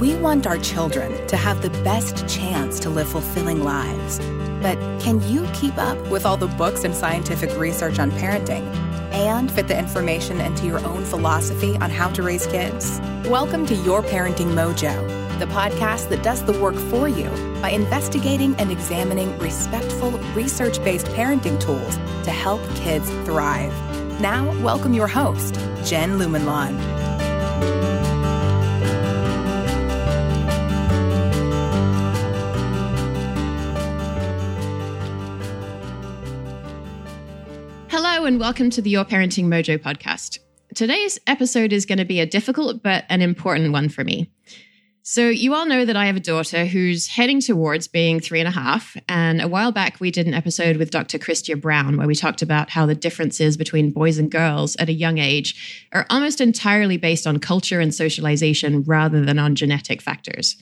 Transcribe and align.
We 0.00 0.16
want 0.16 0.46
our 0.46 0.56
children 0.56 1.26
to 1.26 1.36
have 1.36 1.60
the 1.60 1.68
best 1.84 2.26
chance 2.26 2.80
to 2.80 2.88
live 2.88 3.06
fulfilling 3.06 3.62
lives. 3.62 4.18
But 4.62 4.78
can 4.98 5.20
you 5.28 5.46
keep 5.52 5.76
up 5.76 5.98
with 6.08 6.24
all 6.24 6.38
the 6.38 6.46
books 6.46 6.84
and 6.84 6.94
scientific 6.94 7.54
research 7.58 7.98
on 7.98 8.10
parenting 8.12 8.62
and 9.12 9.52
fit 9.52 9.68
the 9.68 9.78
information 9.78 10.40
into 10.40 10.64
your 10.64 10.82
own 10.86 11.04
philosophy 11.04 11.76
on 11.82 11.90
how 11.90 12.08
to 12.12 12.22
raise 12.22 12.46
kids? 12.46 12.98
Welcome 13.28 13.66
to 13.66 13.74
Your 13.74 14.02
Parenting 14.02 14.54
Mojo, 14.54 15.38
the 15.38 15.44
podcast 15.44 16.08
that 16.08 16.22
does 16.22 16.42
the 16.46 16.58
work 16.58 16.76
for 16.76 17.06
you 17.06 17.28
by 17.60 17.68
investigating 17.68 18.54
and 18.56 18.72
examining 18.72 19.38
respectful, 19.38 20.12
research 20.32 20.82
based 20.82 21.08
parenting 21.08 21.60
tools 21.60 21.96
to 22.24 22.30
help 22.30 22.62
kids 22.74 23.10
thrive. 23.26 23.74
Now, 24.18 24.50
welcome 24.62 24.94
your 24.94 25.08
host, 25.08 25.56
Jen 25.84 26.18
Lumanlan. 26.18 27.00
And 38.30 38.38
welcome 38.38 38.70
to 38.70 38.80
the 38.80 38.90
Your 38.90 39.04
Parenting 39.04 39.46
Mojo 39.46 39.76
podcast. 39.76 40.38
Today's 40.76 41.18
episode 41.26 41.72
is 41.72 41.84
going 41.84 41.98
to 41.98 42.04
be 42.04 42.20
a 42.20 42.26
difficult 42.26 42.80
but 42.80 43.04
an 43.08 43.22
important 43.22 43.72
one 43.72 43.88
for 43.88 44.04
me. 44.04 44.30
So, 45.02 45.28
you 45.28 45.52
all 45.52 45.66
know 45.66 45.84
that 45.84 45.96
I 45.96 46.06
have 46.06 46.14
a 46.14 46.20
daughter 46.20 46.64
who's 46.64 47.08
heading 47.08 47.40
towards 47.40 47.88
being 47.88 48.20
three 48.20 48.38
and 48.38 48.46
a 48.46 48.52
half. 48.52 48.96
And 49.08 49.42
a 49.42 49.48
while 49.48 49.72
back, 49.72 49.98
we 49.98 50.12
did 50.12 50.28
an 50.28 50.34
episode 50.34 50.76
with 50.76 50.92
Dr. 50.92 51.18
Christia 51.18 51.60
Brown 51.60 51.96
where 51.96 52.06
we 52.06 52.14
talked 52.14 52.40
about 52.40 52.70
how 52.70 52.86
the 52.86 52.94
differences 52.94 53.56
between 53.56 53.90
boys 53.90 54.16
and 54.16 54.30
girls 54.30 54.76
at 54.76 54.88
a 54.88 54.92
young 54.92 55.18
age 55.18 55.88
are 55.92 56.06
almost 56.08 56.40
entirely 56.40 56.98
based 56.98 57.26
on 57.26 57.40
culture 57.40 57.80
and 57.80 57.92
socialization 57.92 58.84
rather 58.84 59.24
than 59.24 59.40
on 59.40 59.56
genetic 59.56 60.00
factors. 60.00 60.56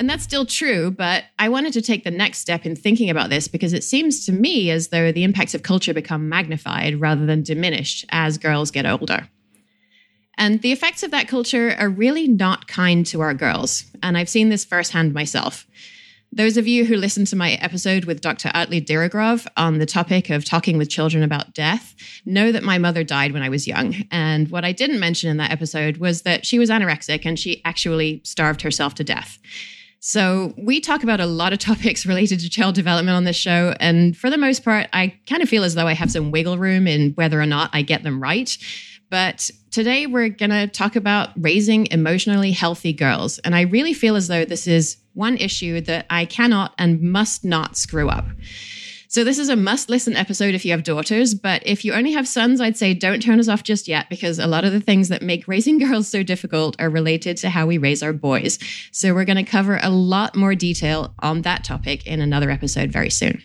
And 0.00 0.08
that's 0.08 0.24
still 0.24 0.46
true, 0.46 0.90
but 0.90 1.24
I 1.38 1.50
wanted 1.50 1.74
to 1.74 1.82
take 1.82 2.04
the 2.04 2.10
next 2.10 2.38
step 2.38 2.64
in 2.64 2.74
thinking 2.74 3.10
about 3.10 3.28
this 3.28 3.48
because 3.48 3.74
it 3.74 3.84
seems 3.84 4.24
to 4.24 4.32
me 4.32 4.70
as 4.70 4.88
though 4.88 5.12
the 5.12 5.24
impacts 5.24 5.54
of 5.54 5.62
culture 5.62 5.92
become 5.92 6.26
magnified 6.26 6.98
rather 6.98 7.26
than 7.26 7.42
diminished 7.42 8.06
as 8.08 8.38
girls 8.38 8.70
get 8.70 8.86
older. 8.86 9.28
And 10.38 10.62
the 10.62 10.72
effects 10.72 11.02
of 11.02 11.10
that 11.10 11.28
culture 11.28 11.76
are 11.78 11.90
really 11.90 12.26
not 12.28 12.66
kind 12.66 13.04
to 13.08 13.20
our 13.20 13.34
girls. 13.34 13.84
And 14.02 14.16
I've 14.16 14.30
seen 14.30 14.48
this 14.48 14.64
firsthand 14.64 15.12
myself. 15.12 15.66
Those 16.32 16.56
of 16.56 16.66
you 16.66 16.86
who 16.86 16.96
listened 16.96 17.26
to 17.26 17.36
my 17.36 17.52
episode 17.54 18.06
with 18.06 18.22
Dr. 18.22 18.50
Atle 18.54 18.80
Dyregrov 18.80 19.46
on 19.58 19.80
the 19.80 19.84
topic 19.84 20.30
of 20.30 20.46
talking 20.46 20.78
with 20.78 20.88
children 20.88 21.22
about 21.22 21.52
death 21.52 21.94
know 22.24 22.52
that 22.52 22.62
my 22.62 22.78
mother 22.78 23.04
died 23.04 23.32
when 23.32 23.42
I 23.42 23.50
was 23.50 23.68
young. 23.68 23.94
And 24.10 24.50
what 24.50 24.64
I 24.64 24.72
didn't 24.72 24.98
mention 24.98 25.28
in 25.28 25.36
that 25.36 25.50
episode 25.50 25.98
was 25.98 26.22
that 26.22 26.46
she 26.46 26.58
was 26.58 26.70
anorexic 26.70 27.26
and 27.26 27.38
she 27.38 27.62
actually 27.66 28.22
starved 28.24 28.62
herself 28.62 28.94
to 28.94 29.04
death. 29.04 29.38
So, 30.02 30.54
we 30.56 30.80
talk 30.80 31.02
about 31.02 31.20
a 31.20 31.26
lot 31.26 31.52
of 31.52 31.58
topics 31.60 32.06
related 32.06 32.40
to 32.40 32.50
child 32.50 32.74
development 32.74 33.16
on 33.16 33.24
this 33.24 33.36
show. 33.36 33.74
And 33.78 34.16
for 34.16 34.30
the 34.30 34.38
most 34.38 34.64
part, 34.64 34.88
I 34.92 35.14
kind 35.26 35.42
of 35.42 35.48
feel 35.48 35.62
as 35.62 35.74
though 35.74 35.86
I 35.86 35.92
have 35.92 36.10
some 36.10 36.30
wiggle 36.30 36.58
room 36.58 36.86
in 36.86 37.12
whether 37.12 37.40
or 37.40 37.46
not 37.46 37.70
I 37.72 37.82
get 37.82 38.02
them 38.02 38.20
right. 38.20 38.56
But 39.10 39.50
today 39.70 40.06
we're 40.06 40.28
going 40.28 40.50
to 40.50 40.68
talk 40.68 40.96
about 40.96 41.30
raising 41.36 41.86
emotionally 41.90 42.52
healthy 42.52 42.92
girls. 42.92 43.38
And 43.40 43.54
I 43.54 43.62
really 43.62 43.92
feel 43.92 44.16
as 44.16 44.28
though 44.28 44.44
this 44.44 44.66
is 44.66 44.96
one 45.14 45.36
issue 45.36 45.80
that 45.82 46.06
I 46.08 46.24
cannot 46.24 46.74
and 46.78 47.02
must 47.02 47.44
not 47.44 47.76
screw 47.76 48.08
up. 48.08 48.26
So, 49.12 49.24
this 49.24 49.40
is 49.40 49.48
a 49.48 49.56
must 49.56 49.90
listen 49.90 50.14
episode 50.14 50.54
if 50.54 50.64
you 50.64 50.70
have 50.70 50.84
daughters. 50.84 51.34
But 51.34 51.66
if 51.66 51.84
you 51.84 51.94
only 51.94 52.12
have 52.12 52.28
sons, 52.28 52.60
I'd 52.60 52.76
say 52.76 52.94
don't 52.94 53.20
turn 53.20 53.40
us 53.40 53.48
off 53.48 53.64
just 53.64 53.88
yet 53.88 54.08
because 54.08 54.38
a 54.38 54.46
lot 54.46 54.64
of 54.64 54.70
the 54.70 54.80
things 54.80 55.08
that 55.08 55.20
make 55.20 55.48
raising 55.48 55.78
girls 55.84 56.06
so 56.06 56.22
difficult 56.22 56.80
are 56.80 56.88
related 56.88 57.36
to 57.38 57.50
how 57.50 57.66
we 57.66 57.76
raise 57.76 58.04
our 58.04 58.12
boys. 58.12 58.60
So, 58.92 59.12
we're 59.12 59.24
going 59.24 59.44
to 59.44 59.50
cover 59.50 59.80
a 59.82 59.90
lot 59.90 60.36
more 60.36 60.54
detail 60.54 61.12
on 61.18 61.42
that 61.42 61.64
topic 61.64 62.06
in 62.06 62.20
another 62.20 62.52
episode 62.52 62.92
very 62.92 63.10
soon. 63.10 63.42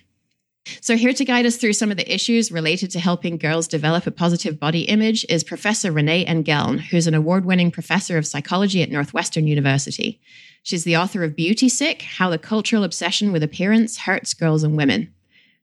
So, 0.81 0.95
here 0.95 1.13
to 1.13 1.25
guide 1.25 1.47
us 1.47 1.57
through 1.57 1.73
some 1.73 1.89
of 1.89 1.97
the 1.97 2.13
issues 2.13 2.51
related 2.51 2.91
to 2.91 2.99
helping 2.99 3.39
girls 3.39 3.67
develop 3.67 4.05
a 4.05 4.11
positive 4.11 4.59
body 4.59 4.81
image 4.81 5.25
is 5.29 5.43
Professor 5.43 5.91
Renee 5.91 6.25
Engeln, 6.25 6.79
who's 6.79 7.07
an 7.07 7.15
award 7.15 7.43
winning 7.43 7.71
professor 7.71 8.19
of 8.19 8.27
psychology 8.27 8.83
at 8.83 8.91
Northwestern 8.91 9.47
University. 9.47 10.21
She's 10.61 10.83
the 10.83 10.97
author 10.97 11.23
of 11.23 11.35
Beauty 11.35 11.69
Sick 11.69 12.03
How 12.03 12.29
the 12.29 12.37
Cultural 12.37 12.83
Obsession 12.83 13.31
with 13.31 13.41
Appearance 13.41 13.97
Hurts 13.97 14.35
Girls 14.35 14.61
and 14.61 14.77
Women. 14.77 15.11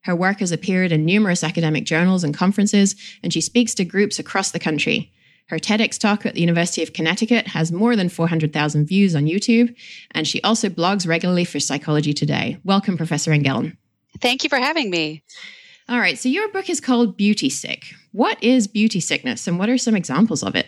Her 0.03 0.17
work 0.17 0.41
has 0.41 0.51
appeared 0.51 0.91
in 0.91 1.05
numerous 1.05 1.45
academic 1.45 1.85
journals 1.85 2.25
and 2.25 2.35
conferences, 2.35 2.97
and 3.23 3.33
she 3.33 3.41
speaks 3.41 3.75
to 3.75 3.85
groups 3.85 4.19
across 4.19 4.51
the 4.51 4.59
country. 4.59 5.13
Her 5.49 5.59
TEDx 5.59 5.99
talk 5.99 6.27
at 6.27 6.35
the 6.35 6.41
University 6.41 6.83
of 6.83 6.93
Connecticut 6.93 7.47
has 7.49 7.71
more 7.71 7.95
than 7.95 8.09
400,000 8.09 8.87
views 8.87 9.15
on 9.15 9.27
YouTube, 9.27 9.75
and 10.11 10.27
she 10.27 10.43
also 10.43 10.69
blogs 10.69 11.07
regularly 11.07 11.45
for 11.45 11.61
Psychology 11.61 12.13
Today. 12.13 12.59
Welcome, 12.65 12.97
Professor 12.97 13.31
Engeln. 13.31 13.77
Thank 14.21 14.45
you 14.45 14.49
for 14.49 14.59
having 14.59 14.91
me. 14.91 15.23
All 15.89 15.99
right, 15.99 16.19
so 16.19 16.29
your 16.29 16.49
book 16.51 16.71
is 16.71 16.81
called 16.81 17.17
Beauty 17.17 17.51
Sick. 17.51 17.85
What 18.13 18.43
is 18.43 18.67
beauty 18.67 19.01
sickness, 19.01 19.47
and 19.47 19.59
what 19.59 19.69
are 19.69 19.79
some 19.79 19.95
examples 19.95 20.43
of 20.43 20.55
it? 20.55 20.67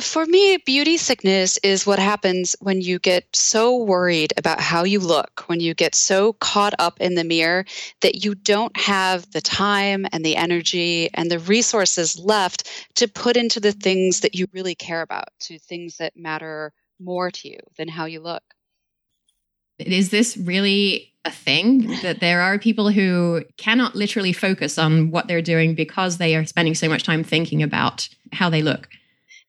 For 0.00 0.24
me, 0.24 0.56
beauty 0.56 0.96
sickness 0.96 1.58
is 1.58 1.86
what 1.86 1.98
happens 1.98 2.56
when 2.60 2.80
you 2.80 2.98
get 2.98 3.24
so 3.34 3.76
worried 3.76 4.32
about 4.38 4.60
how 4.60 4.84
you 4.84 4.98
look, 4.98 5.44
when 5.46 5.60
you 5.60 5.74
get 5.74 5.94
so 5.94 6.32
caught 6.34 6.74
up 6.78 6.98
in 7.00 7.14
the 7.14 7.24
mirror 7.24 7.66
that 8.00 8.24
you 8.24 8.34
don't 8.34 8.74
have 8.76 9.30
the 9.32 9.42
time 9.42 10.06
and 10.10 10.24
the 10.24 10.36
energy 10.36 11.10
and 11.12 11.30
the 11.30 11.38
resources 11.38 12.18
left 12.18 12.88
to 12.94 13.06
put 13.06 13.36
into 13.36 13.60
the 13.60 13.72
things 13.72 14.20
that 14.20 14.34
you 14.34 14.46
really 14.52 14.74
care 14.74 15.02
about, 15.02 15.28
to 15.40 15.58
things 15.58 15.98
that 15.98 16.16
matter 16.16 16.72
more 16.98 17.30
to 17.30 17.48
you 17.48 17.58
than 17.76 17.88
how 17.88 18.06
you 18.06 18.20
look. 18.20 18.42
Is 19.78 20.10
this 20.10 20.36
really 20.38 21.12
a 21.24 21.30
thing 21.30 21.86
that 22.02 22.20
there 22.20 22.40
are 22.40 22.58
people 22.58 22.90
who 22.90 23.44
cannot 23.58 23.94
literally 23.94 24.32
focus 24.32 24.78
on 24.78 25.10
what 25.10 25.28
they're 25.28 25.42
doing 25.42 25.74
because 25.74 26.16
they 26.16 26.34
are 26.34 26.46
spending 26.46 26.74
so 26.74 26.88
much 26.88 27.04
time 27.04 27.22
thinking 27.22 27.62
about 27.62 28.08
how 28.32 28.48
they 28.48 28.62
look? 28.62 28.88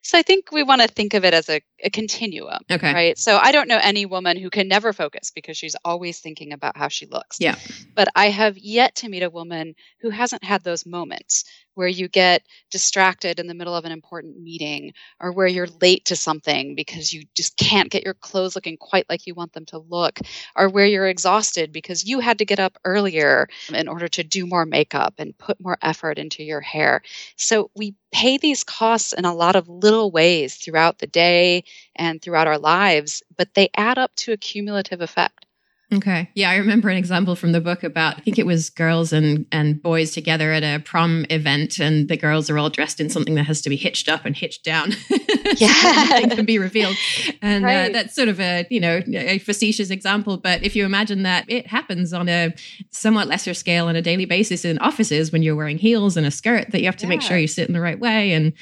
So 0.03 0.18
I 0.18 0.22
think 0.22 0.52
we 0.52 0.64
want 0.64 0.81
to 0.81 0.88
think 0.88 1.14
of 1.14 1.24
it 1.24 1.34
as 1.34 1.50
a, 1.50 1.62
a 1.81 1.90
continuum. 1.90 2.59
Okay. 2.69 2.94
Right. 2.94 3.18
So 3.18 3.38
I 3.38 3.53
don't 3.53 3.69
know 3.69 3.80
any 3.81 4.06
woman 4.06 4.38
who 4.38 4.50
can 4.50 4.68
never 4.68 4.91
focus 4.91 5.31
because 5.31 5.58
she's 5.58 5.75
always 5.86 6.19
thinking 6.19 6.52
about 6.52 6.75
how 6.75 6.90
she 6.90 7.06
looks. 7.06 7.38
Yeah. 7.40 7.56
But 7.96 8.09
I 8.16 8.28
have 8.30 8.58
yet 8.58 8.96
to 8.96 9.09
meet 9.09 9.24
a 9.24 9.30
woman 9.30 9.75
who 10.02 10.09
hasn't 10.09 10.44
had 10.44 10.63
those 10.63 10.86
moments 10.86 11.46
where 11.76 11.88
you 11.88 12.08
get 12.08 12.44
distracted 12.72 13.40
in 13.40 13.48
the 13.48 13.54
middle 13.54 13.76
of 13.76 13.86
an 13.86 13.92
important 13.92 14.42
meeting 14.42 14.94
or 15.20 15.32
where 15.32 15.48
you're 15.48 15.68
late 15.82 16.06
to 16.06 16.16
something 16.16 16.76
because 16.76 17.14
you 17.14 17.24
just 17.36 17.58
can't 17.58 17.92
get 17.92 18.04
your 18.04 18.14
clothes 18.14 18.56
looking 18.56 18.78
quite 18.78 19.06
like 19.10 19.28
you 19.28 19.34
want 19.34 19.54
them 19.54 19.66
to 19.66 19.78
look 19.78 20.20
or 20.56 20.70
where 20.70 20.86
you're 20.86 21.08
exhausted 21.08 21.72
because 21.72 22.06
you 22.06 22.20
had 22.20 22.38
to 22.40 22.46
get 22.46 22.60
up 22.60 22.78
earlier 22.86 23.48
in 23.74 23.88
order 23.88 24.08
to 24.08 24.24
do 24.24 24.46
more 24.46 24.66
makeup 24.66 25.14
and 25.18 25.38
put 25.38 25.60
more 25.60 25.78
effort 25.82 26.18
into 26.18 26.44
your 26.44 26.62
hair. 26.62 27.02
So 27.38 27.72
we 27.76 27.96
pay 28.12 28.38
these 28.38 28.64
costs 28.64 29.14
in 29.14 29.26
a 29.26 29.34
lot 29.34 29.56
of 29.56 29.68
little 29.70 30.12
ways 30.12 30.56
throughout 30.56 31.00
the 31.00 31.08
day 31.08 31.64
and 31.96 32.22
throughout 32.22 32.48
our 32.48 32.60
lives, 32.60 33.22
but 33.38 33.54
they 33.54 33.70
add 33.76 33.98
up 33.98 34.16
to 34.18 34.32
a 34.34 34.38
cumulative 34.38 35.02
effect. 35.02 35.46
Okay. 35.92 36.30
Yeah, 36.34 36.50
I 36.50 36.56
remember 36.56 36.90
an 36.90 36.98
example 36.98 37.36
from 37.36 37.52
the 37.52 37.62
book 37.62 37.84
about 37.84 38.18
I 38.18 38.22
think 38.22 38.40
it 38.40 38.46
was 38.48 38.70
girls 38.72 39.14
and 39.14 39.46
and 39.52 39.82
boys 39.82 40.12
together 40.12 40.52
at 40.52 40.64
a 40.64 40.80
prom 40.84 41.26
event, 41.30 41.78
and 41.80 42.08
the 42.08 42.18
girls 42.18 42.50
are 42.50 42.58
all 42.58 42.70
dressed 42.72 43.00
in 43.00 43.10
something 43.10 43.36
that 43.36 43.44
has 43.46 43.62
to 43.62 43.70
be 43.70 43.76
hitched 43.76 44.10
up 44.10 44.26
and 44.26 44.36
hitched 44.36 44.64
down. 44.64 44.94
Yeah, 45.58 46.22
can 46.30 46.46
be 46.46 46.58
revealed, 46.58 46.96
and 47.44 47.64
uh, 47.64 47.68
Right. 47.68 47.90
uh, 47.90 47.94
that's 47.94 48.16
sort 48.16 48.28
of 48.28 48.40
a 48.40 48.66
you 48.72 48.80
know 48.80 49.02
a 49.14 49.38
facetious 49.38 49.92
example. 49.92 50.38
But 50.38 50.64
if 50.64 50.76
you 50.76 50.84
imagine 50.84 51.24
that 51.24 51.46
it 51.48 51.68
happens 51.68 52.12
on 52.12 52.28
a 52.28 52.54
somewhat 52.90 53.28
lesser 53.28 53.54
scale 53.54 53.88
on 53.88 53.96
a 53.96 54.02
daily 54.02 54.26
basis 54.26 54.66
in 54.66 54.80
offices 54.80 55.32
when 55.32 55.44
you're 55.44 55.56
wearing 55.56 55.78
heels 55.78 56.18
and 56.18 56.26
a 56.26 56.32
skirt, 56.32 56.72
that 56.72 56.80
you 56.80 56.86
have 56.88 56.96
to 56.98 57.08
make 57.08 57.22
sure 57.22 57.38
you 57.38 57.48
sit 57.48 57.68
in 57.68 57.74
the 57.74 57.82
right 57.82 58.00
way, 58.00 58.32
and 58.32 58.54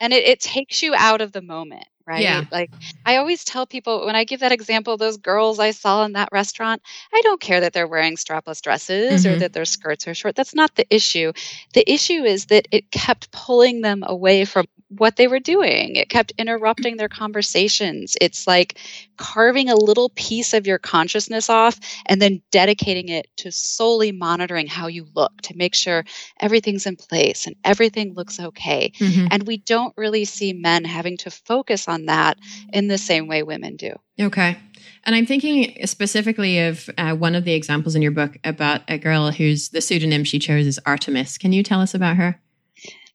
and 0.00 0.12
it, 0.12 0.24
it 0.24 0.40
takes 0.40 0.82
you 0.82 0.94
out 0.96 1.20
of 1.20 1.30
the 1.30 1.42
moment 1.42 1.84
right 2.06 2.22
Yeah. 2.22 2.42
like 2.50 2.70
i 3.04 3.16
always 3.16 3.44
tell 3.44 3.66
people 3.66 4.06
when 4.06 4.16
i 4.16 4.24
give 4.24 4.40
that 4.40 4.52
example 4.52 4.96
those 4.96 5.16
girls 5.16 5.58
i 5.58 5.70
saw 5.70 6.04
in 6.04 6.12
that 6.12 6.28
restaurant 6.32 6.82
i 7.14 7.20
don't 7.22 7.40
care 7.40 7.60
that 7.60 7.72
they're 7.72 7.86
wearing 7.88 8.16
strapless 8.16 8.60
dresses 8.62 9.26
or 9.26 9.36
Mhm. 9.36 9.38
that 9.38 9.52
their 9.52 9.64
skirts 9.64 10.06
are 10.08 10.14
short 10.14 10.34
that's 10.34 10.54
not 10.54 10.74
the 10.74 10.86
issue 10.94 11.32
the 11.74 11.90
issue 11.90 12.24
is 12.24 12.46
that 12.46 12.66
it 12.70 12.90
kept 12.90 13.30
pulling 13.32 13.80
them 13.82 14.02
away 14.06 14.44
from 14.44 14.66
what 14.98 15.16
they 15.16 15.26
were 15.28 15.38
doing 15.40 15.96
it 15.96 16.08
kept 16.08 16.32
interrupting 16.38 16.96
their 16.96 17.08
conversations 17.08 18.16
it's 18.20 18.46
like 18.46 18.78
carving 19.16 19.68
a 19.68 19.74
little 19.74 20.10
piece 20.16 20.52
of 20.52 20.66
your 20.66 20.78
consciousness 20.78 21.48
off 21.48 21.78
and 22.06 22.20
then 22.20 22.42
dedicating 22.50 23.08
it 23.08 23.26
to 23.36 23.50
solely 23.52 24.12
monitoring 24.12 24.66
how 24.66 24.86
you 24.86 25.06
look 25.14 25.32
to 25.42 25.56
make 25.56 25.74
sure 25.74 26.04
everything's 26.40 26.86
in 26.86 26.96
place 26.96 27.46
and 27.46 27.56
everything 27.64 28.14
looks 28.14 28.38
okay 28.40 28.92
Mhm. 28.98 29.28
and 29.30 29.46
we 29.46 29.58
don't 29.58 29.94
really 29.96 30.24
see 30.24 30.52
men 30.52 30.84
having 30.84 31.16
to 31.18 31.30
focus 31.30 31.88
on 31.88 32.06
that 32.06 32.38
in 32.72 32.88
the 32.88 32.98
same 32.98 33.26
way 33.28 33.42
women 33.42 33.76
do. 33.76 33.92
Okay. 34.20 34.56
And 35.04 35.14
I'm 35.16 35.26
thinking 35.26 35.86
specifically 35.86 36.58
of 36.60 36.90
uh, 36.98 37.14
one 37.14 37.34
of 37.34 37.44
the 37.44 37.54
examples 37.54 37.94
in 37.94 38.02
your 38.02 38.10
book 38.12 38.36
about 38.44 38.82
a 38.88 38.98
girl 38.98 39.30
whose 39.30 39.70
the 39.70 39.80
pseudonym 39.80 40.24
she 40.24 40.38
chose 40.38 40.66
is 40.66 40.80
Artemis. 40.84 41.38
Can 41.38 41.52
you 41.52 41.62
tell 41.62 41.80
us 41.80 41.94
about 41.94 42.16
her? 42.16 42.40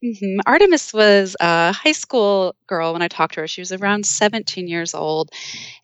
Hmm 0.04 0.38
Artemis 0.46 0.94
was 0.94 1.36
a 1.40 1.72
high 1.74 1.92
school 1.92 2.56
girl 2.68 2.94
when 2.94 3.02
I 3.02 3.08
talked 3.08 3.34
to 3.36 3.42
her. 3.42 3.48
She 3.48 3.62
was 3.62 3.72
around 3.72 4.06
17 4.06 4.68
years 4.68 4.94
old. 4.94 5.32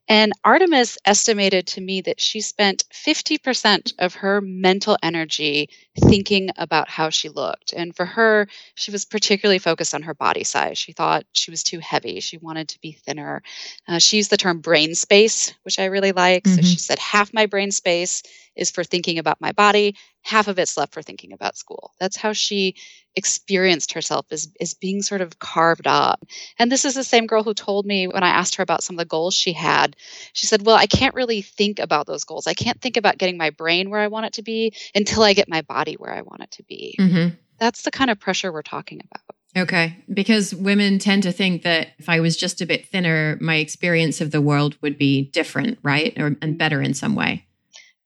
And 0.10 0.34
Artemis 0.44 0.98
estimated 1.06 1.66
to 1.68 1.82
me 1.82 2.02
that 2.02 2.20
she 2.20 2.42
spent 2.42 2.84
50% 2.94 3.94
of 4.00 4.16
her 4.16 4.42
mental 4.42 4.98
energy 5.02 5.70
thinking 5.98 6.50
about 6.58 6.90
how 6.90 7.10
she 7.10 7.30
looked. 7.30 7.72
And 7.72 7.96
for 7.96 8.06
her, 8.06 8.48
she 8.76 8.92
was 8.92 9.06
particularly 9.06 9.60
focused 9.60 9.96
on 9.96 10.04
her 10.04 10.14
body 10.14 10.44
size. 10.44 10.78
She 10.78 10.92
thought 10.92 11.26
she 11.32 11.52
was 11.52 11.64
too 11.64 11.80
heavy. 11.80 12.20
She 12.20 12.38
wanted 12.38 12.68
to 12.70 12.82
be 12.82 12.92
thinner. 12.92 13.44
Uh, 13.88 14.00
she 14.00 14.18
used 14.18 14.30
the 14.30 14.38
term 14.38 14.60
brain 14.60 14.94
space, 14.94 15.54
which 15.64 15.80
I 15.80 15.86
really 15.86 16.12
like. 16.12 16.44
Mm-hmm. 16.44 16.56
So 16.56 16.62
she 16.64 16.80
said, 16.80 17.00
half 17.00 17.34
my 17.34 17.46
brain 17.46 17.72
space 17.72 18.24
is 18.56 18.72
for 18.72 18.84
thinking 18.84 19.18
about 19.18 19.42
my 19.42 19.52
body, 19.52 19.96
half 20.22 20.48
of 20.48 20.60
it's 20.60 20.78
left 20.78 20.94
for 20.94 21.02
thinking 21.02 21.34
about 21.34 21.58
school. 21.58 21.92
That's 22.00 22.18
how 22.18 22.34
she 22.34 22.76
experienced 23.16 23.94
herself 23.94 24.26
as, 24.32 24.48
as 24.60 24.74
being 24.74 25.02
sort 25.02 25.22
of 25.22 25.40
carved 25.40 25.88
up. 25.88 26.26
And 26.58 26.72
this 26.72 26.86
is 26.86 26.96
the 26.96 27.04
same 27.04 27.28
girl 27.28 27.44
who 27.44 27.54
told 27.54 27.86
me 27.86 28.08
when 28.08 28.24
I 28.24 28.30
asked 28.30 28.56
her 28.56 28.64
about 28.64 28.84
some 28.84 28.96
of 28.96 29.00
the 29.00 29.06
goals 29.06 29.34
she 29.34 29.54
had, 29.54 29.93
she 30.34 30.48
said, 30.48 30.66
Well, 30.66 30.76
I 30.76 30.86
can't 30.86 31.16
really 31.16 31.42
think 31.42 31.80
about 31.80 32.08
those 32.08 32.24
goals. 32.24 32.48
I 32.48 32.54
can't 32.54 32.82
think 32.82 32.98
about 32.98 33.18
getting 33.18 33.38
my 33.38 33.50
brain 33.50 33.90
where 33.90 34.02
I 34.02 34.08
want 34.08 34.26
it 34.28 34.34
to 34.34 34.44
be 34.44 34.74
until 34.96 35.24
I 35.24 35.34
get 35.34 35.50
my 35.50 35.62
body 35.62 35.96
where 35.96 36.14
I 36.14 36.22
want 36.22 36.42
it 36.42 36.52
to 36.52 36.64
be. 36.64 36.96
Mm-hmm. 37.00 37.36
That's 37.60 37.84
the 37.84 37.92
kind 37.92 38.10
of 38.10 38.20
pressure 38.20 38.52
we're 38.52 38.62
talking 38.62 39.02
about. 39.04 39.36
Okay. 39.56 39.98
Because 40.12 40.54
women 40.54 40.98
tend 40.98 41.24
to 41.24 41.32
think 41.32 41.62
that 41.62 41.90
if 42.00 42.10
I 42.10 42.20
was 42.20 42.36
just 42.36 42.62
a 42.62 42.66
bit 42.66 42.88
thinner, 42.88 43.38
my 43.40 43.58
experience 43.58 44.20
of 44.20 44.32
the 44.32 44.42
world 44.42 44.76
would 44.82 44.98
be 44.98 45.30
different, 45.30 45.78
right? 45.84 46.14
Or, 46.18 46.36
and 46.42 46.58
better 46.58 46.82
in 46.82 46.94
some 46.94 47.16
way. 47.16 47.46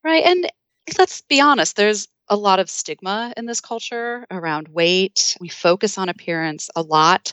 Right. 0.04 0.24
And 0.24 0.50
let's 0.98 1.22
be 1.22 1.40
honest, 1.40 1.76
there's 1.76 2.08
a 2.28 2.36
lot 2.36 2.60
of 2.60 2.68
stigma 2.68 3.32
in 3.36 3.46
this 3.46 3.60
culture 3.60 4.26
around 4.30 4.68
weight. 4.68 5.36
We 5.40 5.48
focus 5.48 5.96
on 5.96 6.08
appearance 6.08 6.68
a 6.76 6.82
lot, 6.82 7.32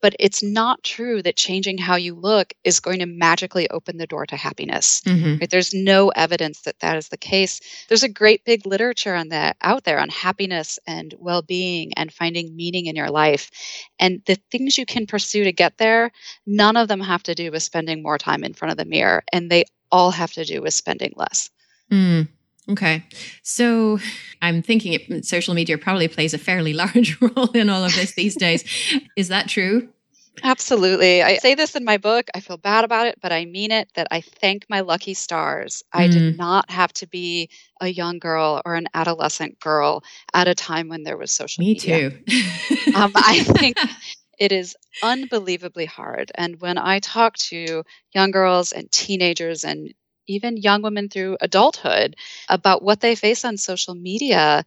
but 0.00 0.14
it's 0.18 0.42
not 0.42 0.82
true 0.82 1.22
that 1.22 1.36
changing 1.36 1.78
how 1.78 1.96
you 1.96 2.14
look 2.14 2.52
is 2.64 2.80
going 2.80 2.98
to 2.98 3.06
magically 3.06 3.68
open 3.70 3.96
the 3.96 4.06
door 4.06 4.26
to 4.26 4.36
happiness. 4.36 5.00
Mm-hmm. 5.02 5.38
Right? 5.40 5.50
There's 5.50 5.72
no 5.72 6.08
evidence 6.10 6.62
that 6.62 6.78
that 6.80 6.96
is 6.96 7.08
the 7.08 7.16
case. 7.16 7.60
There's 7.88 8.02
a 8.02 8.08
great 8.08 8.44
big 8.44 8.66
literature 8.66 9.14
on 9.14 9.28
that 9.28 9.56
out 9.62 9.84
there 9.84 9.98
on 9.98 10.08
happiness 10.08 10.78
and 10.86 11.14
well-being 11.18 11.92
and 11.94 12.12
finding 12.12 12.54
meaning 12.54 12.86
in 12.86 12.96
your 12.96 13.10
life. 13.10 13.50
And 13.98 14.22
the 14.26 14.38
things 14.50 14.78
you 14.78 14.86
can 14.86 15.06
pursue 15.06 15.44
to 15.44 15.52
get 15.52 15.78
there, 15.78 16.10
none 16.46 16.76
of 16.76 16.88
them 16.88 17.00
have 17.00 17.22
to 17.24 17.34
do 17.34 17.50
with 17.50 17.62
spending 17.62 18.02
more 18.02 18.18
time 18.18 18.44
in 18.44 18.54
front 18.54 18.72
of 18.72 18.78
the 18.78 18.84
mirror 18.84 19.24
and 19.32 19.50
they 19.50 19.64
all 19.90 20.10
have 20.10 20.32
to 20.32 20.44
do 20.44 20.62
with 20.62 20.74
spending 20.74 21.12
less. 21.16 21.50
Mm. 21.90 22.28
Okay. 22.68 23.04
So 23.42 23.98
I'm 24.42 24.62
thinking 24.62 24.92
it, 24.92 25.24
social 25.24 25.54
media 25.54 25.78
probably 25.78 26.08
plays 26.08 26.34
a 26.34 26.38
fairly 26.38 26.72
large 26.84 27.20
role 27.20 27.50
in 27.52 27.70
all 27.70 27.84
of 27.84 27.94
this 27.94 28.14
these 28.14 28.36
days. 28.36 28.64
Is 29.16 29.28
that 29.28 29.48
true? 29.48 29.88
Absolutely. 30.42 31.22
I 31.22 31.36
say 31.38 31.54
this 31.54 31.74
in 31.76 31.84
my 31.84 31.96
book. 31.96 32.28
I 32.34 32.40
feel 32.40 32.58
bad 32.58 32.84
about 32.84 33.06
it, 33.06 33.18
but 33.22 33.32
I 33.32 33.46
mean 33.46 33.70
it 33.70 33.90
that 33.94 34.08
I 34.10 34.20
thank 34.20 34.66
my 34.68 34.80
lucky 34.80 35.14
stars. 35.14 35.82
Mm. 35.94 36.00
I 36.00 36.08
did 36.08 36.34
mm. 36.34 36.36
not 36.36 36.70
have 36.70 36.92
to 36.94 37.06
be 37.06 37.48
a 37.80 37.88
young 37.88 38.18
girl 38.18 38.60
or 38.64 38.74
an 38.74 38.86
adolescent 38.94 39.58
girl 39.60 40.02
at 40.34 40.48
a 40.48 40.54
time 40.54 40.88
when 40.88 41.04
there 41.04 41.16
was 41.16 41.32
social 41.32 41.62
Me 41.62 41.72
media. 41.72 42.10
Me 42.10 42.24
too. 42.26 42.92
um, 42.94 43.12
I 43.14 43.44
think 43.44 43.78
it 44.38 44.52
is 44.52 44.76
unbelievably 45.02 45.86
hard. 45.86 46.32
And 46.34 46.60
when 46.60 46.78
I 46.78 46.98
talk 46.98 47.36
to 47.36 47.82
young 48.12 48.30
girls 48.30 48.72
and 48.72 48.90
teenagers 48.90 49.64
and 49.64 49.94
even 50.26 50.56
young 50.56 50.82
women 50.82 51.08
through 51.08 51.36
adulthood 51.40 52.16
about 52.48 52.82
what 52.82 53.00
they 53.00 53.14
face 53.14 53.44
on 53.44 53.56
social 53.56 53.94
media 53.94 54.64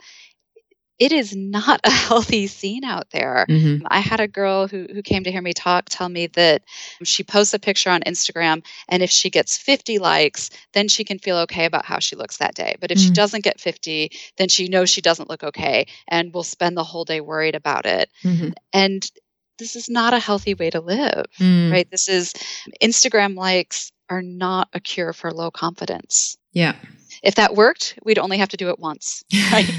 it 1.00 1.14
is 1.14 1.34
not 1.36 1.80
a 1.86 1.90
healthy 1.90 2.46
scene 2.48 2.84
out 2.84 3.10
there. 3.12 3.46
Mm-hmm. 3.50 3.88
I 3.90 4.02
had 4.02 4.20
a 4.20 4.28
girl 4.28 4.68
who, 4.68 4.86
who 4.94 5.02
came 5.02 5.24
to 5.24 5.32
hear 5.32 5.42
me 5.42 5.54
talk 5.54 5.86
tell 5.90 6.10
me 6.10 6.28
that 6.28 6.62
she 7.04 7.24
posts 7.24 7.54
a 7.54 7.60
picture 7.60 7.90
on 7.90 8.02
Instagram, 8.02 8.64
and 8.88 9.02
if 9.02 9.10
she 9.10 9.30
gets 9.30 9.58
50 9.58 9.98
likes, 10.00 10.50
then 10.74 10.88
she 10.88 11.04
can 11.04 11.18
feel 11.18 11.38
okay 11.38 11.66
about 11.66 11.86
how 11.86 12.00
she 12.00 12.16
looks 12.16 12.38
that 12.38 12.54
day. 12.54 12.76
But 12.80 12.92
if 12.92 12.98
mm-hmm. 12.98 13.08
she 13.08 13.14
doesn't 13.14 13.44
get 13.44 13.60
50, 13.60 14.12
then 14.38 14.50
she 14.50 14.68
knows 14.68 14.90
she 14.90 15.02
doesn't 15.02 15.30
look 15.30 15.44
okay 15.44 15.88
and 16.08 16.34
will 16.34 16.44
spend 16.44 16.78
the 16.78 16.84
whole 16.84 17.06
day 17.06 17.22
worried 17.22 17.56
about 17.56 17.86
it. 17.86 18.10
Mm-hmm. 18.24 18.50
And 18.74 19.10
this 19.58 19.76
is 19.76 19.90
not 19.90 20.14
a 20.14 20.20
healthy 20.20 20.54
way 20.54 20.70
to 20.70 20.80
live, 20.80 21.26
mm. 21.38 21.70
right? 21.70 21.90
This 21.92 22.08
is 22.08 22.34
Instagram 22.82 23.36
likes 23.36 23.92
are 24.10 24.22
not 24.22 24.70
a 24.74 24.80
cure 24.80 25.14
for 25.14 25.32
low 25.32 25.52
confidence. 25.52 26.38
Yeah. 26.54 26.76
If 27.22 27.36
that 27.36 27.56
worked, 27.56 28.00
we'd 28.04 28.18
only 28.20 28.38
have 28.38 28.50
to 28.50 28.58
do 28.58 28.70
it 28.70 28.80
once. 28.80 29.24
Right? 29.52 29.70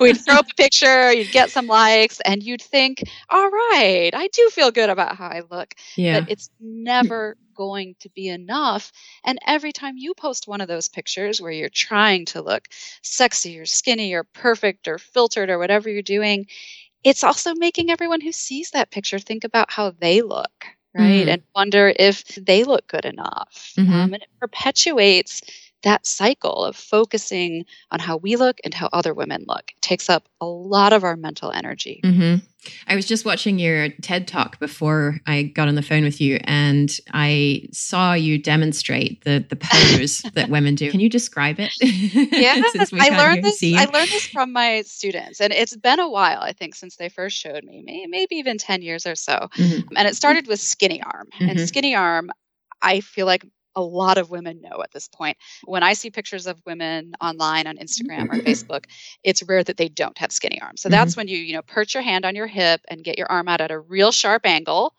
we'd 0.00 0.24
throw 0.24 0.36
up 0.36 0.46
a 0.50 0.54
picture, 0.54 1.12
you'd 1.12 1.32
get 1.32 1.50
some 1.50 1.66
likes, 1.66 2.20
and 2.20 2.42
you'd 2.42 2.62
think, 2.62 3.02
all 3.28 3.50
right, 3.50 4.10
I 4.14 4.28
do 4.28 4.48
feel 4.50 4.70
good 4.70 4.88
about 4.88 5.16
how 5.16 5.26
I 5.26 5.42
look. 5.50 5.74
Yeah. 5.96 6.20
But 6.20 6.30
it's 6.30 6.48
never 6.60 7.36
going 7.56 7.96
to 8.00 8.08
be 8.10 8.28
enough. 8.28 8.92
And 9.24 9.38
every 9.46 9.72
time 9.72 9.96
you 9.96 10.14
post 10.14 10.46
one 10.46 10.60
of 10.60 10.68
those 10.68 10.88
pictures 10.88 11.40
where 11.40 11.50
you're 11.50 11.68
trying 11.68 12.24
to 12.26 12.42
look 12.42 12.68
sexy 13.02 13.58
or 13.58 13.66
skinny 13.66 14.14
or 14.14 14.22
perfect 14.22 14.86
or 14.86 14.98
filtered 14.98 15.50
or 15.50 15.58
whatever 15.58 15.90
you're 15.90 16.02
doing, 16.02 16.46
it's 17.02 17.24
also 17.24 17.54
making 17.54 17.90
everyone 17.90 18.20
who 18.20 18.32
sees 18.32 18.70
that 18.70 18.90
picture 18.90 19.18
think 19.18 19.44
about 19.44 19.70
how 19.70 19.90
they 19.90 20.22
look 20.22 20.66
right? 20.96 21.26
Mm. 21.26 21.32
And 21.32 21.42
wonder 21.54 21.92
if 21.98 22.24
they 22.36 22.64
look 22.64 22.86
good 22.88 23.04
enough. 23.04 23.72
Mm-hmm. 23.76 23.92
Um, 23.92 24.14
and 24.14 24.22
it 24.22 24.28
perpetuates 24.40 25.42
that 25.86 26.04
cycle 26.04 26.64
of 26.64 26.74
focusing 26.74 27.64
on 27.92 28.00
how 28.00 28.16
we 28.16 28.34
look 28.34 28.58
and 28.64 28.74
how 28.74 28.88
other 28.92 29.14
women 29.14 29.44
look. 29.46 29.70
Takes 29.80 30.10
up 30.10 30.28
a 30.40 30.44
lot 30.44 30.92
of 30.92 31.04
our 31.04 31.16
mental 31.16 31.52
energy. 31.52 32.00
Mm-hmm. 32.02 32.44
I 32.88 32.96
was 32.96 33.06
just 33.06 33.24
watching 33.24 33.60
your 33.60 33.90
TED 34.02 34.26
talk 34.26 34.58
before 34.58 35.20
I 35.28 35.44
got 35.44 35.68
on 35.68 35.76
the 35.76 35.82
phone 35.82 36.02
with 36.02 36.20
you, 36.20 36.40
and 36.42 36.90
I 37.14 37.68
saw 37.72 38.14
you 38.14 38.36
demonstrate 38.36 39.22
the 39.22 39.46
the 39.48 39.54
pose 39.54 40.22
that 40.34 40.48
women 40.48 40.74
do. 40.74 40.90
Can 40.90 40.98
you 40.98 41.08
describe 41.08 41.60
it? 41.60 41.72
Yeah, 41.80 42.60
I 43.00 43.10
learned 43.16 43.44
this. 43.44 43.62
I 43.62 43.84
learned 43.84 44.10
this 44.10 44.26
from 44.26 44.52
my 44.52 44.82
students, 44.82 45.40
and 45.40 45.52
it's 45.52 45.76
been 45.76 46.00
a 46.00 46.10
while. 46.10 46.40
I 46.40 46.52
think 46.52 46.74
since 46.74 46.96
they 46.96 47.08
first 47.08 47.36
showed 47.36 47.62
me, 47.62 48.06
maybe 48.10 48.34
even 48.34 48.58
ten 48.58 48.82
years 48.82 49.06
or 49.06 49.14
so. 49.14 49.48
Mm-hmm. 49.56 49.96
And 49.96 50.08
it 50.08 50.16
started 50.16 50.48
with 50.48 50.58
skinny 50.58 51.00
arm, 51.00 51.28
and 51.38 51.50
mm-hmm. 51.50 51.66
skinny 51.66 51.94
arm. 51.94 52.30
I 52.82 53.00
feel 53.00 53.26
like 53.26 53.46
a 53.76 53.82
lot 53.82 54.18
of 54.18 54.30
women 54.30 54.60
know 54.60 54.82
at 54.82 54.90
this 54.90 55.06
point. 55.06 55.36
When 55.64 55.82
I 55.82 55.92
see 55.92 56.10
pictures 56.10 56.46
of 56.46 56.60
women 56.66 57.12
online 57.20 57.66
on 57.66 57.76
Instagram 57.76 58.28
or 58.30 58.40
Facebook, 58.42 58.84
it's 59.22 59.42
rare 59.42 59.62
that 59.62 59.76
they 59.76 59.88
don't 59.88 60.16
have 60.18 60.32
skinny 60.32 60.60
arms. 60.60 60.80
So 60.80 60.88
mm-hmm. 60.88 60.92
that's 60.92 61.16
when 61.16 61.28
you, 61.28 61.38
you 61.38 61.52
know, 61.52 61.62
perch 61.62 61.94
your 61.94 62.02
hand 62.02 62.24
on 62.24 62.34
your 62.34 62.46
hip 62.46 62.80
and 62.88 63.04
get 63.04 63.18
your 63.18 63.30
arm 63.30 63.48
out 63.48 63.60
at 63.60 63.70
a 63.70 63.78
real 63.78 64.10
sharp 64.10 64.46
angle 64.46 64.94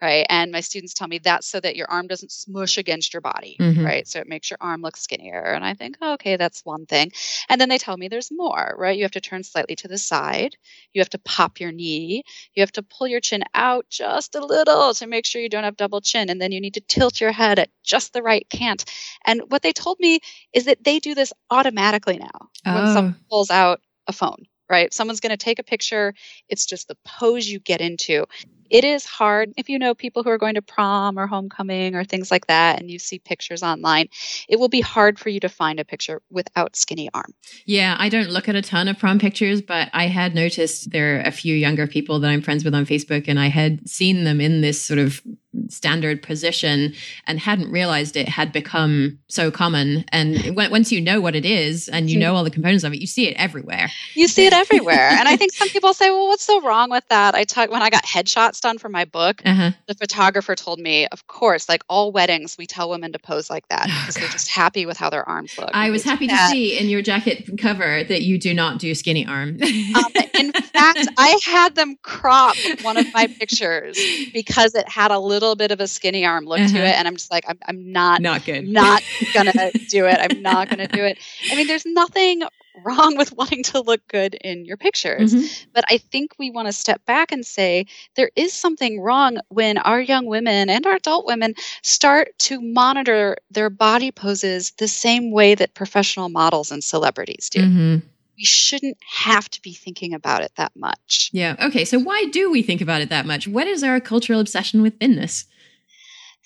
right? 0.00 0.26
And 0.28 0.52
my 0.52 0.60
students 0.60 0.94
tell 0.94 1.08
me 1.08 1.18
that's 1.18 1.48
so 1.48 1.58
that 1.60 1.76
your 1.76 1.90
arm 1.90 2.06
doesn't 2.06 2.30
smush 2.30 2.78
against 2.78 3.12
your 3.12 3.20
body, 3.20 3.56
mm-hmm. 3.58 3.84
right? 3.84 4.06
So 4.06 4.20
it 4.20 4.28
makes 4.28 4.50
your 4.50 4.58
arm 4.60 4.80
look 4.80 4.96
skinnier. 4.96 5.42
And 5.42 5.64
I 5.64 5.74
think, 5.74 5.96
oh, 6.00 6.14
okay, 6.14 6.36
that's 6.36 6.64
one 6.64 6.86
thing. 6.86 7.12
And 7.48 7.60
then 7.60 7.68
they 7.68 7.78
tell 7.78 7.96
me 7.96 8.08
there's 8.08 8.30
more, 8.30 8.74
right? 8.78 8.96
You 8.96 9.04
have 9.04 9.12
to 9.12 9.20
turn 9.20 9.42
slightly 9.42 9.76
to 9.76 9.88
the 9.88 9.98
side. 9.98 10.56
You 10.92 11.00
have 11.00 11.10
to 11.10 11.18
pop 11.18 11.60
your 11.60 11.72
knee. 11.72 12.22
You 12.54 12.62
have 12.62 12.72
to 12.72 12.82
pull 12.82 13.08
your 13.08 13.20
chin 13.20 13.42
out 13.54 13.86
just 13.90 14.34
a 14.34 14.44
little 14.44 14.94
to 14.94 15.06
make 15.06 15.26
sure 15.26 15.42
you 15.42 15.48
don't 15.48 15.64
have 15.64 15.76
double 15.76 16.00
chin. 16.00 16.30
And 16.30 16.40
then 16.40 16.52
you 16.52 16.60
need 16.60 16.74
to 16.74 16.80
tilt 16.80 17.20
your 17.20 17.32
head 17.32 17.58
at 17.58 17.70
just 17.82 18.12
the 18.12 18.22
right 18.22 18.48
cant. 18.48 18.84
And 19.26 19.42
what 19.48 19.62
they 19.62 19.72
told 19.72 19.98
me 19.98 20.20
is 20.52 20.66
that 20.66 20.84
they 20.84 21.00
do 21.00 21.14
this 21.14 21.32
automatically 21.50 22.18
now 22.18 22.48
oh. 22.66 22.74
when 22.74 22.92
someone 22.92 23.16
pulls 23.28 23.50
out 23.50 23.80
a 24.06 24.12
phone 24.12 24.46
right? 24.70 24.92
Someone's 24.92 25.20
going 25.20 25.30
to 25.30 25.36
take 25.38 25.58
a 25.58 25.62
picture. 25.62 26.12
It's 26.48 26.66
just 26.66 26.88
the 26.88 26.96
pose 27.04 27.48
you 27.48 27.58
get 27.58 27.80
into 27.80 28.26
it 28.70 28.84
is 28.84 29.04
hard 29.04 29.52
if 29.56 29.68
you 29.68 29.78
know 29.78 29.94
people 29.94 30.22
who 30.22 30.30
are 30.30 30.38
going 30.38 30.54
to 30.54 30.62
prom 30.62 31.18
or 31.18 31.26
homecoming 31.26 31.94
or 31.94 32.04
things 32.04 32.30
like 32.30 32.46
that 32.46 32.80
and 32.80 32.90
you 32.90 32.98
see 32.98 33.18
pictures 33.18 33.62
online 33.62 34.08
it 34.48 34.58
will 34.58 34.68
be 34.68 34.80
hard 34.80 35.18
for 35.18 35.28
you 35.28 35.40
to 35.40 35.48
find 35.48 35.80
a 35.80 35.84
picture 35.84 36.22
without 36.30 36.76
skinny 36.76 37.08
arm. 37.14 37.32
Yeah 37.64 37.96
i 37.98 38.08
don't 38.08 38.30
look 38.30 38.48
at 38.48 38.54
a 38.54 38.62
ton 38.62 38.88
of 38.88 38.98
prom 38.98 39.18
pictures 39.18 39.62
but 39.62 39.90
i 39.92 40.06
had 40.06 40.34
noticed 40.34 40.90
there 40.90 41.16
are 41.16 41.22
a 41.22 41.30
few 41.30 41.54
younger 41.54 41.86
people 41.86 42.20
that 42.20 42.28
i'm 42.28 42.42
friends 42.42 42.64
with 42.64 42.74
on 42.74 42.86
facebook 42.86 43.24
and 43.28 43.38
i 43.38 43.48
had 43.48 43.88
seen 43.88 44.24
them 44.24 44.40
in 44.40 44.60
this 44.60 44.80
sort 44.80 44.98
of 44.98 45.22
standard 45.68 46.22
position 46.22 46.94
and 47.26 47.40
hadn't 47.40 47.70
realized 47.70 48.16
it 48.16 48.28
had 48.28 48.52
become 48.52 49.18
so 49.28 49.50
common 49.50 50.04
and 50.12 50.54
once 50.56 50.92
you 50.92 51.00
know 51.00 51.20
what 51.20 51.34
it 51.34 51.44
is 51.44 51.88
and 51.88 52.10
you 52.10 52.18
know 52.18 52.34
all 52.34 52.44
the 52.44 52.50
components 52.50 52.84
of 52.84 52.92
it 52.92 53.00
you 53.00 53.06
see 53.06 53.26
it 53.26 53.34
everywhere 53.36 53.88
you 54.14 54.28
see 54.28 54.46
it 54.46 54.52
everywhere 54.64 55.08
and 55.10 55.28
i 55.28 55.36
think 55.36 55.52
some 55.52 55.68
people 55.68 55.92
say 55.94 56.10
well 56.10 56.28
what's 56.28 56.44
so 56.44 56.60
wrong 56.62 56.90
with 56.90 57.06
that 57.08 57.34
i 57.34 57.44
talk 57.44 57.70
when 57.70 57.82
i 57.82 57.90
got 57.90 58.04
headshots 58.04 58.60
done 58.60 58.78
for 58.78 58.88
my 58.88 59.04
book, 59.04 59.42
uh-huh. 59.44 59.72
the 59.86 59.94
photographer 59.94 60.54
told 60.54 60.78
me, 60.78 61.06
of 61.08 61.26
course, 61.26 61.68
like 61.68 61.82
all 61.88 62.12
weddings, 62.12 62.56
we 62.58 62.66
tell 62.66 62.90
women 62.90 63.12
to 63.12 63.18
pose 63.18 63.50
like 63.50 63.66
that 63.68 63.86
oh, 63.88 64.00
because 64.00 64.14
they're 64.16 64.28
just 64.28 64.48
happy 64.48 64.86
with 64.86 64.96
how 64.96 65.10
their 65.10 65.28
arms 65.28 65.56
look. 65.58 65.70
I 65.72 65.90
was 65.90 66.04
happy 66.04 66.26
that. 66.28 66.48
to 66.48 66.52
see 66.52 66.78
in 66.78 66.88
your 66.88 67.02
jacket 67.02 67.58
cover 67.58 68.04
that 68.04 68.22
you 68.22 68.38
do 68.38 68.54
not 68.54 68.78
do 68.78 68.94
skinny 68.94 69.26
arm. 69.26 69.58
um, 69.60 70.12
in 70.34 70.52
fact, 70.52 71.08
I 71.16 71.38
had 71.44 71.74
them 71.74 71.96
crop 72.02 72.56
one 72.82 72.96
of 72.96 73.06
my 73.12 73.26
pictures 73.38 73.98
because 74.32 74.74
it 74.74 74.88
had 74.88 75.10
a 75.10 75.18
little 75.18 75.37
bit 75.56 75.70
of 75.70 75.80
a 75.80 75.86
skinny 75.86 76.24
arm 76.24 76.44
look 76.44 76.60
uh-huh. 76.60 76.76
to 76.76 76.78
it, 76.78 76.94
and 76.94 77.06
I'm 77.08 77.16
just 77.16 77.30
like, 77.30 77.44
I'm, 77.48 77.58
I'm 77.66 77.92
not, 77.92 78.20
not 78.20 78.44
good, 78.44 78.66
not 78.66 79.02
gonna 79.34 79.52
do 79.88 80.06
it. 80.06 80.18
I'm 80.18 80.42
not 80.42 80.68
gonna 80.68 80.88
do 80.88 81.04
it. 81.04 81.18
I 81.50 81.56
mean, 81.56 81.66
there's 81.66 81.86
nothing 81.86 82.42
wrong 82.84 83.16
with 83.16 83.32
wanting 83.36 83.62
to 83.64 83.80
look 83.80 84.06
good 84.08 84.34
in 84.34 84.64
your 84.64 84.76
pictures. 84.76 85.34
Mm-hmm. 85.34 85.70
But 85.72 85.84
I 85.88 85.98
think 85.98 86.32
we 86.38 86.50
want 86.50 86.68
to 86.68 86.72
step 86.72 87.04
back 87.06 87.32
and 87.32 87.44
say 87.44 87.86
there 88.16 88.30
is 88.36 88.52
something 88.52 89.00
wrong 89.00 89.38
when 89.48 89.78
our 89.78 90.00
young 90.00 90.26
women 90.26 90.70
and 90.70 90.86
our 90.86 90.96
adult 90.96 91.26
women 91.26 91.54
start 91.82 92.30
to 92.38 92.60
monitor 92.60 93.36
their 93.50 93.70
body 93.70 94.10
poses 94.10 94.72
the 94.78 94.88
same 94.88 95.30
way 95.30 95.54
that 95.54 95.74
professional 95.74 96.28
models 96.28 96.70
and 96.70 96.82
celebrities 96.82 97.48
do. 97.50 97.60
Mm-hmm. 97.60 98.06
We 98.38 98.44
shouldn't 98.44 98.96
have 99.06 99.50
to 99.50 99.60
be 99.60 99.74
thinking 99.74 100.14
about 100.14 100.42
it 100.42 100.52
that 100.56 100.72
much. 100.74 101.28
Yeah. 101.32 101.56
Okay. 101.60 101.84
So, 101.84 101.98
why 101.98 102.26
do 102.26 102.50
we 102.50 102.62
think 102.62 102.80
about 102.80 103.02
it 103.02 103.10
that 103.10 103.26
much? 103.26 103.46
What 103.46 103.66
is 103.66 103.82
our 103.82 104.00
cultural 104.00 104.40
obsession 104.40 104.80
with 104.80 104.98
thinness? 104.98 105.44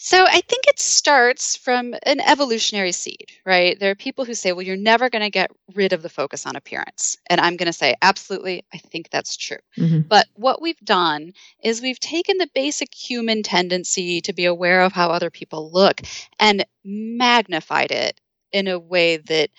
So 0.04 0.25
I 0.26 0.40
think 0.40 0.66
it 0.66 0.80
starts 0.80 1.56
from 1.56 1.94
an 2.02 2.18
evolutionary 2.18 2.90
seed, 2.90 3.26
right? 3.46 3.78
There 3.78 3.92
are 3.92 3.94
people 3.94 4.25
who 4.25 4.34
say, 4.34 4.50
well, 4.50 4.66
you're 4.66 4.76
never 4.76 5.08
going 5.08 5.22
to 5.22 5.30
get 5.30 5.52
rid 5.76 5.92
of 5.92 6.02
the 6.02 6.08
focus 6.08 6.44
on 6.44 6.56
appearance. 6.56 7.16
And 7.28 7.40
I'm 7.40 7.56
going 7.56 7.68
to 7.68 7.72
say, 7.72 7.94
absolutely, 8.02 8.64
I 8.75 8.78
think 8.78 9.11
that's 9.11 9.37
true. 9.37 9.58
Mm-hmm. 9.78 10.00
But 10.08 10.26
what 10.34 10.61
we've 10.61 10.80
done 10.80 11.34
is 11.62 11.80
we've 11.80 12.00
taken 12.00 12.38
the 12.38 12.50
basic 12.52 12.92
human 12.92 13.44
tendency 13.44 14.20
to 14.22 14.32
be 14.32 14.44
aware 14.44 14.82
of 14.82 14.92
how 14.92 15.11
other 15.11 15.30
people 15.30 15.70
look 15.70 16.00
and 16.40 16.66
magnified 16.84 17.92
it 17.92 18.20
in 18.50 18.66
a 18.66 18.80
way 18.80 19.18
that 19.18 19.50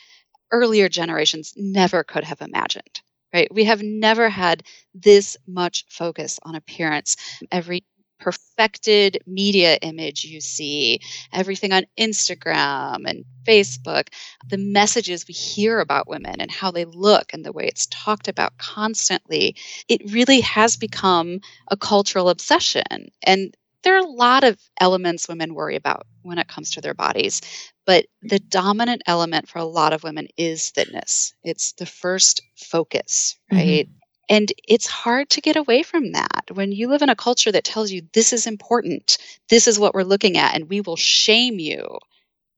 earlier 0.54 0.88
generations 0.88 1.54
never 1.58 2.04
could 2.04 2.24
have 2.24 2.42
imagined 2.42 3.02
right? 3.34 3.52
We 3.52 3.64
have 3.64 3.82
never 3.82 4.30
had 4.30 4.64
this 4.94 5.36
much 5.48 5.86
focus 5.90 6.40
on 6.44 6.54
appearance. 6.56 7.18
Every 7.52 7.84
perfected 8.20 9.18
media 9.28 9.78
image 9.82 10.24
you 10.24 10.40
see, 10.40 11.02
everything 11.34 11.74
on 11.74 11.84
Instagram 12.00 13.04
and 13.06 13.26
Facebook, 13.46 14.08
the 14.48 14.58
messages 14.58 15.28
we 15.28 15.34
hear 15.34 15.82
about 15.82 16.08
women 16.08 16.40
and 16.40 16.50
how 16.50 16.72
they 16.72 16.86
look 16.86 17.34
and 17.34 17.44
the 17.44 17.52
way 17.52 17.66
it's 17.66 17.88
talked 17.88 18.30
about 18.30 18.58
constantly, 18.58 19.58
it 19.90 20.02
really 20.14 20.40
has 20.40 20.78
become 20.78 21.40
a 21.70 21.76
cultural 21.76 22.30
obsession. 22.30 23.10
And 23.24 23.54
there 23.84 23.96
are 23.96 24.06
a 24.06 24.10
lot 24.10 24.46
of 24.46 24.58
elements 24.80 25.28
women 25.28 25.54
worry 25.54 25.76
about 25.76 26.08
when 26.22 26.38
it 26.38 26.48
comes 26.48 26.72
to 26.72 26.82
their 26.82 26.94
bodies, 26.94 27.42
but 27.86 28.06
the 28.22 28.40
dominant 28.40 29.02
element 29.08 29.50
for 29.50 29.60
a 29.60 29.66
lot 29.66 29.94
of 29.94 30.04
women 30.04 30.28
is 30.38 30.70
thinness. 30.70 31.34
It's 31.44 31.74
the 31.74 31.86
first 31.86 32.42
focus, 32.56 33.38
mm-hmm. 33.52 33.58
right? 33.58 33.88
Mm-hmm. 33.88 33.98
And 34.30 34.54
it's 34.68 34.88
hard 34.88 35.30
to 35.32 35.42
get 35.42 35.58
away 35.58 35.84
from 35.84 36.14
that 36.14 36.46
when 36.54 36.72
you 36.72 36.88
live 36.88 37.02
in 37.02 37.10
a 37.10 37.16
culture 37.16 37.52
that 37.52 37.66
tells 37.66 37.92
you 37.92 38.04
this 38.14 38.32
is 38.32 38.48
important, 38.48 39.18
this 39.50 39.68
is 39.68 39.78
what 39.78 39.94
we're 39.94 40.04
looking 40.04 40.38
at, 40.38 40.56
and 40.56 40.70
we 40.70 40.80
will 40.82 40.96
shame 40.96 41.60
you, 41.60 42.00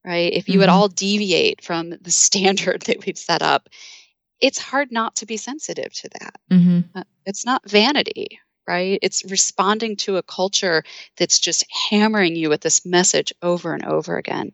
right? 0.06 0.32
If 0.32 0.48
you 0.48 0.56
mm-hmm. 0.56 0.64
at 0.64 0.70
all 0.70 0.88
deviate 0.88 1.64
from 1.64 1.90
the 1.90 2.12
standard 2.12 2.84
that 2.84 3.06
we've 3.06 3.18
set 3.18 3.42
up, 3.42 3.70
it's 4.42 4.60
hard 4.60 4.92
not 4.92 5.16
to 5.18 5.26
be 5.26 5.38
sensitive 5.38 5.92
to 5.94 6.10
that. 6.20 6.36
Mm-hmm. 6.52 6.98
Uh, 6.98 7.04
it's 7.26 7.46
not 7.46 7.68
vanity, 7.68 8.40
right? 8.68 9.00
It's 9.02 9.24
responding 9.30 9.96
to 9.98 10.18
a 10.18 10.24
culture 10.24 10.84
that's 11.18 11.40
just 11.40 11.66
hammering 11.90 12.36
you 12.36 12.50
with 12.50 12.62
this 12.62 12.86
message 12.86 13.34
over 13.42 13.74
and 13.74 13.86
over 13.86 14.18
again. 14.18 14.52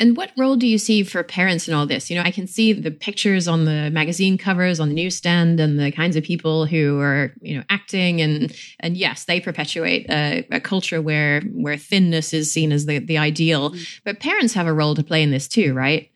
And 0.00 0.16
what 0.16 0.32
role 0.38 0.56
do 0.56 0.66
you 0.66 0.78
see 0.78 1.02
for 1.02 1.22
parents 1.22 1.68
in 1.68 1.74
all 1.74 1.86
this? 1.86 2.08
You 2.08 2.16
know, 2.16 2.22
I 2.22 2.30
can 2.30 2.46
see 2.46 2.72
the 2.72 2.90
pictures 2.90 3.46
on 3.46 3.66
the 3.66 3.90
magazine 3.90 4.38
covers 4.38 4.80
on 4.80 4.88
the 4.88 4.94
newsstand 4.94 5.60
and 5.60 5.78
the 5.78 5.92
kinds 5.92 6.16
of 6.16 6.24
people 6.24 6.64
who 6.64 6.98
are, 7.00 7.34
you 7.42 7.54
know, 7.54 7.64
acting 7.68 8.22
and 8.22 8.50
and 8.80 8.96
yes, 8.96 9.26
they 9.26 9.40
perpetuate 9.40 10.06
a, 10.08 10.46
a 10.50 10.58
culture 10.58 11.02
where 11.02 11.42
where 11.52 11.76
thinness 11.76 12.32
is 12.32 12.50
seen 12.50 12.72
as 12.72 12.86
the, 12.86 12.98
the 12.98 13.18
ideal. 13.18 13.70
Mm-hmm. 13.70 13.82
But 14.04 14.20
parents 14.20 14.54
have 14.54 14.66
a 14.66 14.72
role 14.72 14.94
to 14.94 15.04
play 15.04 15.22
in 15.22 15.32
this 15.32 15.46
too, 15.46 15.74
right? 15.74 16.10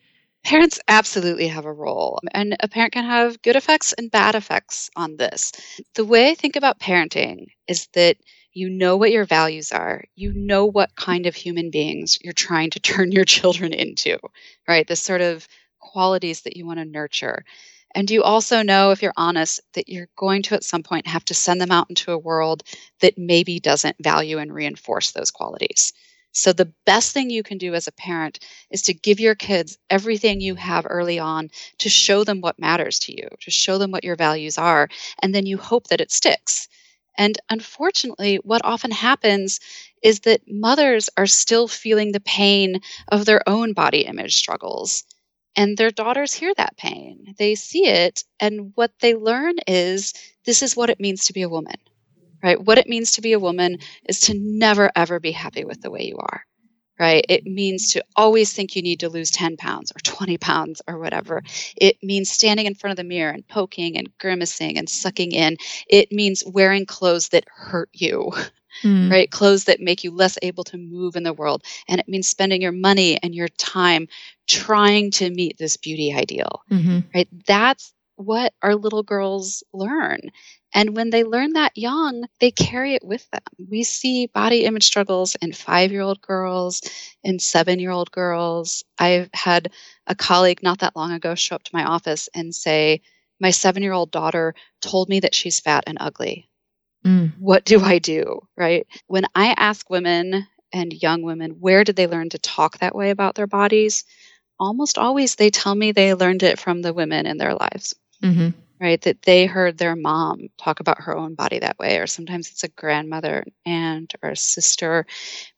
Parents 0.45 0.81
absolutely 0.89 1.49
have 1.49 1.67
a 1.67 1.73
role, 1.73 2.21
and 2.33 2.57
a 2.61 2.69
parent 2.69 2.93
can 2.93 3.05
have 3.05 3.41
good 3.43 3.57
effects 3.57 3.93
and 3.95 4.11
bad 4.11 4.35
effects 4.35 4.91
on 4.97 5.17
this. 5.17 5.53
The 5.95 6.05
way 6.05 6.31
I 6.31 6.35
think 6.35 6.57
about 6.57 6.81
parenting 6.81 7.47
is 7.67 7.87
that 7.95 8.17
you 8.55 8.71
know 8.71 8.97
what 8.97 9.13
your 9.13 9.25
values 9.27 9.73
are. 9.73 10.05
You 10.15 10.33
know 10.33 10.65
what 10.65 10.97
kind 10.97 11.27
of 11.27 11.35
human 11.35 11.71
beings 11.71 12.19
you're 12.23 12.33
trying 12.33 12.71
to 12.71 12.81
turn 12.93 13.13
your 13.13 13.25
children 13.25 13.73
into, 13.73 14.19
right? 14.69 14.87
The 14.87 14.97
sort 14.97 15.21
of 15.21 15.47
qualities 15.81 16.43
that 16.43 16.57
you 16.57 16.67
want 16.67 16.79
to 16.79 16.85
nurture. 16.85 17.45
And 17.95 18.11
you 18.11 18.23
also 18.23 18.63
know, 18.63 18.91
if 18.91 19.03
you're 19.03 19.13
honest, 19.17 19.61
that 19.75 19.89
you're 19.89 20.09
going 20.17 20.43
to 20.45 20.55
at 20.55 20.65
some 20.65 20.83
point 20.83 21.07
have 21.07 21.25
to 21.27 21.35
send 21.35 21.61
them 21.61 21.71
out 21.71 21.89
into 21.89 22.13
a 22.13 22.19
world 22.19 22.63
that 23.01 23.19
maybe 23.19 23.61
doesn't 23.61 23.97
value 24.03 24.39
and 24.39 24.53
reinforce 24.53 25.13
those 25.13 25.31
qualities. 25.31 25.93
So, 26.33 26.53
the 26.53 26.73
best 26.85 27.13
thing 27.13 27.31
you 27.31 27.45
can 27.45 27.59
do 27.59 27.75
as 27.75 27.87
a 27.87 27.93
parent 27.93 28.41
is 28.71 28.83
to 28.83 28.95
give 28.95 29.21
your 29.21 29.37
kids 29.37 29.79
everything 29.89 30.41
you 30.41 30.57
have 30.57 30.85
early 30.89 31.21
on 31.21 31.51
to 31.79 31.89
show 31.89 32.25
them 32.25 32.41
what 32.41 32.59
matters 32.59 32.99
to 33.01 33.13
you, 33.13 33.29
to 33.43 33.51
show 33.53 33.79
them 33.79 33.93
what 33.93 34.03
your 34.03 34.17
values 34.17 34.59
are, 34.59 34.89
and 35.23 35.33
then 35.33 35.47
you 35.47 35.57
hope 35.59 35.87
that 35.89 36.01
it 36.01 36.11
sticks. 36.11 36.69
And 37.17 37.39
unfortunately, 37.51 38.37
what 38.37 38.65
often 38.65 38.91
happens 38.91 39.61
is 40.03 40.21
that 40.21 40.43
mothers 40.49 41.11
are 41.17 41.27
still 41.27 41.69
feeling 41.69 42.13
the 42.13 42.21
pain 42.21 42.81
of 43.09 43.25
their 43.25 43.43
own 43.49 43.73
body 43.73 44.03
image 44.07 44.37
struggles. 44.37 45.05
And 45.57 45.77
their 45.77 45.91
daughters 45.91 46.35
hear 46.35 46.53
that 46.57 46.77
pain. 46.77 47.35
They 47.39 47.55
see 47.55 47.87
it. 47.87 48.25
And 48.41 48.73
what 48.75 48.93
they 49.01 49.15
learn 49.15 49.57
is 49.67 50.13
this 50.45 50.63
is 50.63 50.77
what 50.77 50.91
it 50.91 51.01
means 51.01 51.27
to 51.27 51.33
be 51.33 51.43
a 51.43 51.49
woman, 51.49 51.77
right? 52.43 52.61
What 52.63 52.79
it 52.79 52.89
means 52.89 53.13
to 53.13 53.23
be 53.23 53.33
a 53.33 53.39
woman 53.41 53.79
is 54.09 54.21
to 54.23 54.35
never, 54.35 54.91
ever 54.97 55.21
be 55.21 55.33
happy 55.33 55.65
with 55.65 55.81
the 55.83 55.91
way 55.91 56.05
you 56.07 56.17
are 56.19 56.45
right? 56.99 57.25
It 57.29 57.45
means 57.45 57.93
to 57.93 58.05
always 58.17 58.53
think 58.53 58.77
you 58.77 58.83
need 58.83 59.01
to 59.01 59.09
lose 59.09 59.31
10 59.31 59.57
pounds 59.57 59.93
or 59.93 60.01
20 60.01 60.39
pounds 60.39 60.83
or 60.87 60.99
whatever. 60.99 61.43
It 61.77 61.97
means 62.03 62.31
standing 62.31 62.67
in 62.67 62.75
front 62.75 62.93
of 62.93 62.97
the 62.97 63.05
mirror 63.05 63.33
and 63.33 63.47
poking 63.47 63.97
and 63.97 64.09
grimacing 64.19 64.79
and 64.79 64.89
sucking 64.89 65.33
in. 65.33 65.57
It 65.89 66.13
means 66.13 66.45
wearing 66.47 66.87
clothes 66.87 67.31
that 67.31 67.45
hurt 67.49 67.91
you. 67.93 68.33
Mm. 68.83 69.09
Right? 69.09 69.31
Clothes 69.31 69.65
that 69.65 69.79
make 69.79 70.03
you 70.03 70.11
less 70.11 70.37
able 70.43 70.65
to 70.65 70.77
move 70.77 71.15
in 71.15 71.23
the 71.23 71.33
world. 71.33 71.63
And 71.87 72.01
it 72.01 72.09
means 72.09 72.27
spending 72.27 72.61
your 72.61 72.73
money 72.73 73.23
and 73.23 73.33
your 73.33 73.47
time 73.47 74.09
trying 74.49 75.13
to 75.13 75.31
meet 75.31 75.59
this 75.59 75.77
beauty 75.77 76.13
ideal. 76.13 76.65
Mm-hmm. 76.73 76.99
Right? 77.15 77.29
That's 77.47 77.94
what 78.17 78.55
our 78.63 78.75
little 78.75 79.03
girls 79.03 79.63
learn. 79.73 80.21
And 80.73 80.97
when 80.97 81.11
they 81.11 81.23
learn 81.23 81.53
that 81.53 81.77
young, 81.77 82.25
they 82.41 82.51
carry 82.51 82.95
it 82.95 83.05
with 83.05 83.29
them. 83.31 83.41
We 83.71 83.85
see 83.85 84.27
body 84.27 84.65
image 84.65 84.85
struggles 84.85 85.37
in 85.37 85.53
five 85.53 85.93
year 85.93 86.03
old 86.03 86.21
girls, 86.21 86.83
in 87.23 87.39
seven 87.39 87.79
year 87.79 87.91
old 87.91 88.11
girls. 88.11 88.85
I've 88.99 89.31
had 89.33 89.73
a 90.07 90.15
colleague 90.15 90.63
not 90.63 90.81
that 90.81 90.97
long 90.97 91.13
ago 91.13 91.35
show 91.35 91.57
up 91.57 91.63
to 91.65 91.75
my 91.75 91.85
office 91.85 92.29
and 92.35 92.55
say, 92.55 93.03
My 93.41 93.51
seven 93.51 93.83
year 93.83 93.93
old 93.93 94.11
daughter 94.11 94.55
told 94.81 95.09
me 95.09 95.21
that 95.21 95.35
she's 95.35 95.61
fat 95.61 95.85
and 95.87 95.99
ugly. 96.01 96.49
Mm. 97.07 97.33
What 97.39 97.65
do 97.65 97.81
I 97.81 97.99
do? 97.99 98.41
Right? 98.57 98.87
When 99.07 99.27
I 99.35 99.55
ask 99.57 99.89
women 99.91 100.47
and 100.73 100.93
young 100.93 101.23
women, 101.23 101.53
where 101.61 101.85
did 101.85 101.95
they 101.95 102.09
learn 102.09 102.31
to 102.31 102.39
talk 102.39 102.79
that 102.79 102.97
way 102.97 103.11
about 103.11 103.37
their 103.37 103.47
bodies? 103.47 104.05
Almost 104.59 104.99
always 104.99 105.37
they 105.37 105.51
tell 105.51 105.75
me 105.75 105.93
they 105.93 106.15
learned 106.15 106.43
it 106.43 106.59
from 106.59 106.83
the 106.83 106.93
women 106.93 107.27
in 107.27 107.39
their 107.39 107.55
lives. 107.55 107.95
Mm-hmm 108.25 108.61
right? 108.81 109.01
That 109.03 109.23
they 109.23 109.47
heard 109.47 109.79
their 109.79 109.97
mom 109.97 110.49
talk 110.59 110.81
about 110.81 111.01
her 111.03 111.17
own 111.17 111.35
body 111.35 111.59
that 111.59 111.79
way, 111.79 111.99
or 111.99 112.07
sometimes 112.07 112.51
it's 112.51 112.65
a 112.65 112.69
grandmother, 112.69 113.45
aunt, 113.65 114.15
or 114.23 114.31
a 114.31 114.37
sister. 114.37 115.07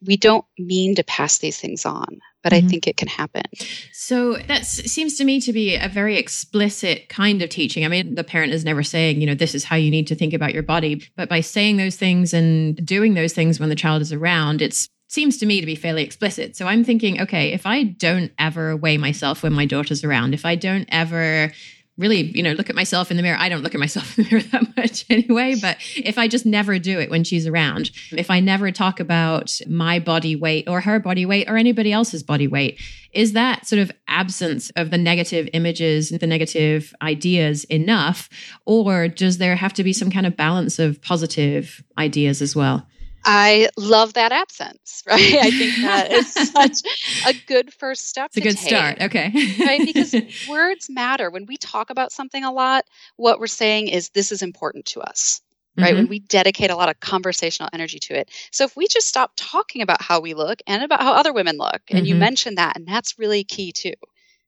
We 0.01 0.17
don't 0.17 0.45
mean 0.59 0.95
to 0.95 1.05
pass 1.05 1.39
these 1.39 1.59
things 1.59 1.85
on, 1.85 2.21
but 2.43 2.53
mm-hmm. 2.53 2.67
I 2.67 2.69
think 2.69 2.87
it 2.87 2.97
can 2.97 3.09
happen. 3.09 3.43
So 3.93 4.35
that 4.35 4.65
seems 4.67 5.17
to 5.17 5.25
me 5.25 5.41
to 5.41 5.53
be 5.53 5.75
a 5.75 5.89
very 5.89 6.17
explicit 6.17 7.09
kind 7.09 7.43
of 7.43 7.51
teaching. 7.51 7.85
I 7.85 7.89
mean, 7.89 8.15
the 8.15 8.25
parent 8.25 8.53
is 8.53 8.65
never 8.65 8.83
saying, 8.83 9.21
you 9.21 9.27
know, 9.27 9.35
this 9.35 9.55
is 9.55 9.65
how 9.65 9.77
you 9.77 9.91
need 9.91 10.07
to 10.09 10.15
think 10.15 10.33
about 10.33 10.55
your 10.55 10.63
body, 10.63 11.03
but 11.17 11.29
by 11.29 11.41
saying 11.41 11.79
those 11.79 11.97
things 11.97 12.33
and 12.33 12.77
doing 12.87 13.15
those 13.15 13.33
things 13.33 13.59
when 13.59 13.71
the 13.71 13.75
child 13.75 14.03
is 14.03 14.13
around, 14.13 14.63
it's 14.63 14.89
seems 15.09 15.39
to 15.39 15.47
me 15.47 15.61
to 15.61 15.67
be 15.67 15.77
fairly 15.77 16.03
explicit. 16.03 16.57
So 16.57 16.67
I'm 16.67 16.83
thinking, 16.83 17.21
okay, 17.23 17.53
if 17.53 17.65
I 17.65 17.85
don't 17.85 18.33
ever 18.39 18.77
weigh 18.77 18.99
myself 18.99 19.43
when 19.43 19.53
my 19.53 19.65
daughter's 19.65 20.03
around, 20.03 20.35
if 20.35 20.45
I 20.45 20.57
don't 20.57 20.89
ever 20.91 21.53
really, 21.99 22.23
you 22.23 22.43
know, 22.43 22.53
look 22.53 22.69
at 22.69 22.77
myself 22.77 23.11
in 23.11 23.17
the 23.17 23.23
mirror. 23.23 23.39
I 23.39 23.49
don't 23.49 23.63
look 23.63 23.75
at 23.75 23.81
myself 23.81 24.19
in 24.19 24.25
the 24.25 24.31
mirror 24.31 24.43
that 24.43 24.77
much 24.77 25.05
anyway, 25.09 25.55
but 25.61 25.79
if 25.97 26.19
I 26.19 26.29
just 26.29 26.47
never 26.47 26.79
do 26.79 27.01
it 27.01 27.11
when 27.11 27.25
she's 27.25 27.47
around, 27.47 27.91
if 28.13 28.31
I 28.31 28.41
never 28.41 28.71
talk 28.71 29.01
about 29.01 29.59
my 29.69 29.99
body 29.99 30.37
weight 30.37 30.69
or 30.69 30.81
her 30.83 30.99
body 30.99 31.27
weight 31.27 31.49
or 31.49 31.57
anybody 31.57 31.93
else's 31.93 32.23
body 32.23 32.47
weight, 32.47 32.81
is 33.13 33.33
that 33.33 33.67
sort 33.67 33.81
of 33.81 33.91
absence 34.09 34.71
of 34.77 34.91
the 34.91 34.99
negative 34.99 35.49
images 35.55 36.11
and 36.11 36.21
the 36.21 36.27
negative 36.27 36.95
ideas 37.01 37.65
enough? 37.65 38.29
Or 38.67 39.09
does 39.09 39.39
there 39.39 39.57
have 39.57 39.73
to 39.75 39.85
be 39.85 39.93
some 39.93 40.11
kind 40.11 40.27
of 40.27 40.37
balance 40.37 40.79
of 40.79 41.01
positive 41.01 41.83
ideas 41.97 42.43
as 42.43 42.55
well? 42.55 42.87
I 43.25 43.69
love 43.77 44.15
that 44.15 44.33
absence, 44.33 45.03
right? 45.09 45.35
I 45.35 45.51
think 45.51 45.77
that 45.83 46.13
is 46.13 46.33
such 46.33 46.79
a 47.27 47.35
good 47.47 47.73
first 47.73 48.09
step. 48.09 48.27
It's 48.27 48.37
a 48.37 48.41
good 48.41 48.57
take, 48.57 48.69
start. 48.69 49.01
Okay. 49.01 49.33
right? 49.61 49.81
Because 49.85 50.15
words 50.49 50.89
matter. 50.89 51.31
When 51.31 51.47
we 51.47 51.57
talk 51.57 51.91
about 51.91 52.13
something 52.13 52.45
a 52.45 52.53
lot, 52.53 52.85
what 53.17 53.41
we're 53.41 53.47
saying 53.47 53.89
is 53.89 54.11
this 54.11 54.33
is 54.33 54.43
important 54.43 54.87
to 54.87 55.01
us. 55.01 55.41
Right. 55.79 55.89
Mm-hmm. 55.89 55.97
When 55.97 56.09
we 56.09 56.21
dedicate 56.21 56.71
a 56.71 56.77
lot 56.77 56.89
of 56.89 57.01
conversational 57.01 57.69
energy 57.71 57.99
to 57.99 58.19
it. 58.19 58.31
So 58.51 58.65
if 58.65 58.77
we 58.77 58.87
just 58.89 59.09
stop 59.09 59.33
talking 59.37 59.83
about 59.83 60.01
how 60.01 60.21
we 60.21 60.33
look 60.33 60.61
and 60.67 60.83
about 60.83 61.03
how 61.03 61.13
other 61.13 61.35
women 61.35 61.59
look, 61.59 61.83
and 61.91 61.99
mm-hmm. 61.99 62.07
you 62.07 62.15
mentioned 62.15 62.57
that, 62.57 62.79
and 62.79 62.87
that's 62.87 63.19
really 63.19 63.45
key 63.45 63.73
too 63.73 63.93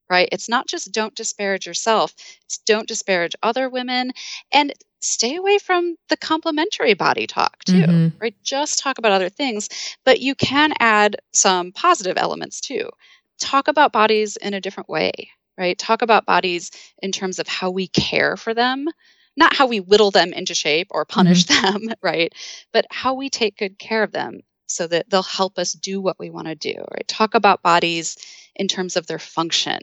right? 0.09 0.29
It's 0.31 0.49
not 0.49 0.67
just 0.67 0.91
don't 0.91 1.15
disparage 1.15 1.67
yourself, 1.67 2.13
it's 2.45 2.57
don't 2.59 2.87
disparage 2.87 3.35
other 3.43 3.69
women 3.69 4.11
and 4.51 4.73
stay 4.99 5.35
away 5.35 5.57
from 5.59 5.95
the 6.09 6.17
complimentary 6.17 6.93
body 6.93 7.27
talk 7.27 7.63
too, 7.63 7.85
Mhm. 7.85 8.13
right? 8.21 8.35
Just 8.43 8.79
talk 8.79 8.97
about 8.97 9.11
other 9.11 9.29
things, 9.29 9.69
but 10.05 10.19
you 10.21 10.35
can 10.35 10.73
add 10.79 11.17
some 11.33 11.71
positive 11.71 12.17
elements 12.17 12.59
too. 12.61 12.89
Talk 13.39 13.67
about 13.67 13.93
bodies 13.93 14.35
in 14.37 14.53
a 14.53 14.61
different 14.61 14.89
way, 14.89 15.11
right? 15.57 15.77
Talk 15.77 16.01
about 16.01 16.25
bodies 16.25 16.71
in 17.01 17.11
terms 17.11 17.39
of 17.39 17.47
how 17.47 17.69
we 17.69 17.87
care 17.87 18.35
for 18.37 18.53
them, 18.53 18.87
not 19.37 19.55
how 19.55 19.67
we 19.67 19.79
whittle 19.79 20.11
them 20.11 20.33
into 20.33 20.53
shape 20.53 20.87
or 20.91 21.05
punish 21.05 21.45
them, 21.45 21.93
right? 22.01 22.33
But 22.73 22.85
how 22.91 23.13
we 23.13 23.29
take 23.29 23.57
good 23.57 23.79
care 23.79 24.03
of 24.03 24.11
them 24.11 24.41
so 24.69 24.87
that 24.87 25.09
they'll 25.09 25.23
help 25.23 25.57
us 25.57 25.73
do 25.73 25.99
what 25.99 26.19
we 26.19 26.29
want 26.29 26.47
to 26.47 26.55
do, 26.55 26.75
right? 26.91 27.07
Talk 27.07 27.33
about 27.33 27.63
bodies 27.63 28.17
in 28.55 28.67
terms 28.67 28.95
of 28.95 29.07
their 29.07 29.19
function, 29.19 29.79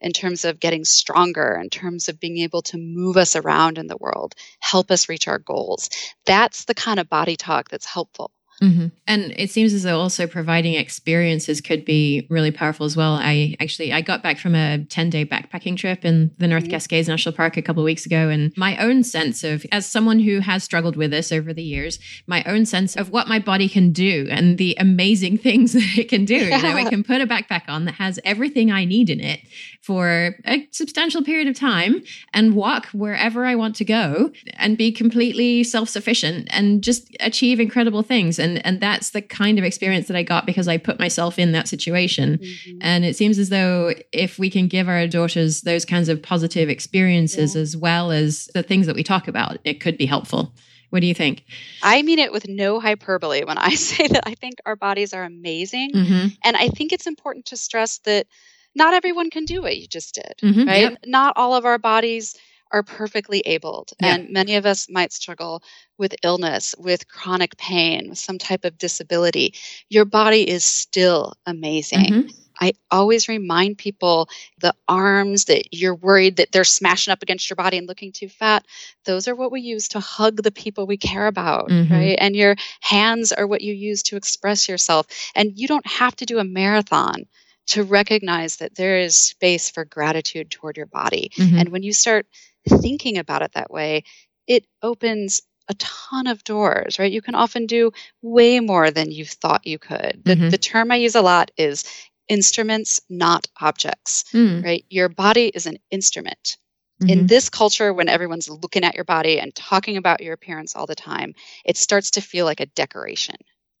in 0.00 0.12
terms 0.12 0.44
of 0.44 0.60
getting 0.60 0.84
stronger, 0.84 1.58
in 1.62 1.68
terms 1.68 2.08
of 2.08 2.18
being 2.18 2.38
able 2.38 2.62
to 2.62 2.78
move 2.78 3.16
us 3.16 3.36
around 3.36 3.78
in 3.78 3.86
the 3.86 3.98
world, 3.98 4.34
help 4.60 4.90
us 4.90 5.08
reach 5.08 5.28
our 5.28 5.38
goals. 5.38 5.90
That's 6.26 6.64
the 6.64 6.74
kind 6.74 6.98
of 6.98 7.08
body 7.08 7.36
talk 7.36 7.68
that's 7.68 7.86
helpful. 7.86 8.30
Hmm 8.60 8.86
And 9.06 9.32
it 9.36 9.50
seems 9.50 9.72
as 9.72 9.82
though 9.82 9.98
also 9.98 10.26
providing 10.26 10.74
experiences 10.74 11.60
could 11.60 11.84
be 11.84 12.26
really 12.30 12.50
powerful 12.50 12.86
as 12.86 12.96
well. 12.96 13.14
I 13.14 13.56
actually 13.60 13.92
I 13.92 14.00
got 14.02 14.22
back 14.22 14.38
from 14.38 14.54
a 14.54 14.84
10 14.84 15.10
day 15.10 15.24
backpacking 15.24 15.76
trip 15.76 16.04
in 16.04 16.30
the 16.38 16.46
North 16.46 16.64
Mhm. 16.64 16.70
Cascades 16.70 17.08
National 17.08 17.34
Park 17.34 17.56
a 17.56 17.62
couple 17.62 17.82
of 17.82 17.86
weeks 17.86 18.06
ago. 18.06 18.28
And 18.28 18.52
my 18.56 18.76
own 18.76 19.02
sense 19.02 19.42
of, 19.44 19.64
as 19.72 19.86
someone 19.86 20.20
who 20.20 20.40
has 20.40 20.62
struggled 20.62 20.96
with 20.96 21.10
this 21.10 21.32
over 21.32 21.52
the 21.52 21.62
years, 21.62 21.98
my 22.26 22.44
own 22.44 22.66
sense 22.66 22.96
of 22.96 23.10
what 23.10 23.28
my 23.28 23.38
body 23.38 23.68
can 23.68 23.92
do 23.92 24.26
and 24.30 24.58
the 24.58 24.76
amazing 24.78 25.38
things 25.46 25.72
that 25.72 25.98
it 25.98 26.08
can 26.08 26.24
do. 26.24 26.36
You 26.36 26.62
know, 26.62 26.76
it 26.76 26.88
can 26.94 27.02
put 27.02 27.20
a 27.20 27.26
backpack 27.26 27.62
on 27.68 27.86
that 27.86 27.94
has 27.94 28.20
everything 28.24 28.70
I 28.70 28.84
need 28.84 29.10
in 29.10 29.20
it 29.20 29.40
for 29.82 30.36
a 30.46 30.68
substantial 30.70 31.22
period 31.24 31.48
of 31.48 31.56
time 31.58 32.02
and 32.34 32.54
walk 32.54 32.86
wherever 32.88 33.44
I 33.44 33.54
want 33.54 33.74
to 33.76 33.84
go 33.84 34.30
and 34.54 34.76
be 34.76 34.92
completely 34.92 35.64
self-sufficient 35.64 36.48
and 36.50 36.82
just 36.82 37.16
achieve 37.20 37.58
incredible 37.58 38.02
things. 38.02 38.38
And 38.38 38.49
and 38.58 38.80
that's 38.80 39.10
the 39.10 39.22
kind 39.22 39.58
of 39.58 39.64
experience 39.64 40.08
that 40.08 40.16
I 40.16 40.22
got 40.22 40.46
because 40.46 40.68
I 40.68 40.76
put 40.76 40.98
myself 40.98 41.38
in 41.38 41.52
that 41.52 41.68
situation. 41.68 42.38
Mm-hmm. 42.38 42.78
And 42.82 43.04
it 43.04 43.16
seems 43.16 43.38
as 43.38 43.48
though 43.48 43.94
if 44.12 44.38
we 44.38 44.50
can 44.50 44.68
give 44.68 44.88
our 44.88 45.06
daughters 45.06 45.62
those 45.62 45.84
kinds 45.84 46.08
of 46.08 46.22
positive 46.22 46.68
experiences 46.68 47.54
Yeah. 47.54 47.62
as 47.62 47.76
well 47.76 48.10
as 48.10 48.48
the 48.54 48.62
things 48.62 48.86
that 48.86 48.96
we 48.96 49.02
talk 49.02 49.28
about, 49.28 49.58
it 49.64 49.80
could 49.80 49.96
be 49.96 50.06
helpful. 50.06 50.54
What 50.90 51.00
do 51.00 51.06
you 51.06 51.14
think? 51.14 51.44
I 51.82 52.02
mean 52.02 52.18
it 52.18 52.32
with 52.32 52.48
no 52.48 52.80
hyperbole 52.80 53.44
when 53.44 53.58
I 53.58 53.74
say 53.74 54.08
that 54.08 54.24
I 54.26 54.34
think 54.34 54.54
our 54.66 54.76
bodies 54.76 55.14
are 55.14 55.22
amazing. 55.24 55.92
Mm-hmm. 55.92 56.26
And 56.44 56.56
I 56.56 56.68
think 56.68 56.92
it's 56.92 57.06
important 57.06 57.46
to 57.46 57.56
stress 57.56 57.98
that 58.00 58.26
not 58.74 58.94
everyone 58.94 59.30
can 59.30 59.44
do 59.44 59.62
what 59.62 59.76
you 59.76 59.86
just 59.86 60.14
did, 60.14 60.34
Mhm, 60.42 60.66
right? 60.66 60.80
yep. 60.82 60.98
Not 61.06 61.32
all 61.36 61.54
of 61.54 61.64
our 61.64 61.78
bodies 61.78 62.36
are 62.72 62.82
perfectly 62.82 63.40
abled. 63.46 63.92
Yeah. 64.00 64.14
And 64.14 64.30
many 64.30 64.54
of 64.56 64.66
us 64.66 64.88
might 64.90 65.12
struggle 65.12 65.62
with 65.98 66.14
illness, 66.22 66.74
with 66.78 67.08
chronic 67.08 67.56
pain, 67.56 68.08
with 68.10 68.18
some 68.18 68.38
type 68.38 68.64
of 68.64 68.78
disability. 68.78 69.54
Your 69.88 70.04
body 70.04 70.48
is 70.48 70.64
still 70.64 71.34
amazing. 71.46 72.12
Mhm. 72.12 72.34
I 72.62 72.72
always 72.90 73.26
remind 73.26 73.78
people 73.78 74.28
the 74.58 74.74
arms 74.86 75.46
that 75.46 75.72
you're 75.72 75.94
worried 75.94 76.36
that 76.36 76.52
they're 76.52 76.64
smashing 76.64 77.10
up 77.10 77.22
against 77.22 77.48
your 77.48 77.56
body 77.56 77.78
and 77.78 77.88
looking 77.88 78.12
too 78.12 78.28
fat, 78.28 78.66
those 79.06 79.26
are 79.26 79.34
what 79.34 79.50
we 79.50 79.62
use 79.62 79.88
to 79.88 80.00
hug 80.00 80.42
the 80.42 80.50
people 80.52 80.86
we 80.86 80.98
care 80.98 81.26
about, 81.26 81.70
Mhm. 81.70 81.90
right? 81.90 82.18
And 82.20 82.36
your 82.36 82.56
hands 82.80 83.32
are 83.32 83.46
what 83.46 83.62
you 83.62 83.72
use 83.72 84.02
to 84.04 84.16
express 84.16 84.68
yourself. 84.68 85.06
And 85.34 85.52
you 85.58 85.66
don't 85.68 85.86
have 85.86 86.14
to 86.16 86.26
do 86.26 86.38
a 86.38 86.44
marathon 86.44 87.24
to 87.68 87.82
recognize 87.84 88.56
that 88.56 88.74
there 88.74 88.98
is 88.98 89.14
space 89.16 89.70
for 89.70 89.84
gratitude 89.84 90.50
toward 90.50 90.76
your 90.76 90.86
body. 90.86 91.30
Mhm. 91.38 91.60
And 91.60 91.68
when 91.70 91.82
you 91.82 91.92
start 91.92 92.26
thinking 92.68 93.18
about 93.18 93.42
it 93.42 93.52
that 93.52 93.70
way, 93.70 94.04
it 94.46 94.66
opens 94.82 95.40
a 95.68 95.74
ton 95.74 96.26
of 96.26 96.42
doors, 96.44 96.98
right? 96.98 97.12
You 97.12 97.22
can 97.22 97.34
often 97.34 97.66
do 97.66 97.92
way 98.22 98.60
more 98.60 98.90
than 98.90 99.10
you 99.12 99.24
thought 99.24 99.66
you 99.66 99.78
could. 99.78 100.22
The, 100.24 100.36
Mhm. 100.36 100.50
the 100.50 100.58
term 100.58 100.90
I 100.90 100.96
use 100.96 101.14
a 101.14 101.22
lot 101.22 101.50
is 101.56 101.84
instruments, 102.28 103.00
not 103.08 103.46
objects, 103.60 104.24
Mm, 104.32 104.62
right? 104.64 104.84
Your 104.88 105.08
body 105.08 105.48
is 105.54 105.66
an 105.66 105.78
instrument. 105.90 106.56
mhm. 107.02 107.10
In 107.10 107.26
this 107.26 107.48
culture, 107.48 107.92
when 107.92 108.08
everyone's 108.08 108.48
looking 108.48 108.84
at 108.84 108.94
your 108.94 109.04
body 109.04 109.38
and 109.40 109.54
talking 109.54 109.96
about 109.96 110.22
your 110.22 110.32
appearance 110.34 110.74
all 110.76 110.86
the 110.86 110.94
time, 110.94 111.34
it 111.64 111.76
starts 111.76 112.10
to 112.12 112.20
feel 112.20 112.44
like 112.44 112.60
a 112.60 112.66
decoration. 112.66 113.36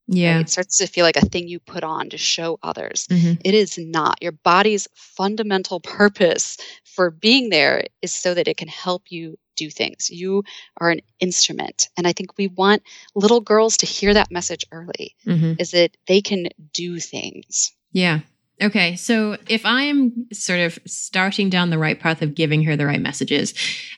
right? 0.08 0.16
yeah. 0.16 0.40
It 0.40 0.48
starts 0.50 0.78
to 0.78 0.86
feel 0.86 1.04
like 1.04 1.16
a 1.16 1.26
thing 1.26 1.46
you 1.48 1.60
put 1.60 1.84
on 1.84 2.10
to 2.10 2.18
show 2.18 2.58
others. 2.62 3.06
Mhm. 3.10 3.38
It 3.44 3.54
is 3.54 3.78
not. 3.78 4.20
Your 4.22 4.32
body's 4.32 4.88
fundamental 4.94 5.80
purpose 5.80 6.56
for 6.94 7.10
being 7.10 7.50
there 7.50 7.84
is 8.02 8.12
so 8.12 8.34
that 8.34 8.48
it 8.48 8.56
can 8.56 8.68
help 8.68 9.10
you 9.10 9.38
do 9.56 9.70
things. 9.70 10.10
You 10.10 10.44
are 10.78 10.90
an 10.90 11.00
instrument. 11.20 11.88
And 11.96 12.06
I 12.06 12.12
think 12.12 12.38
we 12.38 12.48
want 12.48 12.82
little 13.14 13.40
girls 13.40 13.76
to 13.78 13.86
hear 13.86 14.14
that 14.14 14.30
message 14.30 14.64
early 14.72 15.14
Mhm. 15.26 15.60
is 15.60 15.70
that 15.72 15.96
they 16.06 16.20
can 16.20 16.48
do 16.72 16.98
things. 16.98 17.72
Yeah. 17.92 18.20
Okay. 18.62 18.96
So 18.96 19.36
if 19.48 19.64
I'm 19.64 20.26
sort 20.32 20.60
of 20.60 20.78
starting 20.86 21.48
down 21.50 21.70
the 21.70 21.78
right 21.78 21.98
path 21.98 22.22
of 22.22 22.34
giving 22.34 22.62
her 22.64 22.76
the 22.76 22.86
right 22.86 23.00
messages, 23.00 23.54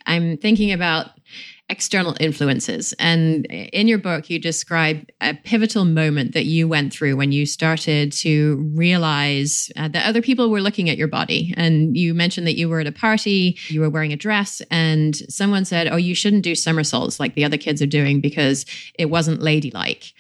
I'm 0.07 0.37
thinking 0.37 0.73
about 0.73 1.11
external 1.73 2.15
influences. 2.21 2.93
And 2.99 3.47
in 3.47 3.89
your 3.89 3.97
book, 3.97 4.29
you 4.29 4.39
describe 4.39 5.09
a 5.23 5.33
pivotal 5.33 5.87
moment 5.87 6.35
that 6.35 6.45
you 6.45 6.69
went 6.69 6.93
through 6.93 7.17
when 7.17 7.33
you 7.33 7.47
started 7.47 8.13
to 8.13 8.71
realize 8.75 9.73
uh, 9.77 9.89
that 9.89 10.07
other 10.07 10.21
people 10.21 10.51
were 10.51 10.61
looking 10.61 10.91
at 10.91 10.99
your 10.99 11.09
body. 11.09 11.55
And 11.57 11.97
you 11.97 12.13
mentioned 12.13 12.47
that 12.47 12.59
you 12.59 12.69
were 12.69 12.81
at 12.81 12.87
a 12.87 12.93
party, 12.93 13.59
you 13.69 13.81
were 13.81 13.89
wearing 13.89 14.13
a 14.13 14.17
dress, 14.17 14.61
and 14.71 15.17
someone 15.33 15.65
said, 15.65 15.89
Oh, 15.89 15.97
you 15.97 16.15
shouldn't 16.15 16.45
do 16.45 16.55
somersaults 16.55 17.19
like 17.19 17.35
the 17.35 17.45
other 17.45 17.57
kids 17.57 17.81
are 17.81 17.87
doing 17.87 18.21
because 18.21 18.67
it 18.99 19.07
wasn't 19.07 19.41
ladylike. 19.41 20.13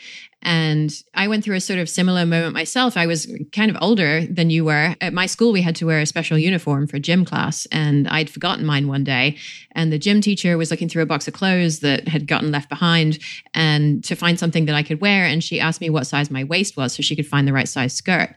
And 0.42 0.92
I 1.14 1.28
went 1.28 1.44
through 1.44 1.57
a 1.57 1.61
sort 1.61 1.78
of 1.78 1.88
similar 1.88 2.26
moment 2.26 2.52
myself. 2.52 2.96
I 2.96 3.07
was 3.07 3.33
kind 3.52 3.70
of 3.70 3.76
older 3.81 4.26
than 4.26 4.50
you 4.50 4.64
were. 4.64 4.96
At 5.00 5.12
my 5.12 5.26
school, 5.26 5.52
we 5.52 5.62
had 5.62 5.76
to 5.76 5.87
wear 5.87 6.00
a 6.00 6.07
special 6.07 6.37
uniform 6.37 6.88
for 6.88 6.98
gym 6.98 7.24
class, 7.24 7.66
and 7.66 8.09
I'd 8.09 8.28
forgotten 8.28 8.66
mine 8.66 8.88
one 8.88 9.05
day. 9.05 9.37
And 9.72 9.92
the 9.92 9.98
gym 9.98 10.20
teacher 10.20 10.59
was 10.59 10.70
looking 10.70 10.88
through 10.88 11.02
a 11.02 11.07
box 11.07 11.28
of 11.28 11.35
clothes 11.35 11.81
that 11.81 12.09
had 12.09 12.26
gotten 12.26 12.50
left 12.50 12.68
behind 12.68 13.20
and 13.55 14.02
to 14.05 14.16
find 14.16 14.38
something 14.38 14.66
that 14.66 14.74
I 14.74 14.83
could 14.83 15.00
wear. 15.00 15.24
And 15.24 15.44
she 15.44 15.61
asked 15.61 15.81
me 15.81 15.90
what 15.90 16.07
size 16.07 16.31
my 16.31 16.44
waist 16.44 16.76
was 16.76 16.92
so 16.92 17.02
she 17.02 17.14
could 17.14 17.26
find 17.26 17.46
the 17.46 17.52
right 17.52 17.68
size 17.68 17.94
skirt. 17.94 18.35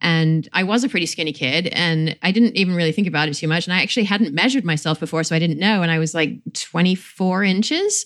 And 0.00 0.48
I 0.52 0.62
was 0.62 0.84
a 0.84 0.88
pretty 0.88 1.06
skinny 1.06 1.32
kid, 1.32 1.68
and 1.68 2.16
I 2.22 2.30
didn't 2.30 2.56
even 2.56 2.74
really 2.74 2.92
think 2.92 3.08
about 3.08 3.28
it 3.28 3.34
too 3.34 3.48
much. 3.48 3.66
And 3.66 3.72
I 3.72 3.82
actually 3.82 4.04
hadn't 4.04 4.34
measured 4.34 4.64
myself 4.64 5.00
before, 5.00 5.24
so 5.24 5.34
I 5.34 5.38
didn't 5.38 5.58
know. 5.58 5.82
And 5.82 5.90
I 5.90 5.98
was 5.98 6.14
like 6.14 6.32
24 6.52 7.44
inches. 7.44 8.04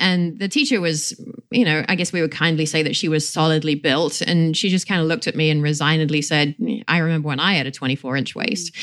And 0.00 0.38
the 0.38 0.48
teacher 0.48 0.80
was, 0.80 1.12
you 1.50 1.64
know, 1.64 1.84
I 1.86 1.94
guess 1.94 2.12
we 2.12 2.22
would 2.22 2.32
kindly 2.32 2.64
say 2.64 2.82
that 2.82 2.96
she 2.96 3.08
was 3.08 3.28
solidly 3.28 3.74
built. 3.74 4.22
And 4.22 4.56
she 4.56 4.70
just 4.70 4.88
kind 4.88 5.00
of 5.00 5.06
looked 5.06 5.26
at 5.26 5.36
me 5.36 5.50
and 5.50 5.62
resignedly 5.62 6.22
said, 6.22 6.56
I 6.88 6.98
remember 6.98 7.28
when 7.28 7.38
I 7.38 7.52
had 7.52 7.66
a 7.66 7.70
24 7.70 8.16
inch 8.16 8.34
waist. 8.34 8.74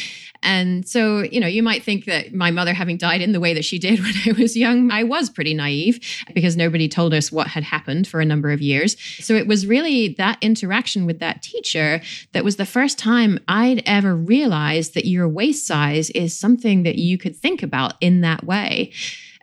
And 0.43 0.87
so, 0.87 1.23
you 1.23 1.39
know, 1.39 1.47
you 1.47 1.63
might 1.63 1.83
think 1.83 2.05
that 2.05 2.35
my 2.35 2.51
mother 2.51 2.71
having 2.73 2.97
died 2.97 3.21
in 3.21 3.31
the 3.31 3.39
way 3.39 3.55
that 3.55 3.65
she 3.65 3.79
did 3.79 3.99
when 4.03 4.13
I 4.27 4.39
was 4.39 4.55
young, 4.55 4.91
I 4.91 5.03
was 5.03 5.29
pretty 5.29 5.55
naive 5.55 5.99
because 6.35 6.55
nobody 6.55 6.87
told 6.87 7.15
us 7.15 7.31
what 7.31 7.47
had 7.47 7.63
happened 7.63 8.07
for 8.07 8.21
a 8.21 8.25
number 8.25 8.51
of 8.51 8.61
years. 8.61 8.95
So 9.19 9.33
it 9.33 9.47
was 9.47 9.65
really 9.65 10.09
that 10.19 10.37
interaction 10.41 11.07
with 11.07 11.19
that 11.19 11.41
teacher 11.41 12.01
that 12.33 12.43
was 12.43 12.57
the 12.57 12.65
first 12.65 12.99
time 12.99 13.39
I'd 13.47 13.81
ever 13.87 14.15
realized 14.15 14.93
that 14.93 15.05
your 15.05 15.27
waist 15.27 15.65
size 15.65 16.11
is 16.11 16.37
something 16.37 16.83
that 16.83 16.97
you 16.97 17.17
could 17.17 17.35
think 17.35 17.63
about 17.63 17.95
in 18.01 18.21
that 18.21 18.43
way. 18.43 18.93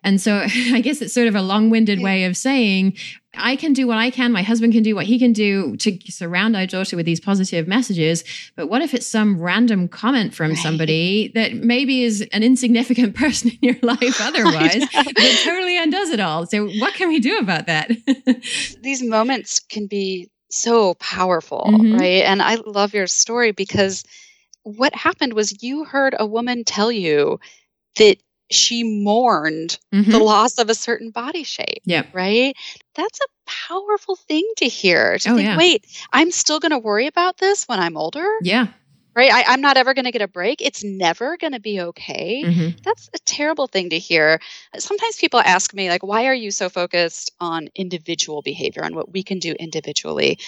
And 0.04 0.20
so 0.20 0.42
I 0.72 0.80
guess 0.80 1.02
it's 1.02 1.12
sort 1.14 1.26
of 1.26 1.34
a 1.34 1.42
long 1.42 1.70
winded 1.70 2.00
way 2.00 2.24
of 2.24 2.36
saying, 2.36 2.96
I 3.36 3.56
can 3.56 3.72
do 3.72 3.88
what 3.88 3.98
I 3.98 4.10
can. 4.10 4.30
My 4.30 4.42
husband 4.42 4.72
can 4.74 4.84
do 4.84 4.94
what 4.94 5.06
he 5.06 5.18
can 5.18 5.32
do 5.32 5.76
to 5.78 5.98
surround 6.08 6.54
our 6.56 6.66
daughter 6.66 6.94
with 6.96 7.04
these 7.06 7.18
positive 7.18 7.66
messages. 7.66 8.22
But 8.54 8.68
what 8.68 8.80
if 8.82 8.94
it's 8.94 9.06
some 9.06 9.40
random 9.40 9.88
comment 9.88 10.34
from 10.34 10.50
Right. 10.50 10.58
somebody 10.58 11.32
that 11.34 11.54
maybe 11.54 12.04
is 12.04 12.20
an 12.32 12.44
insignificant 12.44 13.16
person 13.22 13.50
in 13.50 13.58
your 13.60 13.76
life 13.82 14.20
otherwise 14.20 14.86
that 15.16 15.40
totally 15.42 15.76
undoes 15.78 16.10
it 16.10 16.20
all? 16.20 16.46
So, 16.46 16.68
what 16.68 16.94
can 16.94 17.08
we 17.08 17.18
do 17.18 17.38
about 17.38 17.66
that? 17.66 17.90
These 18.82 19.02
moments 19.02 19.58
can 19.58 19.86
be 19.88 20.28
so 20.50 20.94
powerful, 20.94 21.64
Mhm. 21.66 21.98
right? 21.98 22.22
And 22.24 22.40
I 22.40 22.56
love 22.66 22.94
your 22.94 23.08
story 23.08 23.50
because 23.50 24.04
what 24.62 24.94
happened 24.94 25.32
was 25.32 25.62
you 25.62 25.84
heard 25.84 26.14
a 26.18 26.26
woman 26.26 26.62
tell 26.64 26.92
you 26.92 27.40
that 27.96 28.18
she 28.50 28.84
mourned 28.84 29.78
the 29.90 29.98
Mhm. 30.02 30.20
loss 30.24 30.58
of 30.58 30.68
a 30.70 30.74
certain 30.74 31.10
body 31.10 31.44
shape. 31.44 31.82
Yeah. 31.84 32.04
right? 32.12 32.54
That's 32.94 33.18
a 33.20 33.26
powerful 33.68 34.16
thing 34.16 34.48
to 34.58 34.66
hear. 34.68 35.18
To 35.18 35.30
Oh, 35.30 35.36
think, 35.36 35.46
yeah. 35.46 35.56
wait, 35.56 35.84
I'm 36.12 36.30
still 36.30 36.60
going 36.60 36.70
to 36.72 36.78
worry 36.78 37.06
about 37.06 37.38
this 37.38 37.64
when 37.66 37.80
I'm 37.80 37.96
older. 37.96 38.26
Yeah. 38.42 38.68
Right? 39.14 39.32
I, 39.32 39.52
am 39.52 39.60
not 39.60 39.76
ever 39.76 39.94
going 39.94 40.04
to 40.04 40.10
get 40.10 40.22
a 40.22 40.28
break. 40.28 40.60
It's 40.60 40.82
never 40.82 41.36
going 41.36 41.52
to 41.52 41.60
be 41.60 41.80
okay. 41.80 42.42
Mm-hmm. 42.44 42.78
That's 42.82 43.08
a 43.14 43.18
terrible 43.20 43.66
thing 43.66 43.90
to 43.90 43.98
hear. 43.98 44.40
Sometimes 44.76 45.16
people 45.16 45.40
ask 45.40 45.72
me, 45.72 45.88
like, 45.88 46.02
why 46.02 46.26
are 46.26 46.34
you 46.34 46.50
so 46.50 46.68
focused 46.68 47.30
on 47.40 47.68
individual 47.74 48.42
behavior, 48.42 48.84
on 48.84 48.94
what 48.94 49.12
we 49.12 49.22
can 49.22 49.38
do 49.38 49.52
individually? 49.52 50.38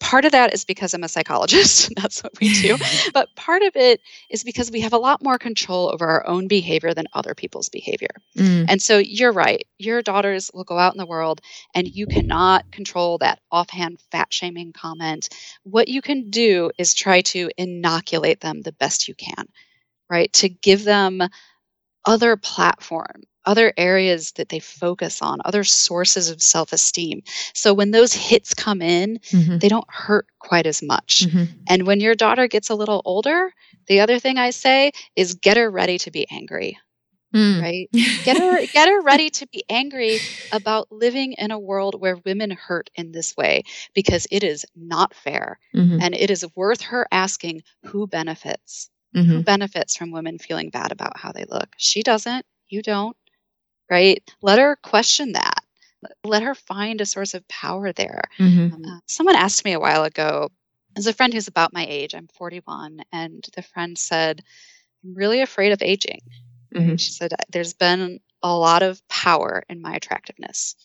Part 0.00 0.24
of 0.24 0.32
that 0.32 0.52
is 0.52 0.64
because 0.64 0.92
I'm 0.92 1.04
a 1.04 1.08
psychologist. 1.08 1.92
That's 1.96 2.22
what 2.22 2.32
we 2.40 2.52
do. 2.60 2.76
but 3.14 3.28
part 3.36 3.62
of 3.62 3.76
it 3.76 4.00
is 4.30 4.42
because 4.42 4.70
we 4.70 4.80
have 4.80 4.92
a 4.92 4.98
lot 4.98 5.22
more 5.22 5.38
control 5.38 5.90
over 5.92 6.06
our 6.06 6.26
own 6.26 6.48
behavior 6.48 6.94
than 6.94 7.06
other 7.12 7.34
people's 7.34 7.68
behavior. 7.68 8.10
Mm. 8.36 8.66
And 8.68 8.82
so 8.82 8.98
you're 8.98 9.32
right. 9.32 9.66
Your 9.78 10.02
daughters 10.02 10.50
will 10.52 10.64
go 10.64 10.78
out 10.78 10.94
in 10.94 10.98
the 10.98 11.06
world 11.06 11.40
and 11.74 11.88
you 11.88 12.06
cannot 12.06 12.70
control 12.72 13.18
that 13.18 13.40
offhand 13.50 14.00
fat 14.10 14.32
shaming 14.32 14.72
comment. 14.72 15.28
What 15.62 15.88
you 15.88 16.02
can 16.02 16.30
do 16.30 16.70
is 16.78 16.92
try 16.92 17.20
to 17.22 17.50
inoculate 17.56 18.15
them 18.40 18.62
the 18.62 18.72
best 18.72 19.08
you 19.08 19.14
can, 19.14 19.46
right? 20.10 20.32
To 20.34 20.48
give 20.48 20.84
them 20.84 21.22
other 22.04 22.36
platform 22.36 23.22
other 23.46 23.72
areas 23.76 24.32
that 24.32 24.48
they 24.48 24.58
focus 24.58 25.22
on, 25.22 25.38
other 25.44 25.64
sources 25.64 26.28
of 26.28 26.42
self 26.42 26.72
esteem. 26.72 27.22
So 27.54 27.72
when 27.72 27.92
those 27.92 28.12
hits 28.12 28.52
come 28.52 28.82
in, 28.82 29.18
mm-hmm. 29.18 29.58
they 29.58 29.68
don't 29.68 29.88
hurt 29.88 30.26
quite 30.40 30.66
as 30.66 30.82
much. 30.82 31.22
Mm-hmm. 31.26 31.44
And 31.68 31.86
when 31.86 32.00
your 32.00 32.14
daughter 32.14 32.48
gets 32.48 32.68
a 32.68 32.74
little 32.74 33.02
older, 33.04 33.52
the 33.86 34.00
other 34.00 34.18
thing 34.18 34.36
I 34.36 34.50
say 34.50 34.90
is 35.14 35.34
get 35.34 35.56
her 35.56 35.70
ready 35.70 35.98
to 35.98 36.10
be 36.10 36.26
angry. 36.30 36.78
Mm. 37.36 37.62
Right? 37.62 37.88
Get 38.24 38.38
her 38.38 38.66
get 38.66 38.88
her 38.88 39.02
ready 39.02 39.30
to 39.30 39.46
be 39.48 39.62
angry 39.68 40.20
about 40.52 40.90
living 40.90 41.34
in 41.34 41.50
a 41.50 41.58
world 41.58 42.00
where 42.00 42.16
women 42.24 42.50
hurt 42.50 42.88
in 42.94 43.12
this 43.12 43.36
way 43.36 43.64
because 43.94 44.26
it 44.30 44.42
is 44.42 44.64
not 44.74 45.12
fair. 45.14 45.58
Mm-hmm. 45.74 45.98
And 46.00 46.14
it 46.14 46.30
is 46.30 46.46
worth 46.54 46.80
her 46.82 47.06
asking 47.12 47.62
who 47.84 48.06
benefits. 48.06 48.88
Who 49.12 49.22
mm-hmm. 49.22 49.40
benefits 49.42 49.96
from 49.96 50.10
women 50.10 50.38
feeling 50.38 50.70
bad 50.70 50.92
about 50.92 51.18
how 51.18 51.32
they 51.32 51.44
look? 51.48 51.68
She 51.76 52.02
doesn't. 52.02 52.44
You 52.68 52.82
don't 52.82 53.16
right? 53.90 54.22
Let 54.42 54.58
her 54.58 54.76
question 54.76 55.32
that. 55.32 55.62
Let 56.24 56.42
her 56.42 56.54
find 56.54 57.00
a 57.00 57.06
source 57.06 57.34
of 57.34 57.46
power 57.48 57.92
there. 57.92 58.22
Mm-hmm. 58.38 58.84
Uh, 58.84 58.98
someone 59.06 59.36
asked 59.36 59.64
me 59.64 59.72
a 59.72 59.80
while 59.80 60.04
ago, 60.04 60.50
as 60.96 61.06
a 61.06 61.12
friend 61.12 61.32
who's 61.32 61.48
about 61.48 61.72
my 61.72 61.84
age, 61.88 62.14
I'm 62.14 62.28
41, 62.28 63.00
and 63.12 63.44
the 63.54 63.62
friend 63.62 63.98
said, 63.98 64.42
I'm 65.04 65.14
really 65.14 65.40
afraid 65.40 65.72
of 65.72 65.82
aging. 65.82 66.20
Mm-hmm. 66.76 66.96
She 66.96 67.10
said, 67.10 67.32
There's 67.50 67.74
been 67.74 68.20
a 68.42 68.54
lot 68.54 68.82
of 68.82 69.06
power 69.08 69.64
in 69.68 69.80
my 69.80 69.94
attractiveness. 69.94 70.76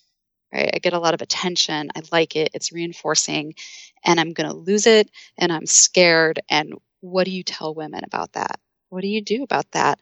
Right? 0.54 0.70
I 0.74 0.80
get 0.80 0.94
a 0.94 1.00
lot 1.00 1.14
of 1.14 1.22
attention. 1.22 1.92
I 1.96 2.02
like 2.12 2.36
it. 2.36 2.50
It's 2.54 2.74
reinforcing, 2.74 3.56
and 4.04 4.20
I'm 4.20 4.34
going 4.34 4.50
to 4.50 4.56
lose 4.56 4.86
it, 4.86 5.10
and 5.38 5.52
I'm 5.52 5.66
scared. 5.66 6.42
And 6.50 6.74
what 7.00 7.26
do 7.26 7.32
you 7.32 7.44
tell 7.44 7.74
women 7.74 8.04
about 8.04 8.34
that? 8.34 8.60
What 8.90 9.02
do 9.02 9.08
you 9.08 9.22
do 9.22 9.44
about 9.44 9.72
that? 9.72 10.00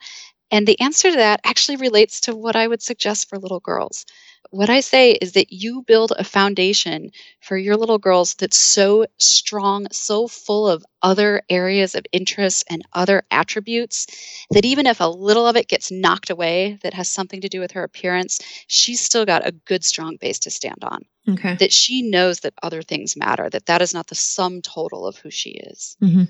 And 0.50 0.66
the 0.66 0.80
answer 0.80 1.10
to 1.10 1.16
that 1.16 1.40
actually 1.44 1.76
relates 1.76 2.20
to 2.22 2.34
what 2.34 2.56
I 2.56 2.66
would 2.66 2.82
suggest 2.82 3.28
for 3.28 3.38
little 3.38 3.60
girls. 3.60 4.04
What 4.50 4.70
I 4.70 4.80
say 4.80 5.12
is 5.12 5.32
that 5.32 5.52
you 5.52 5.82
build 5.86 6.12
a 6.18 6.24
foundation 6.24 7.12
for 7.40 7.56
your 7.56 7.76
little 7.76 7.98
girls 7.98 8.34
that's 8.34 8.56
so 8.56 9.06
strong, 9.18 9.86
so 9.92 10.26
full 10.26 10.68
of 10.68 10.84
other 11.02 11.42
areas 11.48 11.94
of 11.94 12.04
interest 12.10 12.64
and 12.68 12.82
other 12.92 13.22
attributes 13.30 14.06
that 14.50 14.64
even 14.64 14.86
if 14.86 15.00
a 15.00 15.04
little 15.04 15.46
of 15.46 15.56
it 15.56 15.68
gets 15.68 15.92
knocked 15.92 16.30
away 16.30 16.78
that 16.82 16.94
has 16.94 17.08
something 17.08 17.40
to 17.42 17.48
do 17.48 17.60
with 17.60 17.72
her 17.72 17.84
appearance, 17.84 18.40
she's 18.66 19.00
still 19.00 19.24
got 19.24 19.46
a 19.46 19.52
good, 19.52 19.84
strong 19.84 20.16
base 20.20 20.40
to 20.40 20.50
stand 20.50 20.82
on. 20.82 21.02
Okay. 21.28 21.54
That 21.56 21.72
she 21.72 22.02
knows 22.02 22.40
that 22.40 22.54
other 22.62 22.82
things 22.82 23.16
matter, 23.16 23.48
that 23.50 23.66
that 23.66 23.82
is 23.82 23.94
not 23.94 24.08
the 24.08 24.14
sum 24.16 24.62
total 24.62 25.06
of 25.06 25.16
who 25.18 25.30
she 25.30 25.50
is. 25.50 25.96
Mm-hmm. 26.02 26.24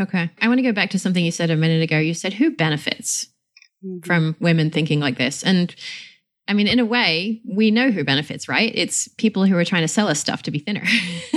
Okay. 0.00 0.30
I 0.40 0.48
want 0.48 0.58
to 0.58 0.62
go 0.62 0.72
back 0.72 0.90
to 0.90 0.98
something 0.98 1.24
you 1.24 1.30
said 1.30 1.50
a 1.50 1.56
minute 1.56 1.82
ago. 1.82 1.98
You 1.98 2.14
said 2.14 2.34
who 2.34 2.50
benefits 2.50 3.28
mm-hmm. 3.84 4.00
from 4.00 4.34
women 4.40 4.70
thinking 4.70 4.98
like 4.98 5.18
this? 5.18 5.44
And 5.44 5.74
I 6.48 6.54
mean, 6.54 6.66
in 6.66 6.78
a 6.78 6.84
way, 6.86 7.42
we 7.44 7.70
know 7.70 7.90
who 7.90 8.02
benefits, 8.04 8.48
right? 8.48 8.72
It's 8.74 9.06
people 9.18 9.44
who 9.44 9.54
are 9.58 9.66
trying 9.66 9.82
to 9.82 9.88
sell 9.88 10.08
us 10.08 10.18
stuff 10.18 10.42
to 10.44 10.50
be 10.50 10.58
thinner. 10.58 10.82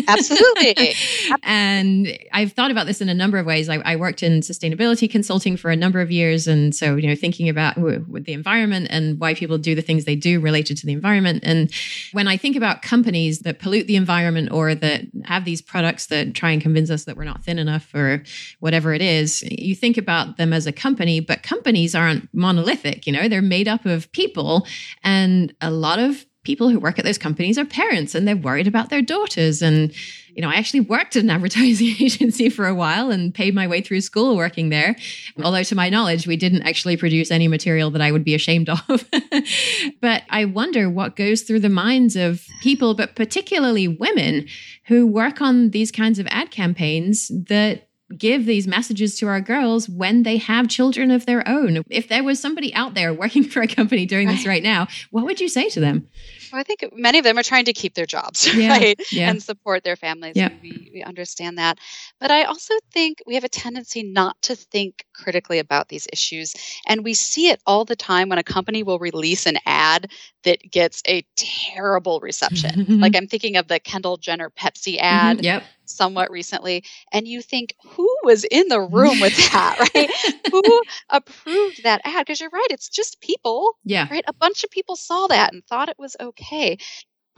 Absolutely. 0.08 0.96
and 1.44 2.18
I've 2.32 2.54
thought 2.54 2.72
about 2.72 2.86
this 2.86 3.02
in 3.02 3.10
a 3.10 3.14
number 3.14 3.38
of 3.38 3.46
ways. 3.46 3.68
I, 3.68 3.76
I, 3.80 3.98
worked 3.98 4.24
in 4.24 4.40
sustainability 4.40 5.12
consulting 5.12 5.58
for 5.58 5.70
a 5.70 5.76
number 5.76 6.00
of 6.00 6.12
years. 6.12 6.48
And 6.48 6.74
so, 6.74 6.96
you 6.96 7.10
know, 7.10 7.16
thinking 7.16 7.50
about 7.50 7.78
with 7.78 8.24
the 8.24 8.32
environment 8.32 8.88
and 8.90 9.20
why 9.20 9.34
people 9.34 9.58
do 9.58 9.76
the 9.76 9.82
things 9.82 10.06
they 10.06 10.16
do 10.16 10.40
related 10.40 10.78
to 10.78 10.86
the 10.86 10.94
environment. 10.94 11.44
And 11.44 11.70
when 12.14 12.30
I 12.30 12.38
think 12.38 12.56
about 12.56 12.82
companies 12.82 13.40
that 13.40 13.60
pollute 13.60 13.88
the 13.88 13.98
environment 13.98 14.52
or 14.52 14.74
that 14.76 15.02
have 15.26 15.44
these 15.44 15.62
products 15.62 16.06
that 16.08 16.34
try 16.34 16.52
and 16.52 16.62
convince 16.62 16.90
us 16.90 17.04
that 17.04 17.18
we're 17.18 17.26
not 17.26 17.44
thin 17.44 17.60
enough 17.60 17.94
or 17.94 18.24
whatever 18.62 18.94
it 18.94 19.02
is, 19.02 19.44
you 19.44 19.76
think 19.76 19.98
about 19.98 20.38
them 20.38 20.54
as 20.54 20.66
a 20.66 20.72
company, 20.72 21.20
but 21.20 21.44
companies 21.44 21.94
aren't 21.94 22.34
monolithic, 22.34 23.06
you 23.06 23.12
know, 23.12 23.28
they're 23.28 23.42
made 23.42 23.68
up 23.68 23.86
of 23.86 24.10
people 24.14 24.66
and 25.04 25.54
a 25.62 25.72
lot 25.72 26.00
of 26.00 26.26
people 26.44 26.70
who 26.70 26.80
work 26.80 26.98
at 26.98 27.06
those 27.06 27.20
companies 27.20 27.58
are 27.60 27.66
parents 27.66 28.16
and 28.16 28.28
they're 28.28 28.36
worried 28.36 28.68
about 28.68 28.90
their 28.90 29.02
daughters. 29.02 29.62
And, 29.62 29.94
you 30.34 30.42
know, 30.42 30.50
I 30.50 30.56
actually 30.56 30.80
worked 30.80 31.16
at 31.16 31.24
an 31.24 31.30
advertising 31.30 31.96
agency 32.00 32.50
for 32.50 32.66
a 32.66 32.74
while 32.74 33.12
and 33.12 33.34
paid 33.34 33.54
my 33.54 33.68
way 33.68 33.82
through 33.82 34.02
school 34.02 34.36
working 34.36 34.70
there. 34.70 34.96
Although, 35.44 35.64
to 35.64 35.76
my 35.76 35.90
knowledge, 35.90 36.26
we 36.26 36.38
didn't 36.38 36.64
actually 36.64 36.98
produce 36.98 37.30
any 37.30 37.48
material 37.48 37.92
that 37.92 38.02
I 38.02 38.12
would 38.12 38.24
be 38.24 38.34
ashamed 38.34 38.70
of. 38.70 39.08
but 40.02 40.24
I 40.30 40.46
wonder 40.46 40.90
what 40.90 41.16
goes 41.16 41.44
through 41.44 41.60
the 41.60 41.70
minds 41.70 42.16
of 42.16 42.44
people, 42.62 42.96
but 42.96 43.16
particularly 43.16 43.88
women 43.88 44.48
who 44.88 45.06
work 45.06 45.42
on 45.42 45.70
these 45.70 45.92
kinds 45.92 46.18
of 46.18 46.28
ad 46.32 46.50
campaigns 46.50 47.28
that 47.48 47.88
give 48.18 48.46
these 48.46 48.68
messages 48.68 49.18
to 49.20 49.28
our 49.28 49.42
girls 49.42 49.90
when 49.90 50.24
they 50.24 50.38
have 50.38 50.68
children 50.68 51.12
of 51.12 51.26
their 51.26 51.48
own. 51.48 51.84
If 51.90 52.08
there 52.08 52.24
was 52.24 52.40
somebody 52.40 52.74
out 52.74 52.94
there 52.94 53.14
working 53.14 53.44
for 53.52 53.62
a 53.62 53.68
company 53.68 54.06
doing 54.06 54.28
this 54.28 54.46
right 54.46 54.64
now, 54.64 54.88
what 55.12 55.26
would 55.26 55.40
you 55.40 55.50
say 55.50 55.70
to 55.70 55.80
them? 55.80 56.08
Well, 56.52 56.60
I 56.60 56.64
think 56.64 56.86
many 56.94 57.18
of 57.18 57.24
them 57.24 57.38
are 57.38 57.44
trying 57.44 57.66
to 57.66 57.74
keep 57.74 57.94
their 57.94 58.06
jobs, 58.06 58.54
yeah, 58.56 58.70
right? 58.70 59.02
Yeah. 59.12 59.30
And 59.30 59.42
support 59.42 59.84
their 59.84 59.96
families. 59.96 60.36
Yeah. 60.36 60.50
We, 60.62 60.92
we 60.94 61.04
understand 61.04 61.58
that. 61.58 61.78
But 62.20 62.32
I 62.32 62.44
also 62.44 62.74
think 62.92 63.22
we 63.26 63.36
have 63.36 63.44
a 63.44 63.50
tendency 63.50 64.04
not 64.04 64.42
to 64.44 64.56
think 64.56 65.06
critically 65.14 65.60
about 65.60 65.88
these 65.88 66.08
issues. 66.12 66.54
And 66.88 67.04
we 67.04 67.14
see 67.14 67.50
it 67.50 67.62
all 67.66 67.86
the 67.86 67.96
time 67.96 68.30
when 68.30 68.38
a 68.38 68.44
company 68.44 68.84
will 68.84 69.00
release 69.00 69.46
an 69.46 69.58
ad 69.66 70.12
that 70.44 70.60
gets 70.70 71.02
a 71.08 71.24
terrible 71.38 72.20
reception. 72.20 72.86
like 73.00 73.16
I'm 73.16 73.28
thinking 73.28 73.56
of 73.56 73.68
the 73.68 73.80
Kendall 73.80 74.18
Jenner 74.18 74.50
Pepsi 74.50 74.98
ad. 75.00 75.38
Mm-hmm, 75.38 75.46
yep 75.46 75.64
somewhat 75.92 76.32
recently 76.32 76.84
and 77.12 77.28
you 77.28 77.42
think 77.42 77.76
who 77.84 78.10
was 78.24 78.44
in 78.46 78.68
the 78.68 78.82
room 78.82 79.20
with 79.20 79.36
that? 79.52 79.90
Right? 79.94 80.10
Who 80.52 80.82
approved 81.10 81.84
that 81.84 82.02
ad? 82.04 82.26
Because 82.26 82.40
you're 82.40 82.50
right 82.52 82.68
it's 82.70 82.90
just 82.90 83.20
people 83.22 83.78
yeah. 83.84 84.08
right? 84.10 84.24
A 84.28 84.34
bunch 84.34 84.64
of 84.64 84.72
people 84.72 84.96
saw 84.96 85.28
that 85.28 85.54
and 85.54 85.64
thought 85.66 85.90
it 85.90 86.00
was 86.00 86.16
okay 86.20 86.78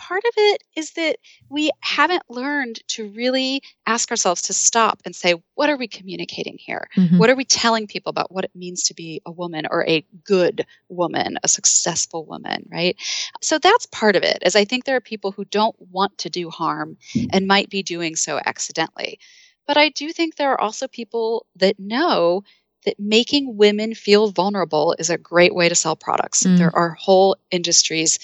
part 0.08 0.24
of 0.26 0.34
it 0.36 0.64
is 0.76 0.92
that 0.92 1.18
we 1.50 1.72
haven't 1.80 2.24
learned 2.30 2.86
to 2.88 3.10
really 3.10 3.62
ask 3.86 4.12
ourselves 4.12 4.42
to 4.44 4.54
stop 4.54 5.02
and 5.06 5.16
say, 5.16 5.36
what 5.56 5.70
are 5.70 5.78
we 5.78 5.88
communicating 5.88 6.58
here? 6.60 6.90
Mm-hmm. 6.98 7.18
What 7.18 7.30
are 7.30 7.36
we 7.36 7.46
telling 7.46 7.88
people 7.88 8.10
about 8.10 8.32
what 8.32 8.44
it 8.44 8.52
means 8.54 8.84
to 8.84 8.94
be 8.94 9.22
a 9.26 9.32
woman 9.32 9.66
or 9.72 9.88
a 9.88 10.06
good 10.26 10.66
woman, 10.90 11.38
a 11.44 11.48
successful 11.48 12.26
woman, 12.26 12.68
right? 12.70 12.98
So 13.42 13.60
that's 13.60 13.86
part 13.88 14.16
of 14.18 14.24
it, 14.24 14.40
is 14.46 14.56
I 14.56 14.66
think 14.66 14.84
there 14.84 14.98
are 14.98 15.02
people 15.02 15.32
who 15.32 15.46
don't 15.46 15.76
want 15.80 16.18
to 16.20 16.30
do 16.30 16.50
harm 16.50 16.98
and 17.32 17.48
might 17.48 17.70
be 17.70 17.82
doing 17.82 18.16
so 18.18 18.40
accidentally. 18.46 19.20
But 19.66 19.78
I 19.78 19.90
do 19.90 20.12
think 20.12 20.36
there 20.36 20.52
are 20.52 20.60
also 20.60 20.88
people 20.90 21.46
that 21.56 21.80
know 21.80 22.44
that 22.86 23.00
making 23.00 23.56
women 23.56 23.94
feel 23.96 24.32
vulnerable 24.32 24.96
is 25.00 25.10
a 25.10 25.18
great 25.18 25.56
way 25.56 25.70
to 25.70 25.76
sell 25.76 25.96
products. 25.96 26.44
Mm. 26.44 26.58
There 26.58 26.76
are 26.76 26.98
whole 27.00 27.38
industries 27.50 28.20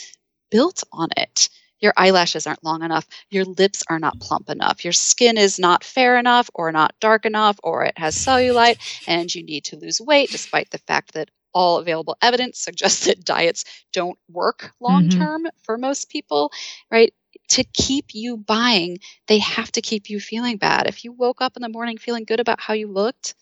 built 0.52 0.84
on 0.92 1.10
it. 1.16 1.48
Your 1.80 1.94
eyelashes 1.98 2.46
aren't 2.46 2.64
long 2.64 2.84
enough. 2.84 3.08
Your 3.30 3.46
lips 3.46 3.84
are 3.90 4.00
not 4.00 4.20
plump 4.20 4.50
enough. 4.50 4.84
Your 4.84 4.94
skin 4.94 5.38
is 5.38 5.60
not 5.60 5.84
fair 5.84 6.18
enough 6.18 6.50
or 6.54 6.72
not 6.72 6.94
dark 7.00 7.26
enough 7.26 7.60
or 7.64 7.86
it 7.86 7.98
has 7.98 8.16
cellulite 8.16 8.78
and 9.08 9.34
you 9.34 9.44
need 9.44 9.66
to 9.66 9.78
lose 9.78 10.02
weight 10.02 10.30
despite 10.32 10.70
the 10.72 10.78
fact 10.80 11.14
that 11.14 11.30
all 11.54 11.78
available 11.78 12.18
evidence 12.22 12.60
suggests 12.60 13.06
that 13.08 13.24
diets 13.24 13.66
don't 13.94 14.18
work 14.30 14.72
long 14.80 15.10
term 15.10 15.44
mm-hmm. 15.44 15.58
for 15.64 15.78
most 15.78 16.10
people, 16.10 16.52
right? 16.92 17.14
To 17.50 17.64
keep 17.64 18.14
you 18.14 18.38
buying, 18.38 19.00
they 19.28 19.40
have 19.40 19.72
to 19.72 19.82
keep 19.82 20.10
you 20.10 20.20
feeling 20.20 20.58
bad. 20.58 20.88
If 20.88 21.04
you 21.04 21.12
woke 21.12 21.42
up 21.42 21.56
in 21.56 21.62
the 21.62 21.70
morning 21.70 21.98
feeling 21.98 22.26
good 22.26 22.40
about 22.40 22.60
how 22.60 22.74
you 22.74 22.88
looked, 22.88 23.34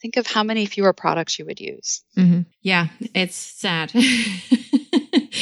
think 0.00 0.16
of 0.16 0.26
how 0.26 0.42
many 0.42 0.66
fewer 0.66 0.92
products 0.92 1.38
you 1.38 1.46
would 1.46 1.60
use. 1.60 2.02
Mm-hmm. 2.16 2.40
Yeah, 2.60 2.88
it's 3.14 3.36
sad. 3.36 3.92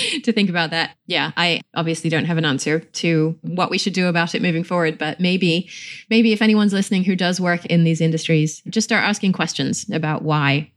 to 0.24 0.32
think 0.32 0.50
about 0.50 0.70
that. 0.70 0.96
Yeah, 1.06 1.32
I 1.36 1.60
obviously 1.74 2.10
don't 2.10 2.24
have 2.24 2.38
an 2.38 2.44
answer 2.44 2.80
to 2.80 3.38
what 3.42 3.70
we 3.70 3.78
should 3.78 3.92
do 3.92 4.08
about 4.08 4.34
it 4.34 4.42
moving 4.42 4.64
forward, 4.64 4.98
but 4.98 5.20
maybe 5.20 5.68
maybe 6.08 6.32
if 6.32 6.42
anyone's 6.42 6.72
listening 6.72 7.04
who 7.04 7.16
does 7.16 7.40
work 7.40 7.66
in 7.66 7.84
these 7.84 8.00
industries, 8.00 8.62
just 8.68 8.88
start 8.88 9.04
asking 9.04 9.32
questions 9.32 9.88
about 9.90 10.22
why 10.22 10.70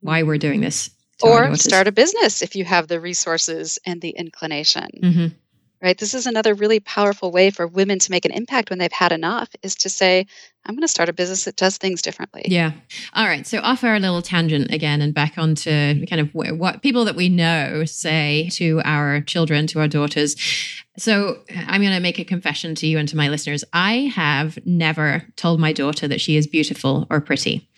why 0.00 0.22
we're 0.22 0.38
doing 0.38 0.60
this. 0.60 0.90
Or 1.20 1.56
start 1.56 1.88
a 1.88 1.92
business 1.92 2.42
if 2.42 2.54
you 2.54 2.64
have 2.64 2.86
the 2.86 3.00
resources 3.00 3.78
and 3.84 4.00
the 4.00 4.10
inclination. 4.10 4.88
Mm-hmm. 5.02 5.26
Right? 5.82 5.96
This 5.96 6.14
is 6.14 6.26
another 6.26 6.54
really 6.54 6.80
powerful 6.80 7.30
way 7.30 7.50
for 7.50 7.66
women 7.66 7.98
to 8.00 8.10
make 8.10 8.24
an 8.24 8.32
impact 8.32 8.70
when 8.70 8.78
they've 8.78 8.92
had 8.92 9.12
enough 9.12 9.48
is 9.62 9.74
to 9.76 9.88
say, 9.88 10.26
I'm 10.66 10.74
going 10.74 10.82
to 10.82 10.88
start 10.88 11.08
a 11.08 11.12
business 11.12 11.44
that 11.44 11.56
does 11.56 11.78
things 11.78 12.02
differently. 12.02 12.42
Yeah. 12.46 12.72
All 13.14 13.26
right. 13.26 13.46
So 13.46 13.60
off 13.60 13.84
our 13.84 13.98
little 13.98 14.20
tangent 14.20 14.70
again 14.70 15.00
and 15.00 15.14
back 15.14 15.38
onto 15.38 16.04
kind 16.06 16.20
of 16.20 16.30
what 16.34 16.82
people 16.82 17.04
that 17.06 17.16
we 17.16 17.28
know 17.28 17.84
say 17.84 18.50
to 18.52 18.82
our 18.84 19.22
children, 19.22 19.66
to 19.68 19.80
our 19.80 19.88
daughters. 19.88 20.36
So 20.98 21.38
uh, 21.54 21.64
I'm 21.66 21.80
going 21.80 21.94
to 21.94 22.00
make 22.00 22.18
a 22.18 22.24
confession 22.24 22.74
to 22.76 22.86
you 22.86 22.98
and 22.98 23.08
to 23.08 23.16
my 23.16 23.28
listeners. 23.28 23.64
I 23.72 24.12
have 24.14 24.58
never 24.66 25.24
told 25.36 25.60
my 25.60 25.72
daughter 25.72 26.06
that 26.08 26.20
she 26.20 26.36
is 26.36 26.46
beautiful 26.46 27.06
or 27.08 27.20
pretty. 27.20 27.68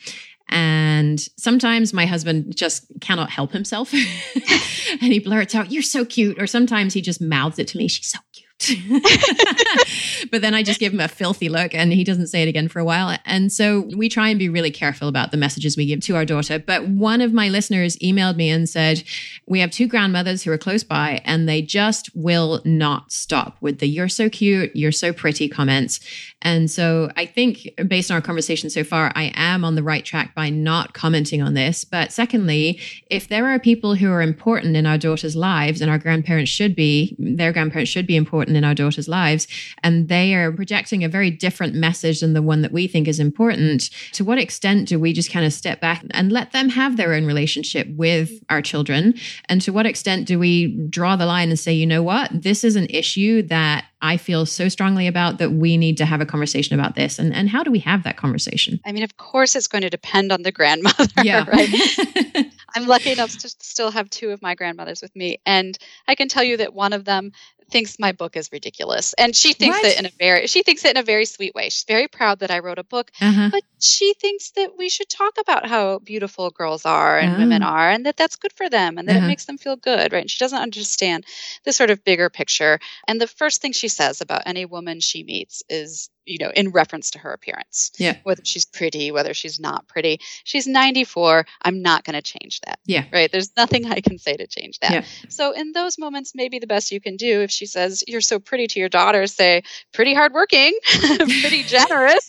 And 0.51 1.21
sometimes 1.37 1.93
my 1.93 2.07
husband 2.07 2.57
just 2.57 2.87
cannot 3.01 3.31
help 3.31 3.53
himself 3.53 3.93
and 3.95 5.13
he 5.13 5.21
blurts 5.21 5.55
out, 5.55 5.71
You're 5.71 5.83
so 5.83 6.05
cute. 6.05 6.41
Or 6.41 6.47
sometimes 6.47 6.93
he 6.95 7.01
just 7.01 7.21
mouths 7.21 7.59
it 7.59 7.69
to 7.69 7.79
me, 7.79 7.89
She's 7.89 8.09
so 8.09 8.19
but 10.31 10.43
then 10.43 10.55
I 10.55 10.63
just 10.63 10.81
give 10.81 10.93
him 10.93 11.01
a 11.01 11.09
filthy 11.09 11.49
look 11.49 11.75
and 11.75 11.93
he 11.93 12.05
doesn't 12.05 12.27
say 12.27 12.43
it 12.43 12.49
again 12.49 12.69
for 12.69 12.79
a 12.79 12.85
while. 12.85 13.17
And 13.25 13.53
so 13.53 13.89
we 13.97 14.09
try 14.09 14.29
and 14.29 14.39
be 14.39 14.49
really 14.49 14.71
careful 14.71 15.09
about 15.09 15.31
the 15.31 15.37
messages 15.37 15.77
we 15.77 15.87
give 15.87 16.01
to 16.01 16.17
our 16.17 16.25
daughter. 16.25 16.59
But 16.59 16.87
one 16.87 17.21
of 17.21 17.33
my 17.33 17.49
listeners 17.49 17.97
emailed 17.99 18.37
me 18.37 18.51
and 18.51 18.69
said, 18.69 19.03
We 19.47 19.61
have 19.61 19.71
two 19.71 19.87
grandmothers 19.87 20.43
who 20.43 20.53
are 20.53 20.59
close 20.59 20.85
by 20.85 21.23
and 21.25 21.49
they 21.49 21.63
just 21.63 22.15
will 22.15 22.61
not 22.65 23.13
stop 23.13 23.57
with 23.61 23.79
the 23.79 23.89
you're 23.89 24.09
so 24.09 24.29
cute, 24.29 24.75
you're 24.75 24.93
so 24.93 25.13
pretty 25.13 25.49
comments. 25.49 26.01
And 26.43 26.71
so 26.71 27.11
I 27.17 27.27
think 27.27 27.69
based 27.87 28.11
on 28.11 28.15
our 28.15 28.23
conversation 28.23 28.71
so 28.71 28.85
far, 28.85 29.13
I 29.15 29.33
am 29.35 29.65
on 29.65 29.75
the 29.75 29.83
right 29.83 30.05
track 30.05 30.35
by 30.35 30.49
not 30.49 30.95
commenting 30.95 31.43
on 31.43 31.55
this. 31.55 31.85
But 31.85 32.13
secondly, 32.13 32.81
if 33.11 33.29
there 33.29 33.47
are 33.47 33.59
people 33.59 33.95
who 33.95 34.11
are 34.11 34.23
important 34.23 34.77
in 34.77 34.87
our 34.87 34.97
daughters' 34.97 35.37
lives 35.37 35.81
and 35.81 35.91
our 35.91 35.99
grandparents 35.99 36.51
should 36.51 36.75
be, 36.75 37.15
their 37.19 37.53
grandparents 37.53 37.91
should 37.91 38.07
be 38.07 38.17
important 38.51 38.57
in 38.57 38.69
our 38.69 38.75
daughters' 38.75 39.09
lives, 39.09 39.47
and 39.83 40.09
they 40.09 40.35
are 40.35 40.53
projecting 40.53 41.05
a 41.05 41.09
very 41.09 41.31
different 41.31 41.75
message 41.75 42.21
than 42.21 42.33
the 42.33 42.43
one 42.43 42.63
that 42.63 42.73
we 42.73 42.87
think 42.87 43.07
is 43.09 43.21
important, 43.21 43.91
to 44.13 44.25
what 44.25 44.39
extent 44.39 44.89
do 44.89 44.99
we 44.99 45.13
just 45.13 45.33
kind 45.33 45.47
of 45.47 45.53
step 45.53 45.81
back 45.81 46.05
and 46.11 46.33
let 46.33 46.53
them 46.53 46.69
have 46.69 46.97
their 46.97 47.15
own 47.15 47.27
relationship 47.27 47.87
with 47.97 48.31
our 48.49 48.63
children? 48.63 49.15
And 49.49 49.63
to 49.63 49.73
what 49.73 49.87
extent 49.87 50.27
do 50.27 50.39
we 50.39 50.89
draw 50.89 51.17
the 51.17 51.27
line 51.27 51.51
and 51.51 51.59
say, 51.59 51.73
you 51.73 51.87
know 51.87 52.03
what, 52.03 52.31
this 52.33 52.65
is 52.65 52.77
an 52.77 52.87
issue 52.91 53.43
that 53.43 53.85
I 54.03 54.17
feel 54.17 54.47
so 54.47 54.69
strongly 54.69 55.07
about 55.07 55.39
that 55.39 55.53
we 55.53 55.77
need 55.77 55.99
to 55.99 56.07
have 56.07 56.21
a 56.21 56.27
conversation 56.27 56.79
about 56.79 56.95
this. 56.95 57.19
And, 57.19 57.35
and 57.35 57.49
how 57.51 57.63
do 57.63 57.71
we 57.71 57.81
have 57.81 58.03
that 58.05 58.17
conversation? 58.17 58.81
I 58.87 58.93
mean, 58.93 59.03
of 59.03 59.17
course, 59.19 59.55
it's 59.55 59.69
going 59.69 59.83
to 59.83 59.91
depend 59.91 60.33
on 60.33 60.43
the 60.43 60.53
grandmother, 60.53 61.07
yeah. 61.23 61.45
right? 61.53 62.47
I'm 62.75 62.87
lucky 62.87 63.13
enough 63.13 63.37
to 63.39 63.49
still 63.49 63.91
have 63.91 64.09
two 64.09 64.31
of 64.31 64.41
my 64.41 64.55
grandmothers 64.55 65.03
with 65.03 65.15
me. 65.15 65.41
And 65.45 65.77
I 66.09 66.15
can 66.15 66.29
tell 66.29 66.45
you 66.45 66.57
that 66.59 66.73
one 66.73 66.93
of 66.93 67.05
them 67.05 67.33
thinks 67.71 67.99
my 67.99 68.13
book 68.13 68.37
is 68.37 68.51
ridiculous 68.53 69.13
and 69.15 69.35
she 69.35 69.53
thinks 69.53 69.79
what? 69.79 69.87
it 69.87 69.99
in 69.99 70.07
a 70.07 70.11
very 70.19 70.47
she 70.47 70.63
thinks 70.63 70.85
it 70.85 70.93
in 70.93 70.97
a 70.97 71.03
very 71.03 71.25
sweet 71.25 71.55
way 71.55 71.65
she's 71.65 71.85
very 71.85 72.09
proud 72.09 72.41
that 72.41 72.51
i 72.51 72.59
wrote 72.59 72.79
a 72.79 72.85
book 72.85 73.11
uh-huh. 73.21 73.49
but 73.51 73.63
she 73.79 74.15
thinks 74.15 74.51
that 74.53 74.77
we 74.77 74.89
should 74.89 75.09
talk 75.09 75.35
about 75.41 75.67
how 75.67 75.99
beautiful 76.01 76.51
girls 76.51 76.85
are 76.85 77.19
and 77.19 77.37
oh. 77.37 77.39
women 77.39 77.63
are 77.63 77.91
and 77.91 78.07
that 78.07 78.17
that's 78.17 78.37
good 78.37 78.53
for 78.53 78.69
them 78.69 78.99
and 78.99 79.09
that 79.09 79.17
uh-huh. 79.17 79.25
it 79.25 79.29
makes 79.29 79.45
them 79.47 79.59
feel 79.59 79.77
good 79.77 80.13
right 80.13 80.23
and 80.23 80.31
she 80.31 80.39
doesn't 80.39 80.61
understand 80.61 81.25
the 81.65 81.73
sort 81.73 81.91
of 81.91 82.05
bigger 82.05 82.29
picture 82.29 82.79
and 83.07 83.21
the 83.21 83.27
first 83.27 83.61
thing 83.61 83.73
she 83.73 83.89
says 83.89 84.21
about 84.21 84.43
any 84.47 84.65
woman 84.65 85.01
she 85.01 85.23
meets 85.23 85.63
is 85.69 86.11
you 86.27 86.39
know, 86.39 86.51
in 86.55 86.71
reference 86.71 87.11
to 87.13 87.19
her 87.19 87.33
appearance. 87.33 87.91
Yeah. 87.99 88.17
Whether 88.23 88.43
she's 88.45 88.65
pretty, 88.65 89.11
whether 89.11 89.35
she's 89.35 89.59
not 89.59 89.89
pretty. 89.89 90.21
She's 90.45 90.67
94. 90.67 91.47
I'm 91.63 91.83
not 91.83 92.05
going 92.05 92.15
to 92.15 92.23
change 92.23 92.61
that. 92.67 92.79
Yeah. 92.85 93.05
Right. 93.13 93.31
There's 93.31 93.51
nothing 93.57 93.87
I 93.87 94.01
can 94.01 94.19
say 94.19 94.37
to 94.37 94.47
change 94.47 94.79
that. 94.81 94.93
Yeah. 94.93 95.05
So 95.29 95.53
in 95.53 95.73
those 95.73 95.99
moments, 95.99 96.33
maybe 96.35 96.59
the 96.59 96.67
best 96.67 96.93
you 96.93 97.01
can 97.01 97.17
do 97.17 97.41
if 97.41 97.51
she 97.51 97.67
says, 97.67 98.05
You're 98.07 98.21
so 98.21 98.39
pretty 98.39 98.67
to 98.69 98.81
your 98.81 98.89
daughter, 98.89 99.27
say, 99.27 99.63
pretty 99.93 100.15
hardworking, 100.15 100.79
pretty 101.19 101.63
generous, 101.67 102.27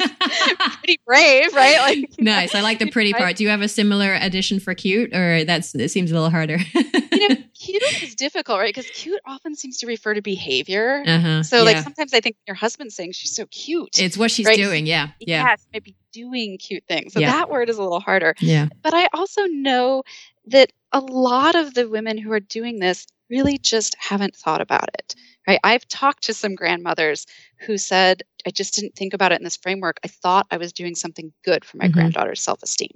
pretty 0.79 0.99
brave, 1.05 1.53
right? 1.53 1.77
Like 1.77 2.09
Nice. 2.19 2.55
I 2.55 2.61
like 2.61 2.79
the 2.79 2.89
pretty 2.89 3.13
part. 3.13 3.35
Do 3.35 3.43
you 3.43 3.49
have 3.49 3.61
a 3.61 3.67
similar 3.67 4.15
addition 4.15 4.59
for 4.59 4.73
cute 4.73 5.13
or 5.13 5.43
that's 5.45 5.75
it 5.75 5.89
seems 5.89 6.11
a 6.11 6.13
little 6.13 6.29
harder? 6.29 6.57
you 7.11 7.29
know, 7.29 7.35
cute 7.61 8.03
is 8.03 8.15
difficult, 8.15 8.59
right? 8.59 8.73
Because 8.73 8.89
cute 8.91 9.19
often 9.25 9.55
seems 9.55 9.77
to 9.77 9.87
refer 9.87 10.13
to 10.13 10.21
behavior. 10.21 11.03
Uh-huh, 11.05 11.43
so, 11.43 11.57
yeah. 11.57 11.63
like, 11.63 11.77
sometimes 11.77 12.13
I 12.13 12.19
think 12.19 12.35
your 12.47 12.55
husband's 12.55 12.95
saying 12.95 13.13
she's 13.13 13.35
so 13.35 13.45
cute. 13.47 13.99
It's 13.99 14.17
what 14.17 14.31
she's 14.31 14.45
right? 14.45 14.57
doing. 14.57 14.85
Yeah. 14.85 15.09
Yeah. 15.19 15.43
Yes, 15.43 15.67
maybe 15.71 15.95
doing 16.11 16.57
cute 16.57 16.83
things. 16.87 17.13
So, 17.13 17.19
yeah. 17.19 17.31
that 17.31 17.49
word 17.49 17.69
is 17.69 17.77
a 17.77 17.83
little 17.83 17.99
harder. 17.99 18.35
Yeah. 18.39 18.67
But 18.81 18.93
I 18.93 19.07
also 19.13 19.45
know 19.45 20.03
that 20.47 20.71
a 20.91 20.99
lot 20.99 21.55
of 21.55 21.73
the 21.73 21.87
women 21.87 22.17
who 22.17 22.31
are 22.31 22.39
doing 22.39 22.79
this 22.79 23.05
really 23.29 23.57
just 23.57 23.95
haven't 23.99 24.35
thought 24.35 24.61
about 24.61 24.89
it. 24.95 25.15
Right? 25.47 25.59
I've 25.63 25.87
talked 25.87 26.23
to 26.25 26.33
some 26.33 26.55
grandmothers 26.55 27.25
who 27.65 27.77
said, 27.77 28.23
I 28.45 28.51
just 28.51 28.75
didn't 28.75 28.95
think 28.95 29.13
about 29.13 29.31
it 29.31 29.39
in 29.39 29.43
this 29.43 29.57
framework. 29.57 29.99
I 30.03 30.07
thought 30.07 30.47
I 30.51 30.57
was 30.57 30.73
doing 30.73 30.95
something 30.95 31.31
good 31.43 31.65
for 31.65 31.77
my 31.77 31.85
mm-hmm. 31.85 31.93
granddaughter's 31.93 32.41
self 32.41 32.61
esteem. 32.63 32.91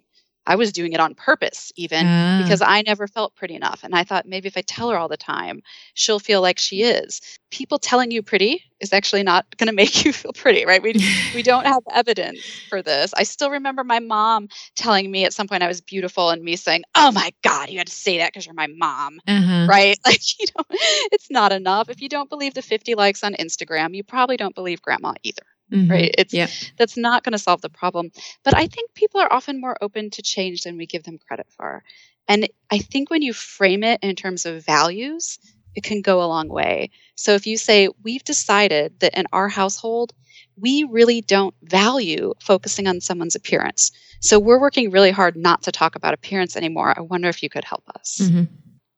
I 0.47 0.55
was 0.55 0.71
doing 0.71 0.93
it 0.93 0.99
on 0.99 1.15
purpose, 1.15 1.71
even 1.75 2.05
ah. 2.05 2.41
because 2.43 2.61
I 2.61 2.81
never 2.83 3.07
felt 3.07 3.35
pretty 3.35 3.55
enough. 3.55 3.83
And 3.83 3.95
I 3.95 4.03
thought 4.03 4.27
maybe 4.27 4.47
if 4.47 4.57
I 4.57 4.61
tell 4.61 4.89
her 4.89 4.97
all 4.97 5.07
the 5.07 5.17
time, 5.17 5.61
she'll 5.93 6.19
feel 6.19 6.41
like 6.41 6.59
she 6.59 6.83
is. 6.83 7.21
People 7.51 7.79
telling 7.79 8.11
you 8.11 8.21
pretty 8.21 8.63
is 8.79 8.93
actually 8.93 9.23
not 9.23 9.45
going 9.57 9.67
to 9.67 9.73
make 9.73 10.05
you 10.05 10.13
feel 10.13 10.33
pretty, 10.33 10.65
right? 10.65 10.81
We, 10.81 10.93
we 11.33 11.43
don't 11.43 11.65
have 11.65 11.83
evidence 11.91 12.39
for 12.69 12.81
this. 12.81 13.13
I 13.15 13.23
still 13.23 13.49
remember 13.49 13.83
my 13.83 13.99
mom 13.99 14.49
telling 14.75 15.09
me 15.09 15.25
at 15.25 15.33
some 15.33 15.47
point 15.47 15.63
I 15.63 15.67
was 15.67 15.81
beautiful 15.81 16.29
and 16.29 16.43
me 16.43 16.55
saying, 16.55 16.83
Oh 16.95 17.11
my 17.11 17.33
God, 17.43 17.69
you 17.69 17.77
had 17.77 17.87
to 17.87 17.93
say 17.93 18.19
that 18.19 18.31
because 18.31 18.45
you're 18.45 18.55
my 18.55 18.67
mom, 18.67 19.19
uh-huh. 19.27 19.67
right? 19.69 19.97
Like, 20.05 20.39
you 20.39 20.45
know, 20.55 20.63
it's 21.11 21.31
not 21.31 21.51
enough. 21.51 21.89
If 21.89 21.99
you 21.99 22.09
don't 22.09 22.29
believe 22.29 22.53
the 22.53 22.61
50 22.61 22.93
likes 22.93 23.23
on 23.23 23.33
Instagram, 23.33 23.95
you 23.95 24.03
probably 24.03 24.37
don't 24.37 24.53
believe 24.53 24.81
grandma 24.83 25.13
either. 25.23 25.41
Mm-hmm. 25.71 25.91
Right. 25.91 26.15
It's 26.17 26.33
yeah. 26.33 26.47
that's 26.77 26.95
not 26.95 27.23
going 27.23 27.33
to 27.33 27.39
solve 27.39 27.61
the 27.61 27.69
problem. 27.69 28.11
But 28.43 28.55
I 28.55 28.67
think 28.67 28.93
people 28.93 29.19
are 29.19 29.31
often 29.33 29.59
more 29.59 29.75
open 29.81 30.11
to 30.11 30.21
change 30.21 30.61
than 30.61 30.77
we 30.77 30.85
give 30.85 31.03
them 31.03 31.17
credit 31.27 31.47
for. 31.49 31.83
And 32.27 32.47
I 32.71 32.79
think 32.79 33.09
when 33.09 33.21
you 33.21 33.33
frame 33.33 33.83
it 33.83 33.99
in 34.03 34.15
terms 34.15 34.45
of 34.45 34.65
values, 34.65 35.39
it 35.75 35.83
can 35.83 36.01
go 36.01 36.23
a 36.23 36.27
long 36.27 36.47
way. 36.47 36.89
So 37.15 37.33
if 37.33 37.45
you 37.45 37.57
say, 37.57 37.89
we've 38.03 38.23
decided 38.23 38.99
that 38.99 39.17
in 39.17 39.25
our 39.33 39.49
household, 39.49 40.13
we 40.57 40.83
really 40.83 41.21
don't 41.21 41.53
value 41.63 42.33
focusing 42.39 42.87
on 42.87 43.01
someone's 43.01 43.35
appearance. 43.35 43.91
So 44.21 44.39
we're 44.39 44.59
working 44.59 44.89
really 44.89 45.11
hard 45.11 45.35
not 45.35 45.63
to 45.63 45.71
talk 45.71 45.95
about 45.95 46.13
appearance 46.13 46.55
anymore. 46.55 46.93
I 46.97 47.01
wonder 47.01 47.27
if 47.27 47.43
you 47.43 47.49
could 47.49 47.65
help 47.65 47.83
us. 47.95 48.21
Mm-hmm. 48.21 48.43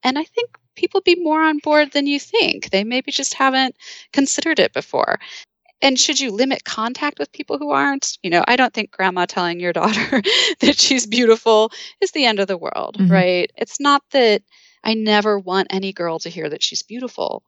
And 0.04 0.20
I 0.20 0.24
think 0.24 0.58
people 0.76 1.02
be 1.02 1.16
more 1.16 1.42
on 1.42 1.58
board 1.58 1.92
than 1.92 2.06
you 2.06 2.20
think. 2.20 2.70
They 2.70 2.84
maybe 2.84 3.12
just 3.12 3.34
haven't 3.34 3.76
considered 4.14 4.60
it 4.60 4.74
before. 4.74 5.20
And 5.82 6.00
should 6.00 6.20
you 6.20 6.32
limit 6.32 6.64
contact 6.64 7.20
with 7.20 7.32
people 7.32 7.58
who 7.58 7.72
aren't? 7.72 8.18
You 8.24 8.30
know, 8.30 8.44
I 8.48 8.56
don't 8.56 8.74
think 8.74 8.92
grandma 8.92 9.26
telling 9.26 9.60
your 9.60 9.74
daughter 9.74 10.22
that 10.60 10.80
she's 10.80 11.06
beautiful 11.06 11.72
is 12.02 12.12
the 12.12 12.26
end 12.26 12.40
of 12.40 12.48
the 12.48 12.58
world, 12.58 12.98
mm-hmm. 13.00 13.12
right? 13.12 13.52
It's 13.56 13.80
not 13.80 14.02
that 14.12 14.42
I 14.84 14.94
never 14.96 15.38
want 15.38 15.68
any 15.70 15.94
girl 15.94 16.20
to 16.20 16.30
hear 16.30 16.50
that 16.50 16.64
she's 16.64 16.82
beautiful. 16.82 17.44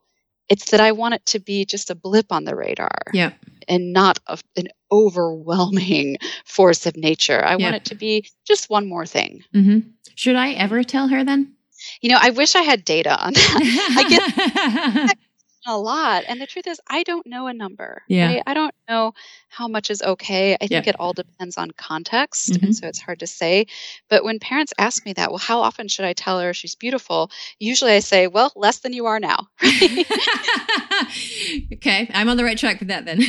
It's 0.48 0.70
that 0.70 0.80
I 0.80 0.92
want 0.92 1.14
it 1.14 1.26
to 1.26 1.40
be 1.40 1.64
just 1.64 1.90
a 1.90 1.94
blip 1.94 2.32
on 2.32 2.44
the 2.44 2.56
radar. 2.56 2.98
Yeah. 3.12 3.32
And 3.68 3.92
not 3.92 4.18
a, 4.26 4.38
an 4.56 4.68
overwhelming 4.90 6.18
force 6.44 6.86
of 6.86 6.96
nature. 6.96 7.44
I 7.44 7.56
yeah. 7.56 7.64
want 7.64 7.76
it 7.76 7.84
to 7.86 7.94
be 7.94 8.28
just 8.46 8.70
one 8.70 8.88
more 8.88 9.06
thing. 9.06 9.42
Mm-hmm. 9.54 9.90
Should 10.14 10.36
I 10.36 10.52
ever 10.52 10.82
tell 10.82 11.08
her 11.08 11.24
then? 11.24 11.54
You 12.00 12.10
know, 12.10 12.18
I 12.20 12.30
wish 12.30 12.54
I 12.54 12.62
had 12.62 12.84
data 12.84 13.16
on 13.24 13.32
that. 13.32 15.06
I 15.06 15.06
get 15.06 15.18
a 15.66 15.78
lot. 15.78 16.24
And 16.26 16.40
the 16.40 16.46
truth 16.46 16.66
is, 16.66 16.80
I 16.88 17.02
don't 17.02 17.26
know 17.26 17.46
a 17.46 17.52
number. 17.52 18.02
Yeah. 18.08 18.26
Right? 18.26 18.42
I 18.46 18.54
don't 18.54 18.74
know 18.88 19.12
how 19.48 19.68
much 19.68 19.90
is 19.90 20.00
okay. 20.02 20.54
I 20.54 20.66
think 20.66 20.86
yeah. 20.86 20.90
it 20.90 20.96
all 20.98 21.12
depends 21.12 21.58
on 21.58 21.70
context. 21.72 22.52
Mm-hmm. 22.52 22.66
And 22.66 22.76
so 22.76 22.86
it's 22.86 23.00
hard 23.00 23.20
to 23.20 23.26
say. 23.26 23.66
But 24.08 24.24
when 24.24 24.38
parents 24.38 24.72
ask 24.78 25.04
me 25.04 25.12
that, 25.14 25.30
well, 25.30 25.38
how 25.38 25.60
often 25.60 25.88
should 25.88 26.04
I 26.04 26.12
tell 26.12 26.40
her 26.40 26.54
she's 26.54 26.74
beautiful? 26.74 27.30
Usually 27.58 27.92
I 27.92 28.00
say, 28.00 28.26
well, 28.26 28.52
less 28.56 28.78
than 28.78 28.92
you 28.92 29.06
are 29.06 29.20
now. 29.20 29.48
okay. 31.72 32.10
I'm 32.14 32.28
on 32.28 32.36
the 32.36 32.44
right 32.44 32.58
track 32.58 32.80
with 32.80 32.88
that 32.88 33.04
then. 33.04 33.22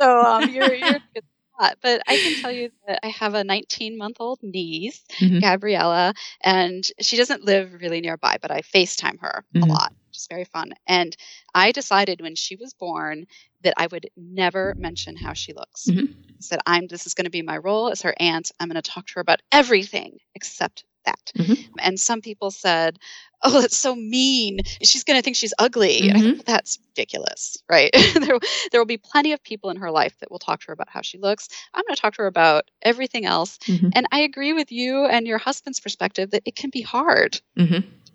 so 0.00 0.20
um, 0.20 0.50
you're, 0.54 0.74
you're 0.74 0.98
good 1.14 1.24
but 1.56 2.02
I 2.08 2.16
can 2.16 2.42
tell 2.42 2.50
you 2.50 2.70
that 2.88 2.98
I 3.04 3.08
have 3.10 3.34
a 3.34 3.44
19 3.44 3.96
month 3.96 4.16
old 4.18 4.40
niece, 4.42 5.00
mm-hmm. 5.20 5.38
Gabriella, 5.38 6.12
and 6.42 6.84
she 7.00 7.16
doesn't 7.16 7.44
live 7.44 7.74
really 7.80 8.00
nearby, 8.00 8.38
but 8.42 8.50
I 8.50 8.62
FaceTime 8.62 9.20
her 9.20 9.44
mm-hmm. 9.54 9.70
a 9.70 9.72
lot 9.72 9.92
is 10.16 10.26
very 10.28 10.44
fun. 10.44 10.72
And 10.86 11.16
I 11.54 11.72
decided 11.72 12.20
when 12.20 12.34
she 12.34 12.56
was 12.56 12.74
born 12.74 13.26
that 13.62 13.74
I 13.76 13.86
would 13.86 14.08
never 14.16 14.74
mention 14.76 15.16
how 15.16 15.32
she 15.32 15.52
looks. 15.52 15.86
Mm-hmm. 15.86 16.12
I 16.12 16.40
said, 16.40 16.60
I'm 16.66 16.86
this 16.86 17.06
is 17.06 17.14
going 17.14 17.24
to 17.24 17.30
be 17.30 17.42
my 17.42 17.56
role 17.56 17.90
as 17.90 18.02
her 18.02 18.14
aunt. 18.18 18.52
I'm 18.60 18.68
going 18.68 18.80
to 18.80 18.82
talk 18.82 19.06
to 19.06 19.14
her 19.14 19.20
about 19.20 19.40
everything 19.50 20.18
except 20.34 20.84
that. 21.04 21.32
Mm-hmm. 21.36 21.72
And 21.78 21.98
some 21.98 22.20
people 22.20 22.50
said, 22.50 22.98
Oh, 23.46 23.60
that's 23.60 23.76
so 23.76 23.94
mean. 23.94 24.60
She's 24.82 25.04
going 25.04 25.18
to 25.18 25.22
think 25.22 25.36
she's 25.36 25.52
ugly. 25.58 26.00
Mm-hmm. 26.00 26.40
That's 26.46 26.78
ridiculous, 26.88 27.58
right? 27.68 27.90
there, 28.14 28.38
there 28.72 28.80
will 28.80 28.86
be 28.86 28.96
plenty 28.96 29.32
of 29.32 29.42
people 29.42 29.68
in 29.68 29.76
her 29.76 29.90
life 29.90 30.16
that 30.20 30.30
will 30.30 30.38
talk 30.38 30.60
to 30.60 30.68
her 30.68 30.72
about 30.72 30.88
how 30.88 31.02
she 31.02 31.18
looks. 31.18 31.50
I'm 31.74 31.82
going 31.86 31.94
to 31.94 32.00
talk 32.00 32.14
to 32.14 32.22
her 32.22 32.26
about 32.26 32.70
everything 32.80 33.26
else. 33.26 33.58
Mm-hmm. 33.66 33.90
And 33.94 34.06
I 34.12 34.20
agree 34.20 34.54
with 34.54 34.72
you 34.72 35.04
and 35.04 35.26
your 35.26 35.36
husband's 35.36 35.78
perspective 35.78 36.30
that 36.30 36.42
it 36.46 36.56
can 36.56 36.70
be 36.70 36.80
hard. 36.80 37.38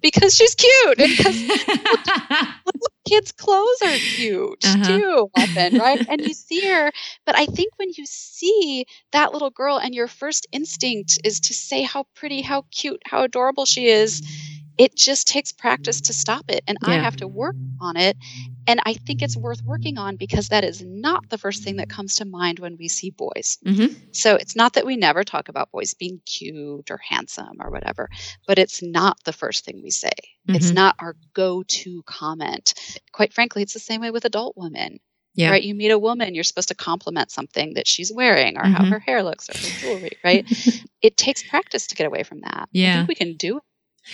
Because 0.02 0.36
she's 0.36 0.56
cute. 0.56 1.00
And 1.00 1.18
because 1.18 1.50
kids' 3.08 3.32
clothes 3.32 3.82
are 3.84 3.96
cute 3.96 4.66
uh-huh. 4.66 4.98
too, 4.98 5.32
often, 5.36 5.78
right? 5.78 6.06
and 6.08 6.22
you 6.22 6.34
see 6.34 6.62
her. 6.62 6.92
But 7.26 7.38
I 7.38 7.46
think 7.46 7.74
when 7.78 7.90
you 7.96 8.06
see 8.06 8.86
that 9.12 9.34
little 9.34 9.50
girl 9.50 9.78
and 9.78 9.94
your 9.94 10.08
first 10.08 10.48
instinct 10.52 11.20
is 11.24 11.40
to 11.42 11.54
say 11.54 11.84
how 11.84 12.06
pretty, 12.16 12.42
how 12.42 12.66
cute, 12.72 13.02
how 13.06 13.24
adorable 13.24 13.66
she 13.66 13.88
is, 13.88 14.22
it 14.80 14.96
just 14.96 15.28
takes 15.28 15.52
practice 15.52 16.00
to 16.00 16.14
stop 16.14 16.46
it. 16.48 16.64
And 16.66 16.78
yeah. 16.82 16.94
I 16.94 16.96
have 16.96 17.18
to 17.18 17.28
work 17.28 17.58
on 17.82 17.98
it. 17.98 18.16
And 18.66 18.80
I 18.86 18.94
think 18.94 19.22
it's 19.22 19.36
worth 19.36 19.62
working 19.64 19.98
on 19.98 20.16
because 20.16 20.50
that 20.50 20.64
is 20.64 20.82
not 20.82 21.30
the 21.30 21.38
first 21.38 21.64
thing 21.64 21.76
that 21.78 21.90
comes 21.90 22.16
to 22.16 22.26
mind 22.26 22.60
when 22.60 22.78
we 22.78 22.88
see 22.88 23.10
boys. 23.10 23.58
Mm-hmm. 23.66 23.94
So 24.14 24.36
it's 24.36 24.56
not 24.56 24.74
that 24.74 24.86
we 24.86 24.96
never 24.96 25.26
talk 25.26 25.50
about 25.50 25.72
boys 25.72 25.94
being 25.94 26.22
cute 26.26 26.90
or 26.90 26.98
handsome 26.98 27.58
or 27.60 27.72
whatever, 27.72 28.10
but 28.48 28.58
it's 28.58 28.82
not 28.82 29.18
the 29.26 29.34
first 29.34 29.66
thing 29.66 29.82
we 29.84 29.92
say. 29.92 30.08
Mm-hmm. 30.08 30.56
It's 30.56 30.72
not 30.72 30.96
our 31.00 31.18
go 31.34 31.64
to 31.64 32.02
comment. 32.04 32.74
Quite 33.12 33.34
frankly, 33.34 33.64
it's 33.64 33.74
the 33.74 33.80
same 33.80 34.00
way 34.00 34.12
with 34.12 34.24
adult 34.24 34.56
women. 34.56 35.00
Yeah. 35.36 35.52
Right. 35.52 35.64
You 35.64 35.76
meet 35.76 35.92
a 35.92 36.00
woman, 36.00 36.36
you're 36.36 36.44
supposed 36.44 36.70
to 36.70 36.76
compliment 36.76 37.32
something 37.32 37.74
that 37.76 37.88
she's 37.88 38.12
wearing 38.12 38.58
or 38.58 38.64
mm-hmm. 38.64 38.74
how 38.74 38.86
her 38.86 39.00
hair 39.00 39.24
looks 39.24 39.50
or 39.50 39.58
her 39.58 39.80
jewelry, 39.80 40.12
right? 40.24 40.46
it 41.02 41.18
takes 41.18 41.44
practice 41.44 41.88
to 41.88 41.96
get 41.96 42.08
away 42.08 42.24
from 42.24 42.42
that. 42.42 42.70
Yeah. 42.72 42.94
I 42.94 42.96
think 42.98 43.10
we 43.10 43.16
can 43.16 43.36
do 43.36 43.58
it 43.58 43.64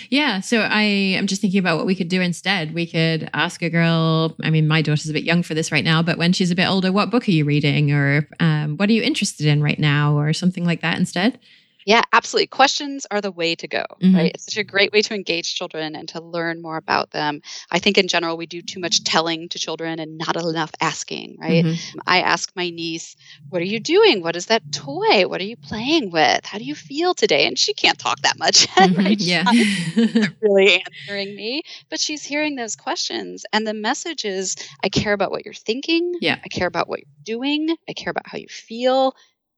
yeah. 0.10 0.40
So 0.40 0.60
I 0.62 0.82
am 0.82 1.28
just 1.28 1.42
thinking 1.42 1.60
about 1.60 1.78
what 1.78 1.86
we 1.86 1.96
could 1.96 2.10
do 2.10 2.22
instead. 2.22 2.74
We 2.74 2.86
could 2.86 3.30
ask 3.34 3.62
a 3.62 3.70
girl, 3.70 4.36
I 4.44 4.50
mean, 4.50 4.68
my 4.68 4.82
daughter's 4.82 5.10
a 5.10 5.14
bit 5.14 5.24
young 5.24 5.44
for 5.44 5.54
this 5.54 5.72
right 5.72 5.84
now, 5.84 6.02
but 6.02 6.18
when 6.18 6.34
she's 6.34 6.52
a 6.52 6.56
bit 6.56 6.68
older, 6.68 6.92
what 6.92 7.12
book 7.12 7.28
are 7.28 7.32
you 7.32 7.46
reading? 7.46 7.92
Or 7.92 8.28
um, 8.40 8.78
what 8.78 8.90
are 8.90 8.94
you 8.94 9.02
interested 9.04 9.46
in 9.46 9.62
right 9.62 9.80
now? 9.80 10.18
Or 10.18 10.34
something 10.34 10.66
like 10.66 10.82
that 10.82 10.98
instead? 10.98 11.40
Yeah, 11.86 12.02
absolutely. 12.12 12.48
Questions 12.48 13.06
are 13.12 13.22
the 13.22 13.32
way 13.32 13.54
to 13.56 13.68
go, 13.68 13.86
mm-hmm. 14.02 14.16
right? 14.16 14.32
It's 14.34 14.46
such 14.46 14.58
a 14.58 14.64
great 14.64 14.92
way 14.92 15.04
to 15.04 15.14
engage 15.14 15.54
children 15.54 15.96
and 15.96 16.10
to 16.10 16.22
learn 16.22 16.62
more 16.62 16.78
about 16.78 17.12
them. 17.12 17.42
I 17.70 17.78
think 17.78 18.00
in 18.00 18.08
general, 18.08 18.38
we 18.38 18.48
do 18.48 18.64
too 18.64 18.80
much 18.80 19.04
telling 19.04 19.50
to 19.50 19.60
children 19.60 20.00
and 20.00 20.18
not 20.18 20.36
enough 20.36 20.72
asking, 20.82 21.38
right? 21.40 21.64
Mm-hmm. 21.64 22.00
I 22.08 22.22
ask 22.22 22.52
my 22.56 22.72
niece, 22.72 23.16
What 23.50 23.62
are 23.62 23.66
you 23.66 23.80
doing? 23.80 24.24
What 24.24 24.36
is 24.36 24.48
that 24.48 24.72
toy? 24.72 25.28
What 25.28 25.40
are 25.42 25.46
you 25.46 25.58
playing 25.58 26.10
with? 26.10 26.44
How 26.44 26.58
do 26.58 26.64
you 26.64 26.74
feel 26.74 27.14
today? 27.14 27.46
And 27.46 27.58
she 27.58 27.76
can't 27.76 28.00
talk 28.00 28.20
that 28.22 28.40
much, 28.40 28.68
mm-hmm. 28.76 28.96
right? 28.96 29.20
Yeah. 29.20 29.46
really 30.42 30.84
answering 30.84 31.36
me, 31.36 31.62
but 31.90 32.00
she's 32.00 32.24
hearing 32.24 32.56
those 32.56 32.76
questions. 32.76 33.46
And 33.54 33.68
the 33.68 33.76
message 33.76 34.26
is, 34.26 34.56
I 34.84 34.90
care 34.90 35.14
about 35.14 35.30
what 35.30 35.46
you're 35.46 35.54
thinking. 35.54 36.16
Yeah. 36.20 36.40
I 36.44 36.48
care 36.48 36.68
about 36.68 36.90
what 36.90 37.00
you're 37.00 37.38
doing. 37.38 37.76
I 37.88 37.94
care 37.94 38.10
about 38.10 38.28
how 38.28 38.40
you 38.40 38.48
feel 38.48 39.16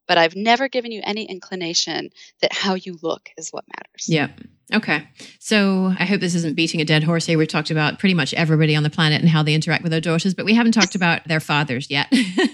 but 0.08 0.18
I've 0.18 0.36
never 0.36 0.68
given 0.70 0.92
you 0.92 1.02
any 1.04 1.26
inclination 1.26 2.10
that 2.42 2.54
how 2.54 2.76
you 2.76 2.98
look 3.02 3.30
is 3.38 3.50
what 3.50 3.66
matters. 3.76 4.08
Yeah. 4.08 4.30
Okay. 4.74 5.08
So 5.40 5.94
I 5.98 6.04
hope 6.04 6.20
this 6.20 6.36
isn't 6.36 6.58
beating 6.58 6.82
a 6.82 6.86
dead 6.86 7.02
horse 7.02 7.26
here. 7.26 7.38
We've 7.38 7.48
talked 7.48 7.72
about 7.72 8.00
pretty 8.00 8.14
much 8.14 8.34
everybody 8.34 8.76
on 8.76 8.84
the 8.84 8.90
planet 8.90 9.22
and 9.22 9.30
how 9.30 9.42
they 9.42 9.54
interact 9.54 9.82
with 9.82 9.94
their 9.94 10.02
daughters, 10.02 10.34
but 10.34 10.44
we 10.44 10.54
haven't 10.54 10.74
talked 10.74 10.94
about 10.94 11.26
their 11.26 11.40
fathers 11.40 11.90
yet. 11.90 12.12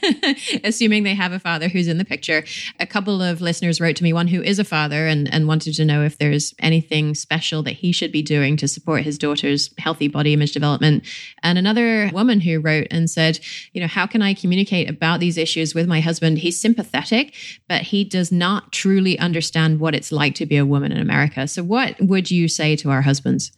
Assuming 0.64 1.02
they 1.02 1.16
have 1.16 1.32
a 1.32 1.40
father 1.40 1.68
who's 1.68 1.88
in 1.88 1.98
the 1.98 2.06
picture. 2.06 2.44
A 2.80 2.86
couple 2.86 3.24
of 3.24 3.42
listeners 3.42 3.82
wrote 3.82 3.96
to 3.96 4.04
me, 4.04 4.14
one 4.14 4.28
who 4.28 4.44
is 4.44 4.60
a 4.60 4.64
father 4.64 5.08
and, 5.08 5.32
and 5.34 5.48
wanted 5.48 5.74
to 5.74 5.86
know 5.86 6.04
if 6.04 6.20
there's 6.20 6.54
anything 6.60 7.16
special 7.16 7.64
that 7.64 7.72
he 7.72 7.92
should 7.92 8.12
be 8.12 8.22
doing 8.22 8.58
to 8.58 8.68
support 8.68 9.02
his 9.02 9.18
daughter's 9.18 9.74
healthy 9.80 10.08
body 10.08 10.34
image 10.34 10.52
development. 10.52 11.04
And 11.42 11.58
another 11.58 12.12
woman 12.14 12.42
who 12.42 12.60
wrote 12.60 12.88
and 12.92 13.10
said, 13.10 13.40
you 13.72 13.82
know, 13.82 13.88
how 13.88 14.06
can 14.06 14.22
I 14.22 14.36
communicate 14.36 14.88
about 14.88 15.20
these 15.20 15.40
issues 15.40 15.74
with 15.74 15.88
my 15.88 16.00
husband? 16.00 16.38
He's 16.38 16.60
sympathetic, 16.60 17.34
but 17.68 17.82
he 17.82 18.04
does 18.04 18.32
not 18.32 18.72
truly 18.72 19.18
understand 19.18 19.80
what 19.80 19.96
it's 19.96 20.12
like 20.12 20.36
to 20.36 20.46
be 20.46 20.58
a 20.58 20.66
woman 20.66 20.92
in 20.92 21.00
America. 21.00 21.48
So 21.48 21.64
what 21.64 22.03
would 22.08 22.32
you 22.32 22.48
say 22.48 22.76
to 22.78 22.90
our 22.90 23.02
husbands? 23.02 23.52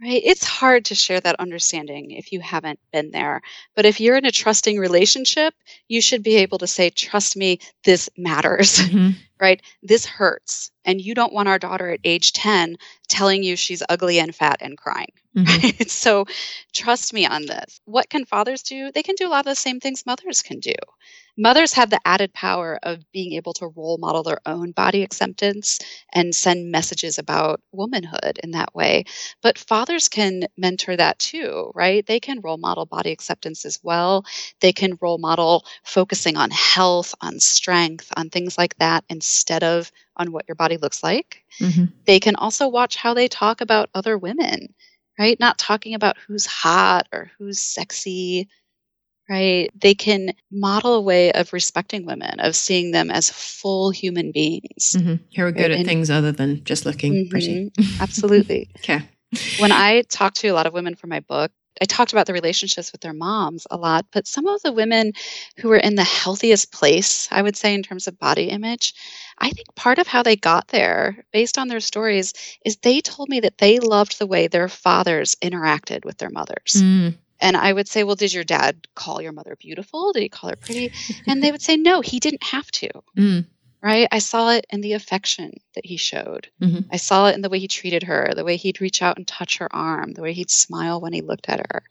Right. 0.00 0.22
It's 0.24 0.44
hard 0.44 0.84
to 0.86 0.94
share 0.94 1.20
that 1.20 1.40
understanding 1.40 2.12
if 2.12 2.32
you 2.32 2.38
haven't 2.40 2.78
been 2.92 3.10
there. 3.10 3.42
But 3.74 3.84
if 3.84 4.00
you're 4.00 4.16
in 4.16 4.26
a 4.26 4.30
trusting 4.30 4.78
relationship, 4.78 5.54
you 5.88 6.00
should 6.00 6.22
be 6.22 6.36
able 6.36 6.58
to 6.58 6.68
say, 6.68 6.90
trust 6.90 7.36
me, 7.36 7.58
this 7.84 8.08
matters. 8.16 8.78
Mm-hmm. 8.88 9.10
right? 9.40 9.60
This 9.82 10.06
hurts. 10.06 10.70
And 10.84 11.00
you 11.00 11.14
don't 11.14 11.32
want 11.32 11.48
our 11.48 11.58
daughter 11.58 11.90
at 11.90 12.00
age 12.04 12.32
10 12.32 12.76
telling 13.08 13.42
you 13.42 13.54
she's 13.54 13.82
ugly 13.88 14.18
and 14.18 14.34
fat 14.34 14.58
and 14.60 14.78
crying. 14.78 15.12
Mm-hmm. 15.36 15.66
Right? 15.66 15.90
So 15.90 16.24
trust 16.72 17.12
me 17.12 17.24
on 17.26 17.46
this. 17.46 17.80
What 17.84 18.08
can 18.08 18.24
fathers 18.24 18.62
do? 18.62 18.90
They 18.90 19.04
can 19.04 19.14
do 19.14 19.28
a 19.28 19.30
lot 19.30 19.40
of 19.40 19.44
the 19.44 19.54
same 19.54 19.78
things 19.78 20.06
mothers 20.06 20.42
can 20.42 20.58
do. 20.58 20.72
Mothers 21.40 21.72
have 21.74 21.88
the 21.88 22.00
added 22.04 22.34
power 22.34 22.80
of 22.82 23.10
being 23.12 23.34
able 23.34 23.52
to 23.54 23.68
role 23.68 23.96
model 23.96 24.24
their 24.24 24.40
own 24.44 24.72
body 24.72 25.04
acceptance 25.04 25.78
and 26.12 26.34
send 26.34 26.72
messages 26.72 27.16
about 27.16 27.60
womanhood 27.70 28.40
in 28.42 28.50
that 28.50 28.74
way. 28.74 29.04
But 29.40 29.56
fathers 29.56 30.08
can 30.08 30.48
mentor 30.56 30.96
that 30.96 31.20
too, 31.20 31.70
right? 31.76 32.04
They 32.04 32.18
can 32.18 32.40
role 32.40 32.56
model 32.56 32.86
body 32.86 33.12
acceptance 33.12 33.64
as 33.64 33.78
well. 33.84 34.24
They 34.60 34.72
can 34.72 34.98
role 35.00 35.18
model 35.18 35.64
focusing 35.84 36.36
on 36.36 36.50
health, 36.50 37.14
on 37.20 37.38
strength, 37.38 38.12
on 38.16 38.30
things 38.30 38.58
like 38.58 38.76
that 38.78 39.04
instead 39.08 39.62
of 39.62 39.92
on 40.16 40.32
what 40.32 40.44
your 40.48 40.56
body 40.56 40.76
looks 40.76 41.04
like. 41.04 41.44
Mm-hmm. 41.60 41.84
They 42.04 42.18
can 42.18 42.34
also 42.34 42.66
watch 42.68 42.96
how 42.96 43.14
they 43.14 43.28
talk 43.28 43.60
about 43.60 43.90
other 43.94 44.18
women, 44.18 44.74
right? 45.18 45.38
Not 45.38 45.56
talking 45.56 45.94
about 45.94 46.16
who's 46.18 46.46
hot 46.46 47.06
or 47.12 47.30
who's 47.38 47.60
sexy 47.60 48.48
right? 49.28 49.70
They 49.74 49.94
can 49.94 50.32
model 50.50 50.94
a 50.94 51.00
way 51.00 51.32
of 51.32 51.52
respecting 51.52 52.06
women, 52.06 52.40
of 52.40 52.56
seeing 52.56 52.92
them 52.92 53.10
as 53.10 53.30
full 53.30 53.90
human 53.90 54.32
beings. 54.32 54.94
Mm-hmm. 54.96 55.14
Who 55.36 55.42
are 55.42 55.52
good 55.52 55.62
right? 55.62 55.70
at 55.72 55.78
and, 55.78 55.86
things 55.86 56.10
other 56.10 56.32
than 56.32 56.64
just 56.64 56.86
looking 56.86 57.12
mm-hmm, 57.12 57.30
pretty. 57.30 57.70
absolutely. 58.00 58.70
okay. 58.78 59.02
When 59.58 59.72
I 59.72 60.02
talk 60.02 60.34
to 60.34 60.48
a 60.48 60.54
lot 60.54 60.66
of 60.66 60.72
women 60.72 60.94
for 60.94 61.06
my 61.06 61.20
book, 61.20 61.52
I 61.80 61.84
talked 61.84 62.12
about 62.12 62.26
the 62.26 62.32
relationships 62.32 62.92
with 62.92 63.02
their 63.02 63.12
moms 63.12 63.66
a 63.70 63.76
lot, 63.76 64.06
but 64.10 64.26
some 64.26 64.46
of 64.46 64.60
the 64.62 64.72
women 64.72 65.12
who 65.58 65.68
were 65.68 65.76
in 65.76 65.94
the 65.94 66.02
healthiest 66.02 66.72
place, 66.72 67.28
I 67.30 67.42
would 67.42 67.56
say, 67.56 67.74
in 67.74 67.82
terms 67.82 68.08
of 68.08 68.18
body 68.18 68.48
image, 68.48 68.94
I 69.38 69.50
think 69.50 69.74
part 69.76 69.98
of 69.98 70.08
how 70.08 70.22
they 70.22 70.34
got 70.34 70.68
there, 70.68 71.24
based 71.32 71.58
on 71.58 71.68
their 71.68 71.80
stories, 71.80 72.32
is 72.64 72.76
they 72.78 73.00
told 73.00 73.28
me 73.28 73.40
that 73.40 73.58
they 73.58 73.78
loved 73.78 74.18
the 74.18 74.26
way 74.26 74.48
their 74.48 74.68
fathers 74.68 75.36
interacted 75.36 76.04
with 76.04 76.18
their 76.18 76.30
mothers. 76.30 76.74
Mm. 76.76 77.16
And 77.40 77.56
I 77.56 77.72
would 77.72 77.88
say, 77.88 78.04
Well, 78.04 78.16
did 78.16 78.32
your 78.32 78.44
dad 78.44 78.86
call 78.94 79.22
your 79.22 79.32
mother 79.32 79.56
beautiful? 79.56 80.12
Did 80.12 80.22
he 80.22 80.28
call 80.28 80.50
her 80.50 80.56
pretty? 80.56 80.92
And 81.26 81.42
they 81.42 81.52
would 81.52 81.62
say, 81.62 81.76
No, 81.76 82.00
he 82.00 82.18
didn't 82.20 82.42
have 82.42 82.70
to. 82.72 82.90
Mm. 83.16 83.46
Right? 83.80 84.08
I 84.10 84.18
saw 84.18 84.50
it 84.50 84.66
in 84.70 84.80
the 84.80 84.94
affection 84.94 85.52
that 85.76 85.86
he 85.86 85.96
showed. 85.96 86.48
Mm-hmm. 86.60 86.88
I 86.90 86.96
saw 86.96 87.28
it 87.28 87.36
in 87.36 87.42
the 87.42 87.48
way 87.48 87.60
he 87.60 87.68
treated 87.68 88.02
her, 88.02 88.32
the 88.34 88.44
way 88.44 88.56
he'd 88.56 88.80
reach 88.80 89.02
out 89.02 89.16
and 89.18 89.26
touch 89.26 89.58
her 89.58 89.68
arm, 89.74 90.14
the 90.14 90.22
way 90.22 90.32
he'd 90.32 90.50
smile 90.50 91.00
when 91.00 91.12
he 91.12 91.20
looked 91.20 91.48
at 91.48 91.60
her. 91.60 91.84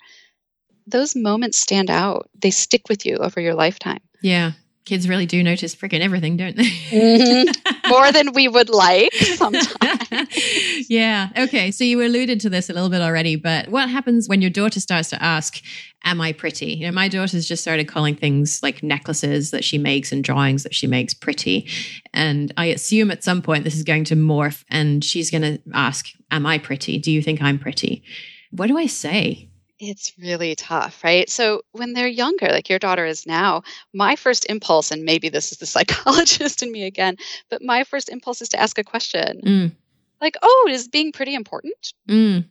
Those 0.86 1.16
moments 1.16 1.58
stand 1.58 1.90
out. 1.90 2.30
They 2.38 2.52
stick 2.52 2.90
with 2.90 3.06
you 3.06 3.18
over 3.18 3.40
your 3.40 3.56
lifetime. 3.56 4.02
Yeah 4.22 4.52
kids 4.88 5.10
really 5.10 5.26
do 5.26 5.44
notice 5.44 5.76
freaking 5.76 6.00
everything, 6.00 6.38
don't 6.38 6.56
they? 6.56 6.64
mm-hmm. 6.64 7.90
More 7.90 8.12
than 8.12 8.32
we 8.34 8.48
would 8.48 8.70
like 8.70 9.14
sometimes. 9.36 10.90
yeah. 10.90 11.30
Okay. 11.38 11.72
So 11.72 11.84
you 11.84 12.02
alluded 12.02 12.40
to 12.42 12.50
this 12.50 12.70
a 12.70 12.74
little 12.74 12.90
bit 12.90 13.02
already, 13.02 13.36
but 13.36 13.68
what 13.68 13.90
happens 13.90 14.30
when 14.30 14.42
your 14.42 14.50
daughter 14.50 14.80
starts 14.80 15.10
to 15.10 15.22
ask, 15.22 15.62
Am 16.04 16.22
I 16.22 16.32
pretty? 16.32 16.74
You 16.74 16.86
know, 16.86 16.94
my 16.94 17.10
daughter's 17.10 17.48
just 17.48 17.64
started 17.64 17.88
calling 17.88 18.16
things 18.16 18.62
like 18.64 18.82
necklaces 18.82 19.52
that 19.52 19.64
she 19.64 19.78
makes 19.78 20.12
and 20.12 20.24
drawings 20.24 20.64
that 20.64 20.74
she 20.74 20.88
makes 20.88 21.14
pretty. 21.14 21.68
And 22.14 22.54
I 22.56 22.68
assume 22.68 23.12
at 23.12 23.24
some 23.24 23.42
point 23.42 23.64
this 23.64 23.76
is 23.76 23.84
going 23.84 24.06
to 24.06 24.16
morph 24.16 24.64
and 24.70 25.04
she's 25.04 25.30
going 25.30 25.42
to 25.42 25.60
ask, 25.74 26.08
Am 26.32 26.46
I 26.46 26.60
pretty? 26.60 26.98
Do 26.98 27.12
you 27.12 27.22
think 27.22 27.42
I'm 27.42 27.60
pretty? 27.60 28.04
What 28.52 28.68
do 28.68 28.78
I 28.78 28.86
say? 28.86 29.50
It's 29.80 30.14
really 30.18 30.56
tough, 30.56 31.04
right? 31.04 31.30
So 31.30 31.62
when 31.72 31.94
they're 31.94 32.08
younger, 32.08 32.48
like 32.48 32.70
your 32.70 32.80
daughter 32.80 33.06
is 33.06 33.28
now, 33.28 33.62
my 33.94 34.16
first 34.16 34.46
impulse, 34.50 34.90
and 34.92 35.04
maybe 35.04 35.30
this 35.30 35.52
is 35.52 35.60
the 35.60 35.66
psychologist 35.76 36.64
in 36.64 36.72
me 36.72 36.86
again, 36.86 37.18
but 37.50 37.62
my 37.62 37.84
first 37.84 38.10
impulse 38.10 38.42
is 38.42 38.50
to 38.50 38.60
ask 38.60 38.78
a 38.80 38.84
question. 38.84 39.42
Mm. 39.44 39.72
Like, 40.20 40.36
oh, 40.42 40.68
is 40.72 40.88
being 40.88 41.12
pretty 41.12 41.36
important? 41.36 41.94
Mm. 42.10 42.46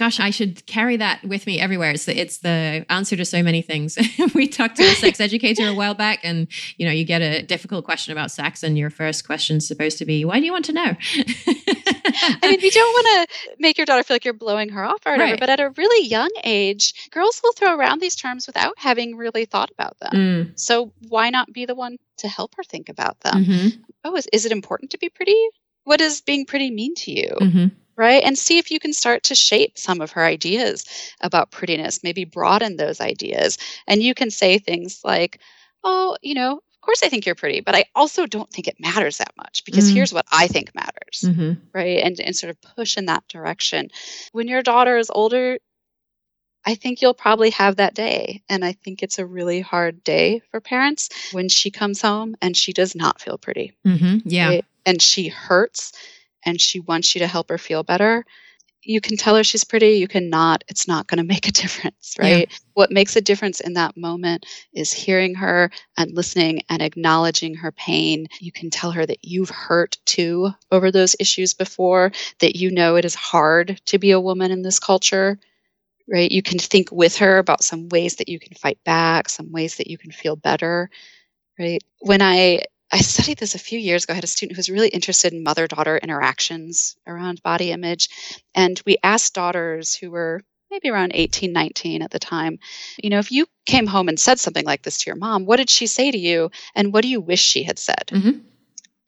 Gosh, 0.00 0.18
I 0.18 0.30
should 0.30 0.64
carry 0.64 0.96
that 0.96 1.22
with 1.22 1.46
me 1.46 1.60
everywhere. 1.60 1.90
It's 1.90 2.06
the, 2.06 2.18
it's 2.18 2.38
the 2.38 2.86
answer 2.88 3.16
to 3.16 3.24
so 3.26 3.42
many 3.42 3.60
things. 3.60 3.98
we 4.34 4.48
talked 4.48 4.76
to 4.76 4.82
a 4.82 4.94
sex 4.94 5.20
educator 5.20 5.68
a 5.68 5.74
while 5.74 5.92
back, 5.92 6.20
and 6.22 6.48
you 6.78 6.86
know, 6.86 6.90
you 6.90 7.04
get 7.04 7.20
a 7.20 7.42
difficult 7.42 7.84
question 7.84 8.10
about 8.10 8.30
sex, 8.30 8.62
and 8.62 8.78
your 8.78 8.88
first 8.88 9.26
question 9.26 9.58
is 9.58 9.68
supposed 9.68 9.98
to 9.98 10.06
be, 10.06 10.24
"Why 10.24 10.40
do 10.40 10.46
you 10.46 10.52
want 10.52 10.64
to 10.64 10.72
know?" 10.72 10.80
I 10.86 12.38
mean, 12.44 12.60
you 12.60 12.70
don't 12.70 12.92
want 12.94 13.28
to 13.28 13.54
make 13.58 13.76
your 13.76 13.84
daughter 13.84 14.02
feel 14.02 14.14
like 14.14 14.24
you're 14.24 14.32
blowing 14.32 14.70
her 14.70 14.82
off 14.82 15.04
or 15.04 15.12
whatever, 15.12 15.32
right. 15.32 15.38
but 15.38 15.50
at 15.50 15.60
a 15.60 15.68
really 15.68 16.08
young 16.08 16.30
age, 16.44 17.10
girls 17.10 17.38
will 17.44 17.52
throw 17.52 17.76
around 17.76 18.00
these 18.00 18.16
terms 18.16 18.46
without 18.46 18.78
having 18.78 19.18
really 19.18 19.44
thought 19.44 19.70
about 19.70 19.98
them. 20.00 20.12
Mm. 20.12 20.58
So 20.58 20.94
why 21.10 21.28
not 21.28 21.52
be 21.52 21.66
the 21.66 21.74
one 21.74 21.98
to 22.20 22.28
help 22.28 22.54
her 22.54 22.62
think 22.62 22.88
about 22.88 23.20
them? 23.20 23.44
Mm-hmm. 23.44 23.82
Oh, 24.04 24.16
is, 24.16 24.26
is 24.32 24.46
it 24.46 24.52
important 24.52 24.92
to 24.92 24.98
be 24.98 25.10
pretty? 25.10 25.36
What 25.84 25.98
does 25.98 26.22
being 26.22 26.46
pretty 26.46 26.70
mean 26.70 26.94
to 26.94 27.12
you? 27.12 27.36
Mm-hmm 27.38 27.66
right? 28.00 28.24
And 28.24 28.38
see 28.38 28.56
if 28.56 28.70
you 28.70 28.80
can 28.80 28.94
start 28.94 29.22
to 29.24 29.34
shape 29.34 29.78
some 29.78 30.00
of 30.00 30.10
her 30.12 30.24
ideas 30.24 30.86
about 31.20 31.50
prettiness, 31.50 32.02
maybe 32.02 32.24
broaden 32.24 32.76
those 32.78 32.98
ideas. 32.98 33.58
And 33.86 34.02
you 34.02 34.14
can 34.14 34.30
say 34.30 34.56
things 34.58 35.02
like, 35.04 35.38
oh, 35.84 36.16
you 36.22 36.34
know, 36.34 36.52
of 36.56 36.80
course 36.80 37.02
I 37.02 37.10
think 37.10 37.26
you're 37.26 37.34
pretty, 37.34 37.60
but 37.60 37.74
I 37.74 37.84
also 37.94 38.24
don't 38.24 38.50
think 38.50 38.68
it 38.68 38.80
matters 38.80 39.18
that 39.18 39.34
much 39.36 39.64
because 39.66 39.90
Mm. 39.90 39.94
here's 39.94 40.14
what 40.14 40.24
I 40.32 40.46
think 40.48 40.74
matters, 40.74 41.28
hmm 41.36 41.52
right? 41.74 41.98
And 42.02 42.18
and 42.20 42.34
sort 42.34 42.50
of 42.50 42.60
push 42.74 42.96
in 42.96 43.04
that 43.04 43.28
direction. 43.28 43.90
When 44.32 44.48
your 44.48 44.62
daughter 44.62 44.96
is 44.96 45.10
older, 45.14 45.58
I 46.64 46.74
think 46.74 47.00
you'll 47.02 47.14
probably 47.14 47.50
have 47.50 47.76
that 47.76 47.94
day. 47.94 48.42
And 48.48 48.64
I 48.64 48.72
think 48.72 49.02
it's 49.02 49.18
a 49.18 49.26
really 49.26 49.60
hard 49.60 50.02
day 50.04 50.40
for 50.50 50.60
parents 50.60 51.10
when 51.32 51.48
she 51.50 51.70
comes 51.70 52.00
home 52.00 52.34
and 52.40 52.56
she 52.56 52.72
does 52.72 52.94
not 52.94 53.20
feel 53.20 53.36
pretty. 53.38 53.76
hmm 53.84 54.18
Yeah. 54.24 54.48
right? 54.48 54.64
And 54.86 55.02
she 55.02 55.28
hurts 55.28 55.92
and 56.44 56.60
she 56.60 56.80
wants 56.80 57.14
you 57.14 57.20
to 57.20 57.26
help 57.26 57.48
her 57.50 57.58
feel 57.58 57.82
better. 57.82 58.24
You 58.82 59.00
can 59.00 59.16
tell 59.18 59.36
her 59.36 59.44
she's 59.44 59.64
pretty, 59.64 59.90
you 59.92 60.08
cannot. 60.08 60.64
It's 60.68 60.88
not 60.88 61.06
going 61.06 61.18
to 61.18 61.24
make 61.24 61.46
a 61.46 61.52
difference, 61.62 62.16
Yeah. 62.18 62.24
right? 62.24 62.60
What 62.74 62.90
makes 62.90 63.14
a 63.16 63.20
difference 63.20 63.60
in 63.60 63.74
that 63.74 63.96
moment 63.96 64.46
is 64.72 64.92
hearing 64.92 65.34
her 65.36 65.70
and 65.98 66.14
listening 66.14 66.62
and 66.70 66.80
acknowledging 66.82 67.54
her 67.56 67.72
pain. 67.72 68.26
You 68.40 68.52
can 68.52 68.70
tell 68.70 68.90
her 68.92 69.04
that 69.04 69.18
you've 69.22 69.50
hurt 69.50 69.98
too 70.06 70.50
over 70.72 70.90
those 70.90 71.14
issues 71.20 71.52
before, 71.54 72.12
that 72.40 72.56
you 72.56 72.70
know 72.70 72.96
it 72.96 73.04
is 73.04 73.14
hard 73.14 73.80
to 73.86 73.98
be 73.98 74.12
a 74.12 74.20
woman 74.20 74.50
in 74.50 74.62
this 74.62 74.78
culture, 74.78 75.38
right? 76.08 76.30
You 76.30 76.42
can 76.42 76.58
think 76.58 76.90
with 76.90 77.16
her 77.18 77.38
about 77.38 77.62
some 77.62 77.88
ways 77.90 78.16
that 78.16 78.28
you 78.28 78.38
can 78.40 78.54
fight 78.54 78.78
back, 78.84 79.28
some 79.28 79.52
ways 79.52 79.76
that 79.76 79.88
you 79.88 79.98
can 79.98 80.10
feel 80.10 80.36
better, 80.36 80.90
right? 81.58 81.82
When 82.00 82.22
I 82.22 82.62
I 82.92 82.98
studied 82.98 83.38
this 83.38 83.54
a 83.54 83.58
few 83.58 83.78
years 83.78 84.04
ago. 84.04 84.12
I 84.12 84.16
had 84.16 84.24
a 84.24 84.28
student 84.28 84.56
who 84.56 84.58
was 84.58 84.68
really 84.68 84.88
interested 84.88 85.32
in 85.32 85.42
mother 85.44 85.66
daughter 85.68 85.98
interactions 85.98 86.96
around 87.06 87.42
body 87.42 87.70
image. 87.70 88.08
And 88.54 88.80
we 88.84 88.96
asked 89.02 89.34
daughters 89.34 89.94
who 89.94 90.10
were 90.10 90.42
maybe 90.70 90.88
around 90.88 91.12
18, 91.14 91.52
19 91.52 92.02
at 92.02 92.10
the 92.10 92.18
time, 92.18 92.58
you 93.02 93.10
know, 93.10 93.18
if 93.18 93.30
you 93.32 93.46
came 93.66 93.86
home 93.86 94.08
and 94.08 94.18
said 94.18 94.38
something 94.38 94.64
like 94.64 94.82
this 94.82 94.98
to 94.98 95.06
your 95.06 95.16
mom, 95.16 95.44
what 95.44 95.56
did 95.56 95.70
she 95.70 95.86
say 95.86 96.10
to 96.10 96.18
you? 96.18 96.50
And 96.74 96.92
what 96.92 97.02
do 97.02 97.08
you 97.08 97.20
wish 97.20 97.40
she 97.40 97.62
had 97.64 97.78
said? 97.78 98.04
Mhm. 98.08 98.42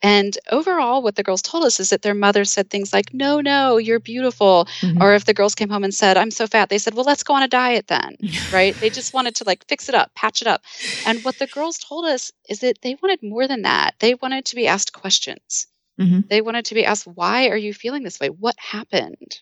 And 0.03 0.37
overall, 0.51 1.01
what 1.01 1.15
the 1.15 1.23
girls 1.23 1.41
told 1.41 1.63
us 1.63 1.79
is 1.79 1.89
that 1.89 2.01
their 2.01 2.13
mother 2.13 2.43
said 2.43 2.69
things 2.69 2.91
like, 2.91 3.13
no, 3.13 3.39
no, 3.39 3.77
you're 3.77 4.01
beautiful. 4.01 4.67
Mhm. 4.81 5.01
Or 5.01 5.15
if 5.15 5.23
the 5.23 5.33
girls 5.33 5.55
came 5.55 5.69
home 5.69 5.85
and 5.85 5.95
said, 5.95 6.17
I'm 6.17 6.29
so 6.29 6.45
fat, 6.45 6.69
they 6.69 6.77
said, 6.77 6.93
well, 6.93 7.05
let's 7.05 7.23
go 7.23 7.33
on 7.33 7.41
a 7.41 7.47
diet 7.47 7.87
then 7.87 8.17
right? 8.51 8.77
They 8.81 8.89
just 8.89 9.13
wanted 9.13 9.35
to 9.35 9.45
like 9.45 9.65
fix 9.67 9.87
it 9.89 9.95
up, 9.95 10.13
patch 10.13 10.41
it 10.41 10.47
up. 10.47 10.61
And 11.05 11.23
what 11.23 11.39
the 11.39 11.47
girls 11.47 11.77
told 11.79 12.05
us 12.05 12.31
is 12.49 12.59
that 12.59 12.81
they 12.81 12.95
wanted 13.01 13.23
more 13.23 13.47
than 13.47 13.61
that. 13.63 13.95
They 13.99 14.13
wanted 14.15 14.45
to 14.45 14.55
be 14.55 14.67
asked 14.67 14.91
questions. 14.93 15.67
Mhm. 15.99 16.27
They 16.27 16.41
wanted 16.41 16.65
to 16.65 16.75
be 16.75 16.85
asked, 16.85 17.07
why 17.07 17.47
are 17.47 17.57
you 17.57 17.73
feeling 17.73 18.03
this 18.03 18.19
way? 18.19 18.27
What 18.29 18.55
happened? 18.59 19.39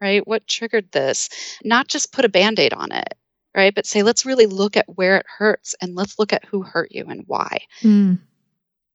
Right? 0.00 0.26
What 0.26 0.46
triggered 0.46 0.92
this? 0.92 1.30
Not 1.64 1.88
just 1.88 2.12
put 2.12 2.26
a 2.26 2.28
band 2.28 2.58
aid 2.58 2.74
on 2.74 2.92
it, 2.92 3.14
right? 3.56 3.74
But 3.74 3.86
say, 3.86 4.02
let's 4.02 4.26
really 4.26 4.44
look 4.46 4.76
at 4.76 4.84
where 4.96 5.16
it 5.16 5.24
hurts 5.38 5.74
and 5.80 5.94
let's 5.94 6.18
look 6.18 6.32
at 6.34 6.44
who 6.44 6.62
hurt 6.62 6.92
you 6.92 7.06
and 7.08 7.22
why. 7.26 7.58
Mm. 7.82 8.18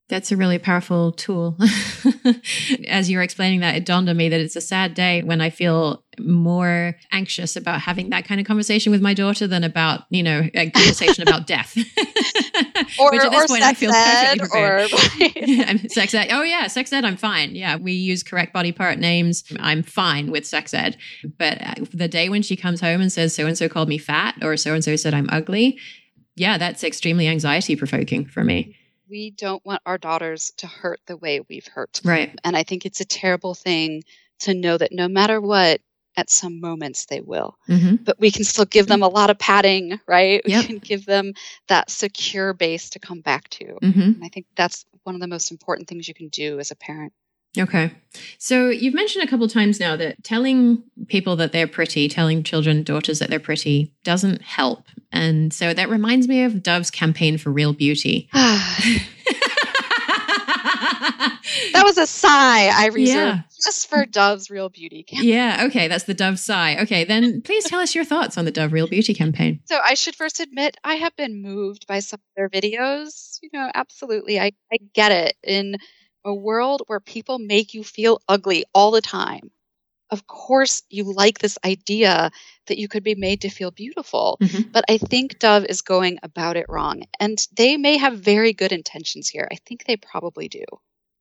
That's 0.09 0.31
a 0.31 0.37
really 0.37 0.57
powerful 0.57 1.11
tool. 1.11 1.55
As 2.87 3.11
you 3.11 3.17
were 3.17 3.23
explaining 3.23 3.59
that, 3.59 3.75
it 3.75 3.85
dawned 3.85 4.09
on 4.09 4.17
me 4.17 4.27
that 4.27 4.39
it's 4.39 4.55
a 4.55 4.61
sad 4.61 4.95
day 4.95 5.21
when 5.21 5.39
I 5.39 5.51
feel 5.51 6.03
more 6.19 6.95
anxious 7.11 7.55
about 7.55 7.81
having 7.81 8.09
that 8.09 8.25
kind 8.25 8.41
of 8.41 8.47
conversation 8.47 8.91
with 8.91 9.03
my 9.03 9.13
daughter 9.13 9.45
than 9.45 9.63
about, 9.63 10.01
you 10.09 10.23
know, 10.23 10.49
a 10.55 10.71
conversation 10.71 11.27
about 11.27 11.45
death. 11.47 11.77
Or, 12.99 13.11
Which 13.11 13.21
at 13.21 13.31
this 13.31 13.47
point 13.47 13.63
I 13.63 13.73
feel 13.73 13.91
or. 13.91 14.87
I'm 15.67 15.89
sex 15.89 16.13
ed. 16.13 16.29
Oh 16.31 16.43
yeah, 16.43 16.67
sex 16.67 16.91
ed. 16.91 17.05
I'm 17.05 17.17
fine. 17.17 17.55
Yeah, 17.55 17.75
we 17.75 17.91
use 17.91 18.23
correct 18.23 18.53
body 18.53 18.71
part 18.71 18.97
names. 18.97 19.43
I'm 19.59 19.83
fine 19.83 20.31
with 20.31 20.45
sex 20.47 20.73
ed. 20.73 20.97
But 21.37 21.61
uh, 21.61 21.73
the 21.93 22.07
day 22.07 22.29
when 22.29 22.41
she 22.41 22.55
comes 22.55 22.81
home 22.81 23.01
and 23.01 23.11
says 23.11 23.35
so 23.35 23.45
and 23.45 23.57
so 23.57 23.69
called 23.69 23.89
me 23.89 23.97
fat 23.97 24.35
or 24.41 24.57
so 24.57 24.73
and 24.73 24.83
so 24.83 24.95
said 24.95 25.13
I'm 25.13 25.29
ugly, 25.29 25.77
yeah, 26.35 26.57
that's 26.57 26.83
extremely 26.83 27.27
anxiety 27.27 27.75
provoking 27.75 28.25
for 28.25 28.43
me. 28.43 28.75
We 29.09 29.31
don't 29.31 29.65
want 29.65 29.81
our 29.85 29.97
daughters 29.97 30.51
to 30.57 30.67
hurt 30.67 30.99
the 31.07 31.17
way 31.17 31.41
we've 31.49 31.67
hurt. 31.67 31.99
Right. 32.03 32.37
And 32.43 32.55
I 32.55 32.63
think 32.63 32.85
it's 32.85 33.01
a 33.01 33.05
terrible 33.05 33.53
thing 33.53 34.03
to 34.39 34.53
know 34.53 34.77
that 34.77 34.91
no 34.91 35.07
matter 35.07 35.41
what, 35.41 35.81
at 36.17 36.29
some 36.29 36.59
moments 36.59 37.05
they 37.05 37.21
will. 37.21 37.57
hmm 37.67 37.95
But 37.95 38.19
we 38.19 38.31
can 38.31 38.43
still 38.43 38.65
give 38.65 38.87
them 38.87 39.03
a 39.03 39.07
lot 39.07 39.29
of 39.29 39.39
padding, 39.39 39.99
right? 40.07 40.41
Yep. 40.45 40.61
We 40.61 40.67
can 40.67 40.77
give 40.79 41.05
them 41.05 41.33
that 41.67 41.89
secure 41.89 42.53
base 42.53 42.89
to 42.91 42.99
come 42.99 43.21
back 43.21 43.47
to. 43.49 43.77
hmm 43.81 44.01
And 44.01 44.23
I 44.23 44.29
think 44.29 44.45
that's 44.55 44.85
one 45.03 45.15
of 45.15 45.21
the 45.21 45.27
most 45.27 45.51
important 45.51 45.87
things 45.87 46.07
you 46.07 46.13
can 46.13 46.27
do 46.27 46.59
as 46.59 46.71
a 46.71 46.75
parent. 46.75 47.13
Okay. 47.57 47.91
So 48.37 48.69
you've 48.69 48.93
mentioned 48.93 49.23
a 49.23 49.27
couple 49.27 49.47
times 49.47 49.79
now 49.79 49.95
that 49.95 50.23
telling 50.23 50.83
people 51.07 51.35
that 51.37 51.51
they're 51.51 51.67
pretty, 51.67 52.07
telling 52.07 52.43
children, 52.43 52.83
daughters 52.83 53.19
that 53.19 53.29
they're 53.29 53.39
pretty 53.39 53.93
doesn't 54.03 54.41
help. 54.41 54.85
And 55.11 55.51
so 55.51 55.73
that 55.73 55.89
reminds 55.89 56.27
me 56.27 56.43
of 56.43 56.61
Dove's 56.61 56.91
campaign 56.91 57.37
for 57.37 57.49
real 57.51 57.73
beauty. 57.73 58.29
that 61.73 61.81
was 61.83 61.97
a 61.97 62.05
sigh 62.07 62.67
I 62.73 62.87
reserved 62.93 63.07
Yeah. 63.37 63.41
just 63.65 63.89
for 63.89 64.05
Dove's 64.05 64.49
Real 64.49 64.69
Beauty 64.69 65.03
campaign. 65.03 65.29
yeah. 65.29 65.63
Okay. 65.67 65.87
That's 65.87 66.03
the 66.05 66.13
Dove 66.13 66.39
sigh. 66.39 66.77
Okay. 66.81 67.03
Then 67.03 67.41
please 67.41 67.65
tell 67.65 67.79
us 67.79 67.95
your 67.95 68.05
thoughts 68.05 68.37
on 68.37 68.45
the 68.45 68.51
Dove 68.51 68.71
Real 68.73 68.87
Beauty 68.87 69.13
campaign. 69.13 69.59
So 69.65 69.79
I 69.83 69.93
should 69.95 70.15
first 70.15 70.39
admit 70.39 70.77
I 70.83 70.95
have 70.95 71.15
been 71.15 71.41
moved 71.41 71.87
by 71.87 71.99
some 71.99 72.19
of 72.19 72.35
their 72.35 72.49
videos. 72.49 73.39
You 73.41 73.49
know, 73.53 73.69
absolutely. 73.73 74.39
I, 74.39 74.51
I 74.71 74.77
get 74.93 75.11
it. 75.11 75.35
In 75.43 75.75
a 76.25 76.33
world 76.33 76.83
where 76.87 76.99
people 76.99 77.39
make 77.39 77.73
you 77.73 77.83
feel 77.83 78.21
ugly 78.27 78.65
all 78.73 78.91
the 78.91 79.01
time, 79.01 79.51
of 80.11 80.27
course 80.27 80.83
you 80.89 81.03
like 81.13 81.39
this 81.39 81.57
idea 81.65 82.31
that 82.67 82.77
you 82.79 82.87
could 82.87 83.03
be 83.03 83.15
made 83.15 83.41
to 83.41 83.49
feel 83.49 83.71
beautiful. 83.71 84.37
Mhm. 84.41 84.71
But 84.71 84.85
I 84.89 84.97
think 84.97 85.39
Dove 85.39 85.65
is 85.69 85.81
going 85.81 86.19
about 86.23 86.57
it 86.57 86.67
wrong. 86.69 87.03
And 87.19 87.45
they 87.53 87.77
may 87.77 87.97
have 87.97 88.19
very 88.19 88.53
good 88.53 88.71
intentions 88.71 89.29
here. 89.29 89.47
I 89.51 89.57
think 89.65 89.85
they 89.85 89.97
probably 89.97 90.47
do. 90.49 90.65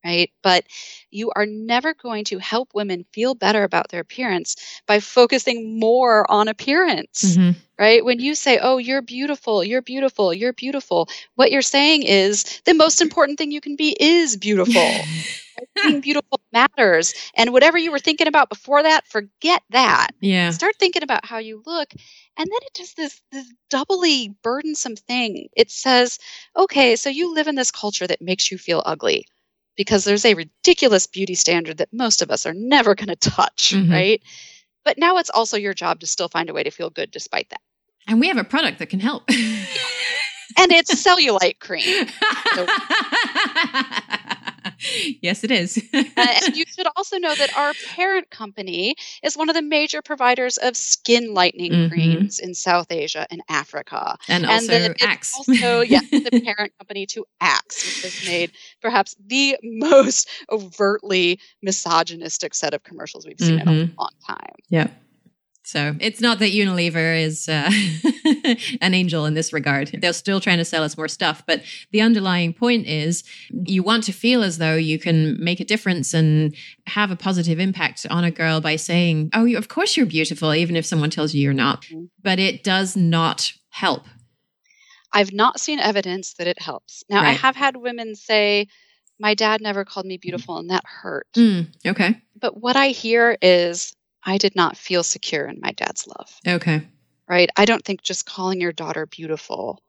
Right. 0.08 0.30
But 0.42 0.64
you 1.10 1.30
are 1.36 1.46
never 1.46 1.92
going 1.94 2.24
to 2.26 2.38
help 2.38 2.70
women 2.74 3.04
feel 3.12 3.34
better 3.34 3.62
about 3.64 3.88
their 3.90 4.00
appearance 4.00 4.56
by 4.86 5.00
focusing 5.00 5.78
more 5.78 6.30
on 6.30 6.48
appearance 6.48 7.36
Mhm. 7.38 7.56
right? 7.78 8.04
When 8.04 8.18
you 8.20 8.34
say, 8.34 8.58
oh, 8.58 8.78
you're 8.78 9.02
beautiful, 9.02 9.62
you're 9.62 9.82
beautiful, 9.82 10.32
you're 10.34 10.52
beautiful, 10.54 11.08
what 11.36 11.50
you're 11.52 11.62
saying 11.62 12.02
is 12.04 12.60
the 12.64 12.74
most 12.74 13.00
important 13.02 13.38
thing 13.38 13.52
you 13.52 13.60
can 13.60 13.76
be 13.76 13.96
is 14.00 14.36
beautiful. 14.36 15.08
Being 15.82 16.00
beautiful 16.00 16.40
matters. 16.52 17.14
And 17.34 17.52
whatever 17.52 17.78
you 17.78 17.90
were 17.90 17.98
thinking 17.98 18.26
about 18.28 18.48
before 18.48 18.82
that, 18.82 19.06
forget 19.06 19.62
that. 19.70 20.10
yeah. 20.20 20.50
Start 20.50 20.76
thinking 20.78 21.02
about 21.02 21.24
how 21.26 21.38
you 21.38 21.62
look. 21.66 21.92
And 22.36 22.46
then 22.50 22.58
it 22.62 22.74
does 22.74 22.94
this, 22.94 23.20
this 23.32 23.52
doubly 23.70 24.34
burdensome 24.42 24.96
thing. 24.96 25.48
It 25.56 25.70
says, 25.70 26.18
okay, 26.56 26.96
so 26.96 27.08
you 27.10 27.34
live 27.34 27.48
in 27.48 27.54
this 27.56 27.70
culture 27.70 28.06
that 28.06 28.20
makes 28.22 28.50
you 28.50 28.58
feel 28.58 28.82
ugly 28.86 29.26
because 29.78 30.04
there's 30.04 30.26
a 30.26 30.34
ridiculous 30.34 31.06
beauty 31.06 31.34
standard 31.34 31.78
that 31.78 31.88
most 31.92 32.20
of 32.20 32.30
us 32.30 32.44
are 32.44 32.52
never 32.52 32.94
going 32.94 33.08
to 33.08 33.16
touch, 33.16 33.72
Mhm. 33.74 33.90
right? 33.90 34.22
But 34.84 34.98
now 34.98 35.16
it's 35.16 35.30
also 35.30 35.56
your 35.56 35.72
job 35.72 36.00
to 36.00 36.06
still 36.06 36.28
find 36.28 36.50
a 36.50 36.52
way 36.52 36.62
to 36.64 36.70
feel 36.70 36.90
good 36.90 37.10
despite 37.10 37.48
that. 37.50 37.60
And 38.06 38.20
we 38.20 38.28
have 38.28 38.36
a 38.36 38.44
product 38.44 38.78
that 38.80 38.86
can 38.90 39.00
help. 39.00 39.22
and 39.30 40.72
it's 40.72 40.94
cellulite 40.94 41.58
cream. 41.60 42.06
yes, 45.22 45.44
it 45.44 45.50
is. 45.50 45.78
Uh, 45.92 46.02
and 46.16 46.56
you 46.56 46.64
should 46.74 46.86
also 46.96 47.18
know 47.18 47.34
that 47.36 47.50
our 47.56 47.74
parent 47.84 48.30
company 48.30 48.94
is 49.22 49.36
one 49.36 49.48
of 49.48 49.54
the 49.54 49.62
major 49.62 50.02
providers 50.02 50.56
of 50.58 50.76
skin 50.76 51.34
lightening 51.34 51.72
Mhm. 51.72 51.88
creams 51.90 52.38
in 52.38 52.54
South 52.54 52.86
Asia 52.90 53.26
and 53.30 53.42
Africa. 53.48 54.16
and 54.28 54.44
and 54.44 54.52
also 54.52 54.94
Axe. 55.00 55.32
also 55.36 55.80
yes, 55.88 56.04
the 56.10 56.40
parent 56.44 56.72
company 56.78 57.06
to 57.06 57.24
Axe, 57.40 57.84
which 57.84 58.00
has 58.02 58.20
made 58.22 58.52
perhaps 58.82 59.14
the 59.26 59.56
most 59.62 60.28
overtly 60.50 61.38
misogynistic 61.62 62.54
set 62.54 62.74
of 62.74 62.82
commercials 62.84 63.26
we've 63.26 63.38
seen 63.38 63.58
in 63.60 63.68
a 63.68 63.72
Mhm. 63.72 63.90
long 63.98 64.10
time. 64.26 64.54
Yeah. 64.70 64.88
So 65.68 65.94
it's 66.00 66.22
not 66.22 66.38
that 66.38 66.50
Unilever 66.50 67.22
is 67.22 67.46
uh, 67.46 67.70
an 68.80 68.94
angel 68.94 69.26
in 69.26 69.34
this 69.34 69.52
regard. 69.52 69.88
They're 70.00 70.14
still 70.14 70.40
trying 70.40 70.56
to 70.56 70.64
sell 70.64 70.82
us 70.82 70.96
more 70.96 71.08
stuff. 71.08 71.42
But 71.46 71.62
the 71.92 72.00
underlying 72.00 72.54
point 72.54 72.86
is 72.86 73.22
you 73.50 73.82
want 73.82 74.04
to 74.04 74.12
feel 74.12 74.42
as 74.42 74.56
though 74.56 74.76
you 74.76 74.98
can 74.98 75.36
make 75.44 75.60
a 75.60 75.66
difference 75.66 76.14
and 76.14 76.54
have 76.86 77.10
a 77.10 77.16
positive 77.16 77.60
impact 77.60 78.06
on 78.08 78.24
a 78.24 78.30
girl 78.30 78.62
by 78.62 78.76
saying, 78.76 79.28
oh, 79.34 79.44
you, 79.44 79.58
of 79.58 79.68
course 79.68 79.94
you're 79.94 80.06
beautiful, 80.06 80.54
even 80.54 80.74
if 80.74 80.86
someone 80.86 81.10
tells 81.10 81.34
you 81.34 81.42
you're 81.42 81.52
not. 81.52 81.82
Mhm. 81.82 82.08
But 82.22 82.38
it 82.38 82.64
does 82.64 82.96
not 82.96 83.52
help. 83.68 84.06
I've 85.12 85.34
not 85.34 85.60
seen 85.60 85.80
evidence 85.80 86.32
that 86.38 86.46
it 86.46 86.62
helps. 86.62 87.04
Now, 87.10 87.20
I 87.20 87.32
have 87.32 87.56
had 87.56 87.76
women 87.76 88.14
say, 88.14 88.68
my 89.20 89.34
dad 89.34 89.60
never 89.60 89.84
called 89.84 90.06
me 90.06 90.16
beautiful, 90.16 90.56
and 90.56 90.70
that 90.70 90.84
hurt. 90.86 91.26
Mm, 91.36 91.66
okay. 91.86 92.22
But 92.40 92.58
what 92.58 92.76
I 92.76 92.88
hear 92.88 93.36
is, 93.42 93.94
I 94.28 94.36
did 94.36 94.54
not 94.54 94.76
feel 94.76 95.02
secure 95.02 95.46
in 95.46 95.58
my 95.60 95.72
dad's 95.72 96.06
love, 96.06 96.30
Okay. 96.46 96.86
right? 97.28 97.48
I 97.56 97.64
don't 97.64 97.82
think 97.82 98.02
just 98.02 98.26
calling 98.26 98.60
your 98.60 98.72
daughter 98.72 99.06
beautiful 99.06 99.82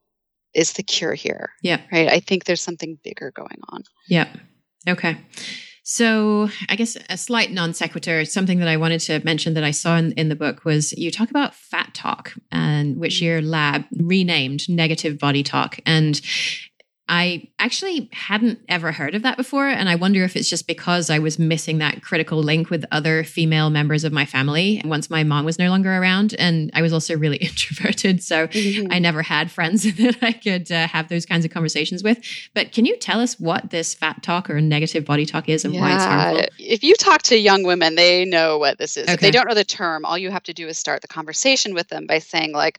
is 0.54 0.74
the 0.74 0.84
cure 0.84 1.14
here, 1.14 1.52
Yeah. 1.62 1.82
right? 1.92 2.08
I 2.08 2.22
think 2.22 2.46
there's 2.46 2.62
something 2.62 2.98
bigger 3.04 3.32
going 3.32 3.60
on. 3.68 3.84
Yeah. 4.08 4.28
Okay. 4.88 5.18
So, 5.84 6.50
I 6.70 6.76
guess 6.76 6.98
a 7.10 7.18
slight 7.18 7.52
non 7.52 7.74
sequitur, 7.74 8.24
something 8.24 8.60
that 8.60 8.68
I 8.68 8.78
wanted 8.78 9.02
to 9.02 9.26
mention 9.26 9.56
that 9.56 9.64
I 9.64 9.72
saw 9.72 9.98
in, 9.98 10.12
in 10.14 10.30
the 10.30 10.36
book 10.36 10.64
was 10.64 10.94
you 10.94 11.12
talk 11.12 11.32
about 11.32 11.56
fat 11.56 11.94
talk, 11.94 12.34
and 12.52 12.98
which 12.98 13.16
mm. 13.16 13.22
your 13.24 13.42
lab 13.42 13.86
renamed 13.98 14.70
negative 14.70 15.18
body 15.18 15.44
talk. 15.44 15.80
And 15.86 16.22
I 17.12 17.48
actually 17.58 18.08
hadn't 18.14 18.60
ever 18.70 18.92
heard 18.92 19.16
of 19.16 19.24
that 19.24 19.36
before. 19.36 19.68
And 19.68 19.90
I 19.90 19.96
wonder 19.96 20.24
if 20.24 20.36
it's 20.36 20.48
just 20.48 20.68
because 20.68 21.10
I 21.10 21.18
was 21.18 21.40
missing 21.40 21.80
that 21.80 22.04
critical 22.04 22.38
link 22.38 22.70
with 22.70 22.86
other 22.92 23.24
female 23.24 23.72
members 23.72 24.04
of 24.04 24.14
my 24.14 24.26
family 24.26 24.80
once 24.86 25.10
my 25.10 25.24
mom 25.24 25.44
was 25.44 25.58
no 25.58 25.70
longer 25.70 25.92
around. 25.92 26.36
And 26.38 26.70
I 26.76 26.84
was 26.84 26.94
also 26.94 27.18
really 27.18 27.38
introverted. 27.42 28.22
So 28.22 28.48
mm-hmm. 28.48 28.92
I 28.92 29.00
never 29.00 29.24
had 29.24 29.50
friends 29.50 29.84
that 29.96 30.18
I 30.22 30.34
could 30.34 30.72
uh, 30.72 30.88
have 30.88 31.10
those 31.10 31.26
kinds 31.26 31.46
of 31.46 31.52
conversations 31.52 32.04
with. 32.04 32.20
But 32.54 32.74
can 32.74 32.86
you 32.86 32.96
tell 32.96 33.20
us 33.20 33.40
what 33.40 33.72
this 33.72 33.96
fat 33.96 34.22
talk 34.22 34.48
or 34.48 34.62
negative 34.62 35.04
body 35.04 35.26
talk 35.26 35.50
is 35.50 35.66
and 35.66 35.74
yeah. 35.74 35.82
why 35.82 35.96
it's 35.96 36.06
harmful? 36.06 36.46
If 36.60 36.84
you 36.84 36.94
talk 36.94 37.24
to 37.24 37.38
young 37.40 37.64
women, 37.64 37.96
they 37.96 38.24
know 38.24 38.60
what 38.60 38.78
this 38.78 38.98
is. 38.98 39.06
Okay. 39.06 39.14
If 39.14 39.20
they 39.20 39.32
don't 39.32 39.48
know 39.48 39.56
the 39.56 39.66
term, 39.66 40.06
all 40.06 40.18
you 40.18 40.30
have 40.30 40.44
to 40.44 40.54
do 40.54 40.68
is 40.68 40.78
start 40.78 41.02
the 41.02 41.08
conversation 41.08 41.74
with 41.74 41.88
them 41.88 42.06
by 42.06 42.20
saying, 42.20 42.54
like, 42.54 42.78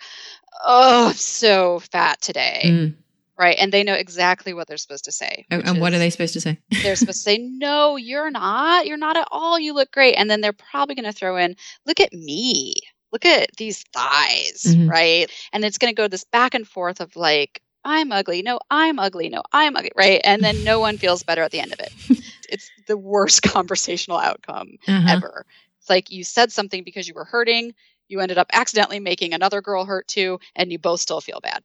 oh, 0.65 1.09
I'm 1.09 1.15
so 1.15 1.81
fat 1.81 2.21
today. 2.21 2.63
Mm 2.67 2.95
right? 3.41 3.57
And 3.59 3.73
they 3.73 3.83
know 3.83 3.95
exactly 3.95 4.53
what 4.53 4.69
they're 4.69 4.77
supposed 4.77 5.05
to 5.05 5.13
say. 5.13 5.47
And, 5.51 5.67
and 5.67 5.81
what 5.81 5.95
are 5.95 5.99
they 5.99 6.11
supposed 6.11 6.35
to 6.35 6.43
say? 6.43 6.59
they're 6.83 6.95
supposed 6.95 7.21
to 7.21 7.25
say, 7.25 7.39
"No, 7.39 7.97
you're 7.97 8.31
not. 8.31 8.87
You're 8.87 8.99
not 8.99 9.17
at 9.17 9.27
all. 9.33 9.59
You 9.59 9.73
look 9.73 9.91
great." 9.91 10.15
And 10.15 10.31
then 10.31 10.43
they're 10.43 10.53
probably 10.53 10.95
going 10.95 11.07
to 11.07 11.13
throw 11.13 11.39
in, 11.39 11.57
"Look 11.87 12.01
at 12.01 12.13
me. 12.13 12.75
Look 13.13 13.25
at 13.25 13.57
these 13.57 13.83
thighs," 13.95 14.65
mm-hmm. 14.67 14.89
right? 14.89 15.31
And 15.55 15.65
it's 15.65 15.79
going 15.79 15.91
to 15.91 15.97
go 15.97 16.07
this 16.07 16.25
back 16.25 16.55
and 16.55 16.69
forth 16.69 17.01
of 17.01 17.17
like, 17.17 17.63
"I'm 17.83 18.13
ugly. 18.13 18.43
No, 18.43 18.61
I'm 18.71 18.99
ugly. 18.99 19.31
No, 19.31 19.43
I'm 19.53 19.75
ugly." 19.75 19.93
Right? 19.97 20.21
And 20.23 20.43
then 20.43 20.63
no 20.63 20.79
one 20.79 20.99
feels 20.99 21.23
better 21.23 21.43
at 21.43 21.51
the 21.51 21.61
end 21.61 21.73
of 21.73 21.81
it. 21.81 21.93
it's 22.51 22.71
the 22.89 22.99
worst 22.99 23.43
conversational 23.43 24.19
outcome 24.19 24.77
uh-huh. 24.87 25.09
ever. 25.09 25.47
It's 25.79 25.89
like 25.89 26.11
you 26.11 26.25
said 26.25 26.53
something 26.53 26.85
because 26.85 27.09
you 27.09 27.15
were 27.15 27.25
hurting. 27.25 27.73
You 28.09 28.21
ended 28.21 28.37
up 28.37 28.49
accidentally 28.53 29.01
making 29.01 29.33
another 29.33 29.63
girl 29.63 29.87
hurt 29.87 30.09
too, 30.09 30.41
and 30.57 30.71
you 30.71 30.79
both 30.79 31.01
still 31.01 31.23
feel 31.23 31.41
bad 31.41 31.63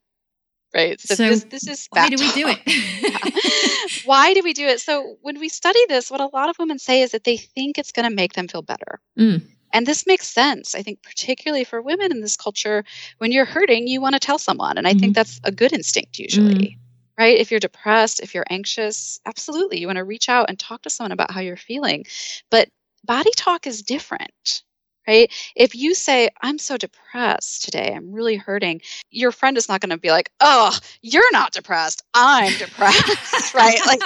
right? 0.76 0.99
So, 0.99 1.15
so 1.15 1.30
this, 1.30 1.43
this 1.45 1.67
is 1.67 1.88
why 1.91 2.09
do 2.09 2.17
we 2.19 2.32
do 2.34 2.47
it? 2.47 4.01
why 4.05 4.34
do 4.34 4.41
we 4.43 4.53
do 4.53 4.67
it? 4.67 4.82
So 4.82 5.17
when 5.21 5.39
we 5.39 5.49
study 5.49 5.80
this, 5.88 6.11
what 6.11 6.21
a 6.21 6.28
lot 6.28 6.49
of 6.49 6.59
women 6.59 6.78
say 6.78 7.01
is 7.01 7.11
that 7.11 7.23
they 7.23 7.38
think 7.38 7.78
it's 7.78 7.91
going 7.91 8.07
to 8.07 8.13
make 8.13 8.34
them 8.34 8.47
feel 8.47 8.61
better. 8.61 8.99
Mm. 9.17 9.41
And 9.71 9.86
this 9.86 10.05
makes 10.05 10.28
sense, 10.28 10.76
I 10.76 10.84
think, 10.84 11.01
particularly 11.01 11.63
for 11.63 11.82
women 11.82 12.11
in 12.11 12.21
this 12.21 12.38
culture. 12.38 12.84
When 13.17 13.32
you're 13.32 13.45
hurting, 13.45 13.88
you 13.88 14.01
want 14.01 14.13
to 14.13 14.19
tell 14.19 14.38
someone. 14.38 14.78
And 14.78 14.88
I 14.88 14.91
mm-hmm. 14.91 14.99
think 14.99 15.15
that's 15.15 15.39
a 15.43 15.51
good 15.51 15.73
instinct 15.73 16.19
usually. 16.19 16.53
Mm. 16.53 16.78
Right? 17.17 17.39
If 17.39 17.49
you're 17.49 17.61
depressed, 17.61 18.19
if 18.19 18.36
you're 18.36 18.45
anxious, 18.49 19.19
absolutely. 19.26 19.80
You 19.80 19.88
want 19.88 19.97
to 19.97 20.03
reach 20.03 20.28
out 20.28 20.49
and 20.49 20.59
talk 20.59 20.82
to 20.82 20.89
someone 20.89 21.13
about 21.13 21.32
how 21.32 21.39
you're 21.39 21.55
feeling. 21.55 22.05
But 22.51 22.69
body 23.05 23.32
talk 23.36 23.67
is 23.67 23.82
different 23.82 24.63
right? 25.08 25.32
If 25.56 25.76
you 25.76 25.93
say, 25.93 26.30
I'm 26.41 26.58
so 26.58 26.78
depressed 26.78 27.64
today, 27.64 27.93
I'm 27.95 28.12
really 28.12 28.36
hurting, 28.36 28.82
your 29.12 29.32
friend 29.32 29.58
is 29.58 29.70
not 29.70 29.82
going 29.82 29.89
to 29.91 29.97
be 29.97 30.12
like, 30.12 30.32
oh, 30.39 30.78
you're 31.01 31.32
not 31.32 31.53
depressed. 31.53 32.03
I'm 32.14 32.58
depressed, 32.58 33.53
right? 33.53 33.80
Like, 33.86 34.01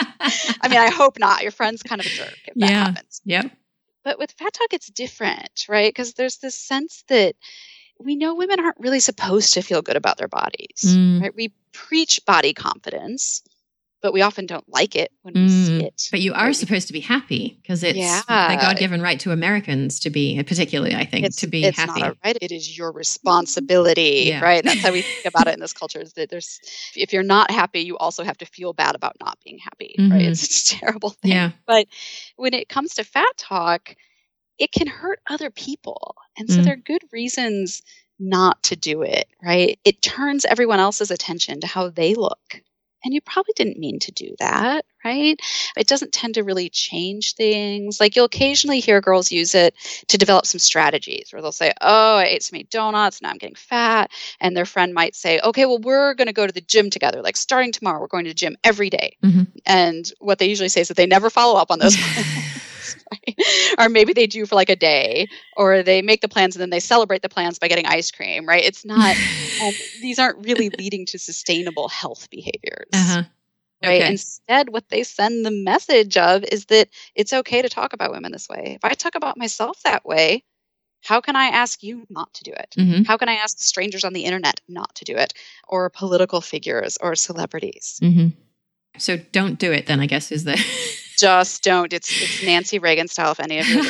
I 0.62 0.68
mean, 0.68 0.80
I 0.80 0.90
hope 0.90 1.20
not. 1.20 1.44
Your 1.44 1.52
friend's 1.52 1.84
kind 1.84 2.02
of 2.02 2.08
a 2.08 2.10
jerk 2.10 2.38
if 2.48 2.54
that 2.56 2.70
yeah. 2.70 2.86
happens. 2.86 3.22
Yep. 3.26 3.52
But 4.04 4.20
with 4.20 4.32
fat 4.32 4.54
talk, 4.54 4.74
it's 4.74 4.90
different, 4.90 5.66
right? 5.68 5.94
Because 5.94 6.14
there's 6.14 6.38
this 6.38 6.56
sense 6.56 7.04
that 7.10 7.36
we 8.00 8.16
know 8.16 8.36
women 8.36 8.60
aren't 8.60 8.80
really 8.80 9.02
supposed 9.02 9.54
to 9.54 9.62
feel 9.62 9.82
good 9.82 9.98
about 9.98 10.18
their 10.18 10.30
bodies, 10.30 10.86
mm. 10.86 11.22
right? 11.22 11.36
We 11.36 11.54
preach 11.74 12.22
body 12.26 12.54
confidence 12.54 13.44
but 14.02 14.14
we 14.14 14.22
often 14.22 14.46
don't 14.46 14.68
like 14.70 14.96
it 14.96 15.12
when 15.24 15.34
we 15.34 15.48
mm, 15.48 15.66
see 15.66 15.84
it. 15.84 16.08
But 16.12 16.22
you 16.22 16.34
are 16.34 16.48
right? 16.48 16.56
supposed 16.56 16.88
to 16.88 16.94
be 16.94 17.00
happy 17.00 17.60
because 17.62 17.84
it's 17.84 17.98
yeah. 17.98 18.22
the 18.28 18.62
God-given 18.62 19.02
right 19.02 19.20
to 19.22 19.32
Americans 19.32 20.00
to 20.02 20.10
be, 20.10 20.42
particularly, 20.44 20.96
I 20.96 21.06
think, 21.06 21.26
it's, 21.26 21.38
to 21.38 21.48
be 21.48 21.66
it's 21.66 21.78
happy. 21.78 22.02
Not 22.02 22.12
a 22.12 22.18
right. 22.24 22.38
It 22.42 22.52
is 22.52 22.78
your 22.78 22.92
responsibility, 22.92 24.26
yeah. 24.28 24.42
right? 24.42 24.64
That's 24.64 24.82
how 24.82 24.92
we 24.92 25.02
think 25.02 25.26
about 25.26 25.48
it 25.48 25.54
in 25.54 25.60
this 25.60 25.74
culture. 25.80 26.00
Is 26.00 26.14
that 26.14 26.30
there's, 26.30 26.60
if 26.96 27.12
you're 27.12 27.24
not 27.24 27.52
happy, 27.52 27.82
you 27.82 27.98
also 27.98 28.24
have 28.24 28.38
to 28.38 28.46
feel 28.46 28.74
bad 28.74 28.96
about 28.96 29.18
not 29.20 29.38
being 29.44 29.60
happy, 29.60 29.96
mm-hmm. 30.00 30.12
right? 30.12 30.26
It's, 30.26 30.44
it's 30.44 30.72
a 30.72 30.76
terrible 30.80 31.10
thing. 31.10 31.32
Yeah. 31.32 31.52
But 31.68 31.88
when 32.38 32.54
it 32.54 32.70
comes 32.70 32.96
to 32.96 33.04
fat 33.04 33.38
talk, 33.38 33.96
it 34.58 34.72
can 34.72 34.88
hurt 34.88 35.20
other 35.30 35.50
people, 35.50 36.16
and 36.38 36.50
so 36.50 36.60
mm. 36.60 36.64
there 36.66 36.74
are 36.74 36.78
good 36.78 37.04
reasons 37.14 37.82
not 38.20 38.62
to 38.64 38.76
do 38.76 39.02
it, 39.02 39.28
right? 39.42 39.80
It 39.86 40.02
turns 40.02 40.44
everyone 40.44 40.80
else's 40.80 41.12
attention 41.12 41.62
to 41.62 41.68
how 41.68 41.90
they 41.90 42.14
look 42.14 42.62
and 43.04 43.14
you 43.14 43.22
probably 43.22 43.54
didn't 43.56 43.80
mean 43.80 44.00
to 44.00 44.12
do 44.12 44.36
that, 44.40 44.86
right? 45.06 45.40
It 45.78 45.88
doesn't 45.88 46.12
tend 46.12 46.36
to 46.36 46.44
really 46.44 46.70
change 46.70 47.34
things. 47.36 48.00
Like 48.00 48.16
you'll 48.16 48.26
occasionally 48.26 48.80
hear 48.80 49.02
girls 49.02 49.32
use 49.32 49.56
it 49.56 49.74
to 50.08 50.18
develop 50.18 50.46
some 50.46 50.60
strategies 50.60 51.30
where 51.32 51.42
they'll 51.42 51.52
say, 51.52 51.72
Oh, 51.82 52.18
I 52.18 52.26
ate 52.26 52.44
so 52.44 52.54
many 52.54 52.66
donuts, 52.66 53.22
now 53.22 53.30
I'm 53.30 53.38
getting 53.38 53.56
fat. 53.56 54.12
And 54.40 54.56
their 54.56 54.66
friend 54.66 54.94
might 54.94 55.16
say, 55.16 55.40
Okay, 55.44 55.66
well, 55.66 55.80
we're 55.80 56.14
going 56.14 56.28
to 56.28 56.34
go 56.34 56.48
to 56.48 56.54
the 56.54 56.62
gym 56.62 56.90
together. 56.90 57.22
Like 57.22 57.38
starting 57.38 57.72
tomorrow, 57.72 58.00
we're 58.00 58.08
going 58.08 58.26
to 58.26 58.32
the 58.32 58.36
gym 58.36 58.58
every 58.64 58.90
day. 58.90 59.18
Mm-hmm. 59.24 59.44
And 59.66 60.12
what 60.20 60.40
they 60.40 60.48
usually 60.48 60.70
say 60.70 60.82
is 60.82 60.90
that 60.90 60.98
they 60.98 61.08
never 61.08 61.30
follow 61.30 61.60
up 61.60 61.72
on 61.72 61.80
those? 61.80 61.96
or 63.78 63.90
maybe 63.90 64.14
they 64.14 64.28
do 64.28 64.46
for 64.46 64.56
like 64.56 64.70
a 64.70 64.76
day, 64.76 65.28
or 65.56 65.84
they 65.84 66.02
make 66.02 66.22
the 66.22 66.30
plans 66.30 66.56
and 66.56 66.62
then 66.62 66.70
they 66.70 66.80
celebrate 66.80 67.22
the 67.22 67.30
plans 67.30 67.60
by 67.60 67.68
getting 67.68 67.86
ice 67.86 68.12
cream, 68.12 68.48
right? 68.48 68.64
It's 68.64 68.86
not, 68.86 69.16
um, 69.62 69.74
these 70.02 70.20
aren't 70.20 70.46
really 70.46 70.70
leading 70.70 71.06
to 71.08 71.20
sustainable 71.20 71.90
health 71.90 72.30
behaviors. 72.30 72.90
Uh-huh. 72.94 73.24
Right. 73.82 74.02
Instead, 74.02 74.70
what 74.70 74.90
they 74.90 75.04
send 75.04 75.46
the 75.46 75.52
message 75.52 76.18
of 76.18 76.44
is 76.44 76.66
that 76.66 76.90
it's 77.16 77.32
okay 77.32 77.62
to 77.62 77.70
talk 77.70 77.94
about 77.94 78.12
women 78.12 78.34
this 78.34 78.50
way. 78.50 78.74
If 78.76 78.84
I 78.84 78.94
talk 78.94 79.16
about 79.16 79.38
myself 79.38 79.82
that 79.84 80.06
way, 80.06 80.44
how 81.02 81.22
can 81.22 81.36
I 81.36 81.46
ask 81.46 81.82
you 81.82 82.06
not 82.10 82.34
to 82.36 82.44
do 82.44 82.52
it? 82.52 82.76
Mm-hmm. 82.78 83.04
How 83.04 83.16
can 83.16 83.30
I 83.30 83.36
ask 83.36 83.60
strangers 83.60 84.04
on 84.04 84.14
the 84.14 84.26
internet 84.26 84.60
not 84.68 84.94
to 84.96 85.06
do 85.06 85.16
it? 85.16 85.34
Or 85.68 85.90
political 85.90 86.42
figures 86.42 86.98
or 87.00 87.16
celebrities? 87.16 88.00
Mm-hmm. 88.04 88.28
So 88.98 89.18
don't 89.32 89.58
do 89.58 89.72
it 89.72 89.86
then, 89.86 90.00
I 90.02 90.08
guess, 90.08 90.32
is 90.32 90.44
the 90.44 90.54
just 91.20 91.64
don't. 91.64 91.94
It's 91.94 92.10
it's 92.22 92.44
Nancy 92.46 92.80
Reagan 92.80 93.08
style. 93.08 93.32
If 93.32 93.40
any 93.40 93.60
of 93.60 93.68
you 93.68 93.84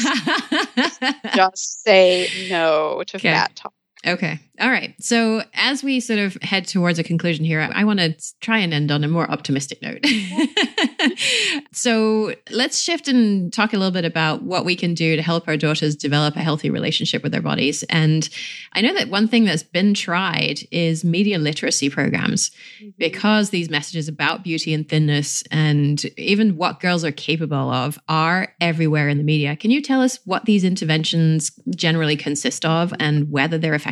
just 1.36 1.84
say 1.84 2.30
no 2.50 3.04
to 3.08 3.18
okay. 3.18 3.32
fat 3.32 3.56
talk. 3.56 3.74
Okay. 4.06 4.40
All 4.62 4.70
right. 4.70 4.94
So, 5.02 5.44
as 5.54 5.84
we 5.84 6.00
sort 6.00 6.20
of 6.20 6.36
head 6.42 6.68
towards 6.68 7.00
a 7.00 7.04
conclusion 7.04 7.44
here, 7.44 7.60
I 7.74 7.84
want 7.84 8.00
to 8.00 8.16
try 8.40 8.60
and 8.60 8.74
end 8.74 8.92
on 8.92 9.04
a 9.04 9.08
more 9.10 9.30
optimistic 9.30 9.82
note. 9.82 10.06
so, 11.74 12.34
let's 12.50 12.80
shift 12.80 13.10
and 13.10 13.52
talk 13.52 13.74
a 13.74 13.78
little 13.78 13.92
bit 13.92 14.06
about 14.06 14.44
what 14.44 14.64
we 14.64 14.76
can 14.76 14.94
do 14.94 15.16
to 15.16 15.22
help 15.22 15.48
our 15.48 15.58
daughters 15.58 15.96
develop 15.96 16.36
a 16.36 16.42
healthy 16.42 16.70
relationship 16.70 17.24
with 17.24 17.34
their 17.34 17.42
bodies. 17.42 17.84
And 17.84 18.28
I 18.74 18.82
know 18.82 18.94
that 18.94 19.10
one 19.10 19.28
thing 19.28 19.44
that's 19.44 19.64
been 19.64 19.94
tried 19.94 20.60
is 20.72 21.04
media 21.04 21.38
literacy 21.38 21.90
programs 21.90 22.52
mm-hmm. 22.82 22.90
because 22.98 23.50
these 23.50 23.70
messages 23.70 24.08
about 24.08 24.44
beauty 24.44 24.74
and 24.74 24.88
thinness 24.88 25.42
and 25.52 26.04
even 26.18 26.56
what 26.58 26.80
girls 26.80 27.04
are 27.04 27.12
capable 27.12 27.72
of 27.72 27.98
are 28.08 28.54
everywhere 28.62 29.10
in 29.10 29.18
the 29.18 29.24
media. 29.24 29.56
Can 29.56 29.72
you 29.72 29.82
tell 29.82 30.02
us 30.02 30.20
what 30.26 30.46
these 30.46 30.64
interventions 30.64 31.52
generally 31.76 32.16
consist 32.16 32.66
of 32.66 32.94
and 33.00 33.30
whether 33.30 33.58
they're 33.58 33.74
effective? 33.74 33.89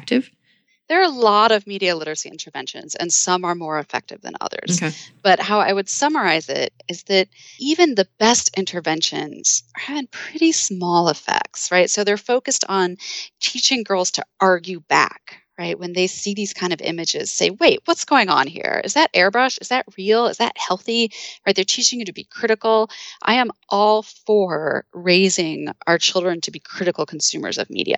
There 0.90 1.02
are 1.02 1.04
a 1.04 1.10
lot 1.10 1.52
of 1.52 1.68
media 1.68 1.96
literacy 1.98 2.30
interventions, 2.30 2.96
and 2.96 3.12
some 3.12 3.44
are 3.44 3.56
more 3.56 3.78
effective 3.78 4.22
than 4.22 4.36
others. 4.40 4.82
Okay. 4.82 4.96
But 5.22 5.40
how 5.40 5.60
I 5.60 5.74
would 5.74 5.90
summarize 5.90 6.48
it 6.48 6.72
is 6.88 7.04
that 7.04 7.28
even 7.60 7.96
the 7.96 8.08
best 8.20 8.58
interventions 8.58 9.64
are 9.76 9.82
having 9.82 10.08
pretty 10.08 10.54
small 10.54 11.10
effects, 11.10 11.72
right? 11.72 11.90
So 11.90 12.04
they're 12.04 12.16
focused 12.16 12.64
on 12.70 12.98
teaching 13.42 13.84
girls 13.84 14.12
to 14.12 14.26
argue 14.40 14.80
back, 14.80 15.42
right? 15.58 15.80
When 15.80 15.94
they 15.94 16.08
see 16.08 16.34
these 16.34 16.54
kind 16.54 16.74
of 16.74 16.82
images, 16.82 17.32
say, 17.32 17.50
wait, 17.50 17.80
what's 17.86 18.06
going 18.06 18.30
on 18.30 18.48
here? 18.48 18.82
Is 18.84 18.94
that 18.94 19.14
airbrush? 19.14 19.60
Is 19.62 19.70
that 19.70 19.86
real? 19.98 20.28
Is 20.28 20.38
that 20.38 20.58
healthy? 20.58 21.12
Right? 21.46 21.56
They're 21.56 21.66
teaching 21.66 22.00
you 22.00 22.06
to 22.06 22.14
be 22.14 22.26
critical. 22.26 22.90
I 23.22 23.36
am 23.36 23.52
all 23.70 24.04
for 24.04 24.86
raising 24.94 25.70
our 25.88 25.98
children 25.98 26.42
to 26.42 26.52
be 26.52 26.60
critical 26.60 27.06
consumers 27.06 27.58
of 27.58 27.70
media. 27.70 27.98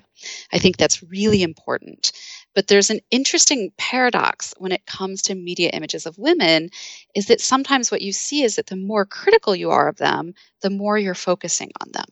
I 0.52 0.58
think 0.58 0.76
that's 0.76 1.02
really 1.02 1.42
important. 1.42 2.12
But 2.54 2.66
there's 2.66 2.90
an 2.90 3.00
interesting 3.10 3.72
paradox 3.78 4.54
when 4.58 4.72
it 4.72 4.86
comes 4.86 5.22
to 5.22 5.34
media 5.34 5.70
images 5.70 6.06
of 6.06 6.18
women 6.18 6.70
is 7.14 7.26
that 7.26 7.40
sometimes 7.40 7.90
what 7.90 8.02
you 8.02 8.12
see 8.12 8.42
is 8.42 8.56
that 8.56 8.66
the 8.66 8.76
more 8.76 9.04
critical 9.04 9.54
you 9.54 9.70
are 9.70 9.88
of 9.88 9.96
them, 9.96 10.34
the 10.62 10.70
more 10.70 10.98
you're 10.98 11.14
focusing 11.14 11.70
on 11.80 11.92
them. 11.92 12.06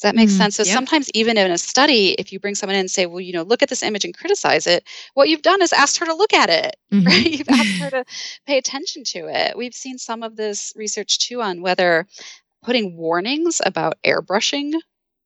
Does 0.00 0.08
that 0.08 0.16
make 0.16 0.30
mm, 0.30 0.38
sense? 0.38 0.56
So 0.56 0.62
yep. 0.62 0.72
sometimes 0.72 1.10
even 1.12 1.36
in 1.36 1.50
a 1.50 1.58
study, 1.58 2.12
if 2.12 2.32
you 2.32 2.40
bring 2.40 2.54
someone 2.54 2.74
in 2.74 2.80
and 2.80 2.90
say, 2.90 3.04
well, 3.04 3.20
you 3.20 3.34
know, 3.34 3.42
look 3.42 3.62
at 3.62 3.68
this 3.68 3.82
image 3.82 4.02
and 4.02 4.16
criticize 4.16 4.66
it, 4.66 4.88
what 5.12 5.28
you've 5.28 5.42
done 5.42 5.60
is 5.60 5.74
asked 5.74 5.98
her 5.98 6.06
to 6.06 6.14
look 6.14 6.32
at 6.32 6.48
it, 6.48 6.76
mm-hmm. 6.90 7.06
right? 7.06 7.30
You've 7.30 7.50
asked 7.50 7.82
her 7.82 7.90
to 7.90 8.04
pay 8.46 8.56
attention 8.56 9.04
to 9.04 9.28
it. 9.28 9.58
We've 9.58 9.74
seen 9.74 9.98
some 9.98 10.22
of 10.22 10.36
this 10.36 10.72
research 10.74 11.18
too 11.18 11.42
on 11.42 11.60
whether 11.60 12.06
putting 12.62 12.96
warnings 12.96 13.60
about 13.62 13.98
airbrushing 14.02 14.72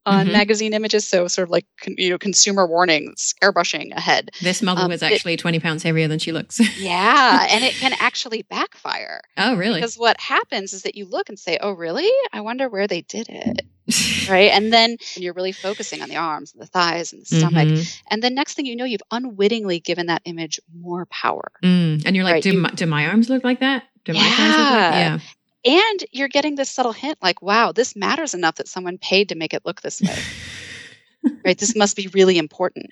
on 0.07 0.25
mm-hmm. 0.25 0.33
magazine 0.33 0.73
images. 0.73 1.07
So 1.07 1.29
sort 1.29 1.49
of 1.49 1.51
like 1.51 1.67
you 1.87 2.11
know 2.11 2.19
consumer 2.19 2.67
warnings, 2.67 3.35
airbrushing 3.43 3.95
ahead. 3.97 4.31
This 4.43 4.63
model 4.63 4.85
um, 4.85 4.91
was 4.91 5.03
actually 5.03 5.35
it, 5.35 5.41
20 5.41 5.61
pounds 5.61 5.83
heavier 5.83 6.09
than 6.09 6.19
she 6.19 6.33
looks. 6.33 6.61
yeah, 6.79 7.47
and 7.51 7.65
it 7.65 7.75
can 7.75 7.93
actually 7.99 8.43
backfire. 8.43 9.21
Oh, 9.37 9.57
really? 9.57 9.81
Because 9.81 9.97
what 9.97 10.21
happens 10.21 10.73
is 10.73 10.83
that 10.83 10.95
you 10.95 11.07
look 11.07 11.29
and 11.29 11.39
say, 11.39 11.59
"Oh, 11.61 11.73
really? 11.73 12.11
I 12.33 12.41
wonder 12.41 12.69
where 12.69 12.87
they 12.87 13.03
did 13.03 13.29
it." 13.29 13.63
right? 14.31 14.51
And 14.51 14.73
then 14.73 14.97
you're 15.17 15.35
really 15.35 15.53
focusing 15.53 16.03
on 16.03 16.09
the 16.09 16.17
arms 16.17 16.53
and 16.53 16.63
the 16.63 16.67
thighs 16.67 17.13
and 17.13 17.23
the 17.23 17.27
stomach. 17.27 17.69
Mm-hmm. 17.69 18.07
And 18.11 18.23
the 18.23 18.31
next 18.31 18.55
thing 18.55 18.67
you 18.67 18.77
know, 18.77 18.85
you've 18.85 19.03
unwittingly 19.11 19.81
given 19.81 20.07
that 20.07 20.23
image 20.25 20.59
more 20.75 21.05
power. 21.07 21.53
Mm. 21.63 22.03
And 22.07 22.17
you're 22.17 22.25
like, 22.25 22.35
right? 22.35 22.43
do, 22.43 22.53
you, 22.53 22.61
my, 22.61 22.71
do 22.71 22.87
my 22.87 23.07
arms 23.07 23.29
look 23.29 23.45
like 23.45 23.61
that? 23.61 23.85
Do 24.05 24.15
my 24.15 24.21
thighs 24.21 24.57
look 24.57 24.71
like? 24.71 24.95
Yeah. 24.95 25.19
And 25.65 26.05
you're 26.13 26.29
getting 26.29 26.57
this 26.57 26.71
subtle 26.71 26.93
hint 26.93 27.19
like, 27.23 27.41
wow, 27.43 27.73
this 27.73 27.97
matters 27.97 28.35
enough 28.35 28.57
that 28.57 28.69
someone 28.69 28.99
paid 28.99 29.31
to 29.31 29.35
make 29.35 29.55
it 29.55 29.65
look 29.65 29.81
this 29.81 30.01
way. 30.03 30.17
right? 31.45 31.57
This 31.59 31.75
must 31.77 31.97
be 31.97 32.09
really 32.09 32.39
important. 32.39 32.87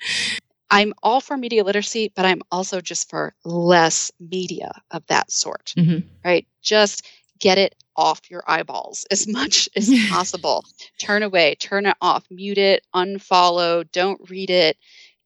I'm 0.70 0.94
all 1.02 1.20
for 1.20 1.36
media 1.36 1.64
literacy, 1.64 2.12
but 2.16 2.24
I'm 2.24 2.40
also 2.50 2.80
just 2.80 3.10
for 3.10 3.34
less 3.44 4.10
media 4.20 4.72
of 4.90 5.06
that 5.08 5.30
sort, 5.30 5.74
Mhm. 5.76 6.04
right? 6.24 6.46
Just 6.62 7.06
get 7.38 7.58
it 7.58 7.74
off 7.94 8.30
your 8.30 8.42
eyeballs 8.46 9.04
as 9.10 9.28
much 9.28 9.68
as 9.76 9.90
possible. 10.08 10.64
turn 10.98 11.22
away, 11.22 11.56
turn 11.56 11.84
it 11.84 11.96
off, 12.00 12.24
mute 12.30 12.56
it, 12.58 12.86
unfollow, 12.94 13.84
don't 13.92 14.30
read 14.30 14.48
it. 14.48 14.78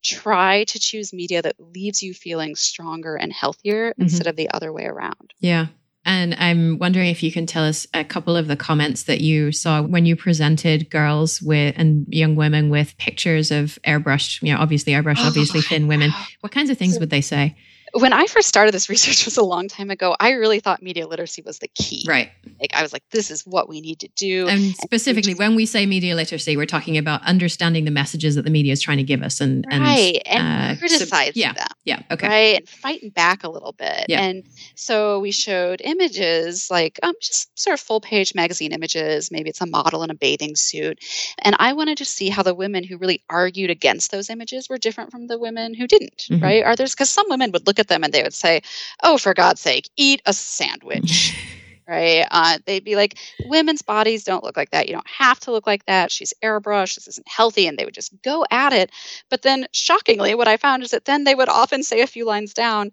Try 0.02 0.64
to 0.64 0.78
choose 0.78 1.12
media 1.12 1.42
that 1.42 1.56
leaves 1.58 2.02
you 2.02 2.12
feeling 2.14 2.56
stronger 2.56 3.14
and 3.16 3.32
healthier 3.32 3.92
instead 3.98 4.26
of 4.26 4.36
the 4.36 4.50
other 4.50 4.72
way 4.72 4.84
around. 4.84 5.32
Yeah. 5.40 5.66
And 6.06 6.36
I'm 6.38 6.78
wondering 6.78 7.10
if 7.10 7.24
you 7.24 7.32
can 7.32 7.46
tell 7.46 7.64
us 7.64 7.86
a 7.92 8.04
couple 8.04 8.36
of 8.36 8.46
the 8.46 8.56
comments 8.56 9.02
that 9.02 9.20
you 9.20 9.50
saw 9.50 9.82
when 9.82 10.06
you 10.06 10.14
presented 10.14 10.88
girls 10.88 11.42
with 11.42 11.74
and 11.76 12.06
young 12.08 12.36
women 12.36 12.70
with 12.70 12.96
pictures 12.96 13.50
of 13.50 13.76
airbrushed, 13.84 14.40
you 14.40 14.54
know, 14.54 14.60
obviously 14.60 14.92
airbrushed, 14.92 15.18
Oh, 15.18 15.26
obviously 15.26 15.62
thin 15.62 15.88
women. 15.88 16.12
What 16.40 16.52
kinds 16.52 16.70
of 16.70 16.78
things 16.78 16.98
would 17.00 17.10
they 17.10 17.20
say? 17.20 17.56
When 18.00 18.12
I 18.12 18.26
first 18.26 18.48
started 18.48 18.72
this 18.72 18.88
research 18.88 19.24
was 19.24 19.36
a 19.36 19.42
long 19.42 19.68
time 19.68 19.90
ago, 19.90 20.14
I 20.20 20.30
really 20.32 20.60
thought 20.60 20.82
media 20.82 21.06
literacy 21.06 21.42
was 21.42 21.58
the 21.58 21.68
key. 21.68 22.04
Right. 22.06 22.30
Like 22.60 22.74
I 22.74 22.82
was 22.82 22.92
like, 22.92 23.02
this 23.10 23.30
is 23.30 23.42
what 23.46 23.68
we 23.68 23.80
need 23.80 24.00
to 24.00 24.08
do. 24.16 24.46
And 24.48 24.74
specifically, 24.76 25.32
just- 25.32 25.38
when 25.38 25.54
we 25.54 25.66
say 25.66 25.86
media 25.86 26.14
literacy, 26.14 26.56
we're 26.56 26.66
talking 26.66 26.96
about 26.98 27.22
understanding 27.22 27.84
the 27.84 27.90
messages 27.90 28.34
that 28.34 28.42
the 28.42 28.50
media 28.50 28.72
is 28.72 28.80
trying 28.82 28.98
to 28.98 29.02
give 29.02 29.22
us 29.22 29.40
and, 29.40 29.64
right. 29.70 30.20
and, 30.26 30.46
And, 30.46 30.46
uh, 30.46 30.68
sub- 30.74 30.78
criticizing 30.78 31.32
yeah. 31.42 31.52
them. 31.52 31.66
yeah. 31.84 32.02
Okay. 32.10 32.28
Right. 32.28 32.56
And 32.58 32.68
fighting 32.68 33.10
back 33.10 33.44
a 33.44 33.48
little 33.48 33.72
bit. 33.72 34.06
Yeah. 34.08 34.22
And 34.22 34.44
so 34.74 35.20
we 35.20 35.30
showed 35.30 35.80
images 35.84 36.70
like 36.70 36.98
um, 37.02 37.14
just 37.20 37.58
sort 37.58 37.74
of 37.74 37.80
full 37.80 38.00
page 38.00 38.34
magazine 38.34 38.72
images. 38.72 39.30
Maybe 39.30 39.50
it's 39.50 39.60
a 39.60 39.66
model 39.66 40.02
in 40.02 40.10
a 40.10 40.14
bathing 40.14 40.56
suit. 40.56 40.98
And 41.38 41.56
I 41.58 41.72
wanted 41.72 41.98
to 41.98 42.04
see 42.04 42.28
how 42.28 42.42
the 42.42 42.54
women 42.54 42.84
who 42.84 42.96
really 42.98 43.22
argued 43.28 43.70
against 43.70 44.10
those 44.10 44.30
images 44.30 44.68
were 44.68 44.78
different 44.78 45.10
from 45.10 45.26
the 45.26 45.38
women 45.38 45.74
who 45.74 45.86
didn't. 45.86 46.26
Mhm. 46.30 46.42
Right. 46.42 46.62
Are 46.64 46.76
there's 46.76 46.94
because 46.94 47.10
some 47.10 47.26
women 47.28 47.50
would 47.52 47.66
look 47.66 47.78
at 47.78 47.85
them 47.88 48.04
and 48.04 48.12
they 48.12 48.22
would 48.22 48.34
say, 48.34 48.62
oh, 49.02 49.18
for 49.18 49.34
God's 49.34 49.60
sake, 49.60 49.88
eat 49.96 50.22
a 50.26 50.32
sandwich. 50.32 51.36
right? 51.88 52.26
Uh, 52.30 52.58
they'd 52.66 52.84
be 52.84 52.96
like, 52.96 53.18
women's 53.46 53.82
bodies 53.82 54.24
don't 54.24 54.44
look 54.44 54.56
like 54.56 54.70
that. 54.70 54.88
You 54.88 54.94
don't 54.94 55.08
have 55.08 55.40
to 55.40 55.52
look 55.52 55.66
like 55.66 55.84
that. 55.86 56.10
She's 56.10 56.34
airbrushed. 56.42 56.96
This 56.96 57.08
isn't 57.08 57.28
healthy. 57.28 57.66
And 57.66 57.78
they 57.78 57.84
would 57.84 57.94
just 57.94 58.12
go 58.22 58.44
at 58.50 58.72
it. 58.72 58.90
But 59.30 59.42
then, 59.42 59.66
shockingly, 59.72 60.34
what 60.34 60.48
I 60.48 60.56
found 60.56 60.82
is 60.82 60.90
that 60.90 61.04
then 61.04 61.24
they 61.24 61.34
would 61.34 61.48
often 61.48 61.82
say 61.82 62.00
a 62.00 62.06
few 62.06 62.24
lines 62.24 62.54
down, 62.54 62.92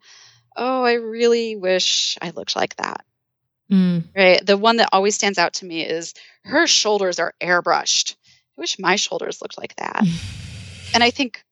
Oh, 0.56 0.84
I 0.84 0.94
really 0.94 1.56
wish 1.56 2.18
I 2.22 2.30
looked 2.30 2.56
like 2.56 2.76
that. 2.76 3.04
Mm. 3.72 4.04
Right. 4.16 4.46
The 4.46 4.58
one 4.58 4.78
that 4.78 4.90
always 4.92 5.16
stands 5.16 5.40
out 5.40 5.54
to 5.54 5.66
me 5.66 5.82
is 5.82 6.14
her 6.44 6.68
shoulders 6.68 7.18
are 7.18 7.34
airbrushed. 7.42 8.16
I 8.58 8.62
wish 8.62 8.78
my 8.78 8.96
shoulders 8.96 9.42
looked 9.42 9.58
like 9.58 9.76
that. 9.78 10.06
And 10.94 11.04
I 11.04 11.10
think, 11.10 11.44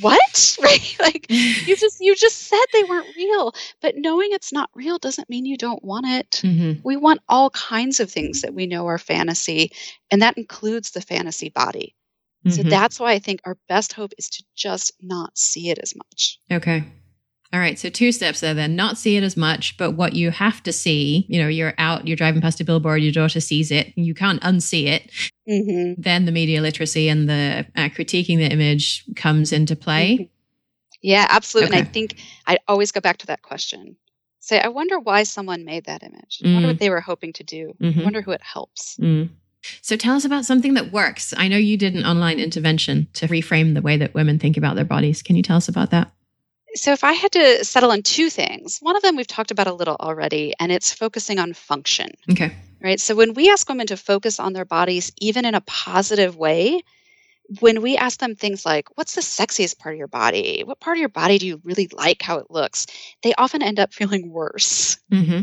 what? 0.00 0.56
Right? 0.62 0.96
Like, 1.00 1.26
you 1.30 1.76
just 1.76 1.98
you 2.00 2.14
just 2.16 2.36
said 2.48 2.58
they 2.72 2.84
weren't 2.84 3.14
real 3.16 3.52
but 3.80 3.94
knowing 3.96 4.28
it's 4.32 4.52
not 4.52 4.70
real 4.74 4.98
doesn't 4.98 5.28
mean 5.30 5.44
you 5.46 5.56
don't 5.56 5.82
want 5.84 6.06
it 6.06 6.42
Mhm. 6.44 6.80
we 6.84 6.96
want 6.96 7.20
all 7.28 7.50
kinds 7.50 8.00
of 8.00 8.10
things 8.10 8.42
that 8.42 8.54
we 8.54 8.66
know 8.66 8.86
are 8.86 8.98
fantasy 8.98 9.72
and 10.10 10.22
that 10.22 10.36
includes 10.36 10.90
the 10.90 11.00
fantasy 11.00 11.48
body 11.50 11.94
so 12.48 12.62
Mhm. 12.62 12.70
that's 12.70 12.98
why 13.00 13.12
i 13.12 13.18
think 13.18 13.40
our 13.44 13.56
best 13.68 13.92
hope 13.92 14.12
is 14.18 14.28
to 14.30 14.44
just 14.56 14.92
not 15.00 15.36
see 15.38 15.70
it 15.70 15.78
as 15.78 15.94
much 15.96 16.38
Okay. 16.52 16.84
All 17.52 17.58
right. 17.60 17.78
So 17.78 17.88
two 17.88 18.12
steps 18.12 18.40
there 18.40 18.54
then. 18.54 18.76
Not 18.76 18.96
see 18.96 19.16
it 19.16 19.24
as 19.24 19.36
much, 19.36 19.76
but 19.76 19.92
what 19.92 20.12
you 20.12 20.30
have 20.30 20.62
to 20.62 20.72
see, 20.72 21.26
you 21.28 21.42
know, 21.42 21.48
you're 21.48 21.74
out, 21.78 22.06
you're 22.06 22.16
driving 22.16 22.40
past 22.40 22.60
a 22.60 22.64
billboard, 22.64 23.02
your 23.02 23.12
daughter 23.12 23.40
sees 23.40 23.70
it, 23.72 23.92
you 23.96 24.14
can't 24.14 24.40
unsee 24.42 24.86
it. 24.86 25.10
mm-hmm. 25.48 26.00
Then 26.00 26.26
the 26.26 26.32
media 26.32 26.60
literacy 26.62 27.08
and 27.08 27.28
the 27.28 27.66
uh, 27.74 27.88
critiquing 27.88 28.36
the 28.38 28.46
image 28.52 29.04
comes 29.16 29.52
into 29.52 29.74
play. 29.74 30.30
yeah 31.02 31.26
absolutely 31.30 31.78
and 31.78 31.88
i 31.88 31.90
think 31.90 32.16
i 32.46 32.58
always 32.68 32.92
go 32.92 33.00
back 33.00 33.16
to 33.16 33.26
that 33.26 33.40
question 33.40 33.96
say 34.38 34.60
i 34.60 34.68
wonder 34.68 34.98
why 34.98 35.22
someone 35.22 35.64
made 35.64 35.86
that 35.86 36.02
image 36.02 36.42
i 36.44 36.52
wonder 36.52 36.68
Mm. 36.68 36.72
what 36.72 36.78
they 36.78 36.90
were 36.90 37.00
hoping 37.00 37.32
to 37.32 37.42
do 37.42 37.72
i 37.82 38.02
wonder 38.02 38.20
who 38.20 38.32
it 38.32 38.42
helps 38.42 38.96
Mm. 38.98 39.30
So 39.82 39.96
tell 39.96 40.14
us 40.16 40.24
about 40.24 40.46
something 40.46 40.72
that 40.74 40.90
works. 40.90 41.34
I 41.36 41.46
know 41.48 41.58
you 41.58 41.76
did 41.76 41.94
an 41.94 42.06
online 42.06 42.38
intervention 42.40 43.08
to 43.14 43.28
reframe 43.28 43.74
the 43.74 43.82
way 43.82 43.96
that 43.98 44.14
women 44.14 44.38
think 44.38 44.56
about 44.56 44.74
their 44.74 44.86
bodies. 44.86 45.20
Can 45.22 45.36
you 45.36 45.42
tell 45.42 45.58
us 45.58 45.68
about 45.68 45.90
that? 45.90 46.10
So, 46.74 46.92
if 46.92 47.04
I 47.04 47.12
had 47.12 47.32
to 47.32 47.64
settle 47.64 47.90
on 47.92 48.02
two 48.02 48.30
things, 48.30 48.78
one 48.80 48.96
of 48.96 49.02
them 49.02 49.16
we've 49.16 49.26
talked 49.26 49.50
about 49.50 49.66
a 49.68 49.72
little 49.74 49.96
already, 50.00 50.52
and 50.60 50.72
it's 50.72 50.92
focusing 50.92 51.38
on 51.38 51.52
function, 51.52 52.10
Okay. 52.30 52.52
right? 52.82 53.00
So, 53.00 53.14
when 53.14 53.34
we 53.34 53.50
ask 53.50 53.68
women 53.68 53.86
to 53.88 53.96
focus 53.96 54.38
on 54.40 54.52
their 54.52 54.64
bodies, 54.64 55.12
even 55.18 55.44
in 55.44 55.54
a 55.54 55.60
positive 55.62 56.36
way, 56.36 56.82
when 57.60 57.82
we 57.82 57.96
ask 57.96 58.20
them 58.20 58.34
things 58.36 58.64
like, 58.66 58.88
What's 58.96 59.14
the 59.14 59.20
sexiest 59.22 59.78
part 59.78 59.94
of 59.94 59.98
your 59.98 60.08
body? 60.08 60.62
What 60.64 60.80
part 60.80 60.96
of 60.96 61.00
your 61.00 61.08
body 61.10 61.38
do 61.38 61.46
you 61.46 61.60
really 61.64 61.88
like 61.92 62.22
how 62.22 62.38
it 62.38 62.50
looks? 62.50 62.86
They 63.22 63.34
often 63.34 63.62
end 63.62 63.80
up 63.80 63.92
feeling 63.94 64.30
worse, 64.32 64.98
Mm-hmm. 65.12 65.40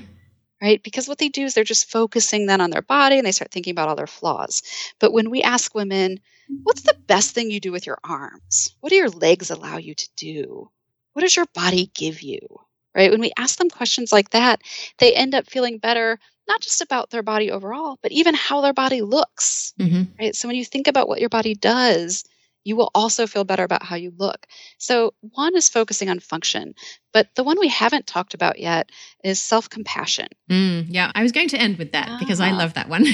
right? 0.61 0.81
Because 0.83 1.07
what 1.07 1.17
they 1.17 1.29
do 1.29 1.43
is 1.43 1.53
they're 1.53 1.63
just 1.63 1.89
focusing 1.91 2.45
then 2.45 2.61
on 2.61 2.69
their 2.69 2.81
body 2.81 3.17
and 3.17 3.25
they 3.25 3.31
start 3.31 3.51
thinking 3.51 3.71
about 3.71 3.89
all 3.89 3.95
their 3.95 4.07
flaws. 4.07 4.61
But 4.99 5.13
when 5.13 5.29
we 5.29 5.41
ask 5.41 5.73
women, 5.75 6.19
What's 6.63 6.81
the 6.81 6.97
best 7.07 7.33
thing 7.33 7.49
you 7.49 7.61
do 7.61 7.71
with 7.71 7.85
your 7.85 7.97
arms? 8.03 8.75
What 8.81 8.89
do 8.89 8.95
your 8.97 9.09
legs 9.09 9.49
allow 9.51 9.77
you 9.77 9.95
to 9.95 10.09
do? 10.17 10.69
What 11.17 11.23
does 11.23 11.35
your 11.35 11.47
body 11.55 11.89
give 11.95 12.21
you? 12.21 12.37
Right? 12.93 13.09
When 13.09 13.19
we 13.21 13.31
ask 13.39 13.57
them 13.57 13.71
questions 13.71 14.11
like 14.11 14.29
that, 14.29 14.61
they 14.99 15.15
end 15.15 15.33
up 15.33 15.49
feeling 15.49 15.79
better, 15.79 16.19
not 16.47 16.61
just 16.61 16.79
about 16.79 17.09
their 17.09 17.23
body 17.23 17.49
overall, 17.49 17.97
but 18.03 18.11
even 18.11 18.35
how 18.35 18.61
their 18.61 18.71
body 18.71 19.01
looks. 19.01 19.73
Mm-hmm. 19.79 20.03
Right? 20.19 20.35
So 20.35 20.47
when 20.47 20.57
you 20.57 20.63
think 20.63 20.87
about 20.87 21.07
what 21.07 21.19
your 21.19 21.29
body 21.29 21.55
does, 21.55 22.23
you 22.65 22.75
will 22.75 22.91
also 22.93 23.25
feel 23.25 23.45
better 23.45 23.63
about 23.63 23.81
how 23.81 23.95
you 23.95 24.13
look. 24.15 24.45
So, 24.77 25.15
one 25.21 25.55
is 25.55 25.69
focusing 25.69 26.07
on 26.07 26.19
function, 26.19 26.75
but 27.13 27.29
the 27.35 27.43
one 27.43 27.59
we 27.59 27.69
haven't 27.69 28.05
talked 28.05 28.35
about 28.35 28.59
yet 28.59 28.91
is 29.23 29.41
self 29.41 29.67
compassion. 29.71 30.27
Mm, 30.51 30.85
yeah, 30.89 31.11
I 31.15 31.23
was 31.23 31.31
going 31.31 31.47
to 31.49 31.57
end 31.57 31.79
with 31.79 31.93
that 31.93 32.19
because 32.19 32.39
I 32.39 32.51
Ah. 32.51 32.57
love 32.57 32.75
that 32.75 32.89
one. 32.89 33.05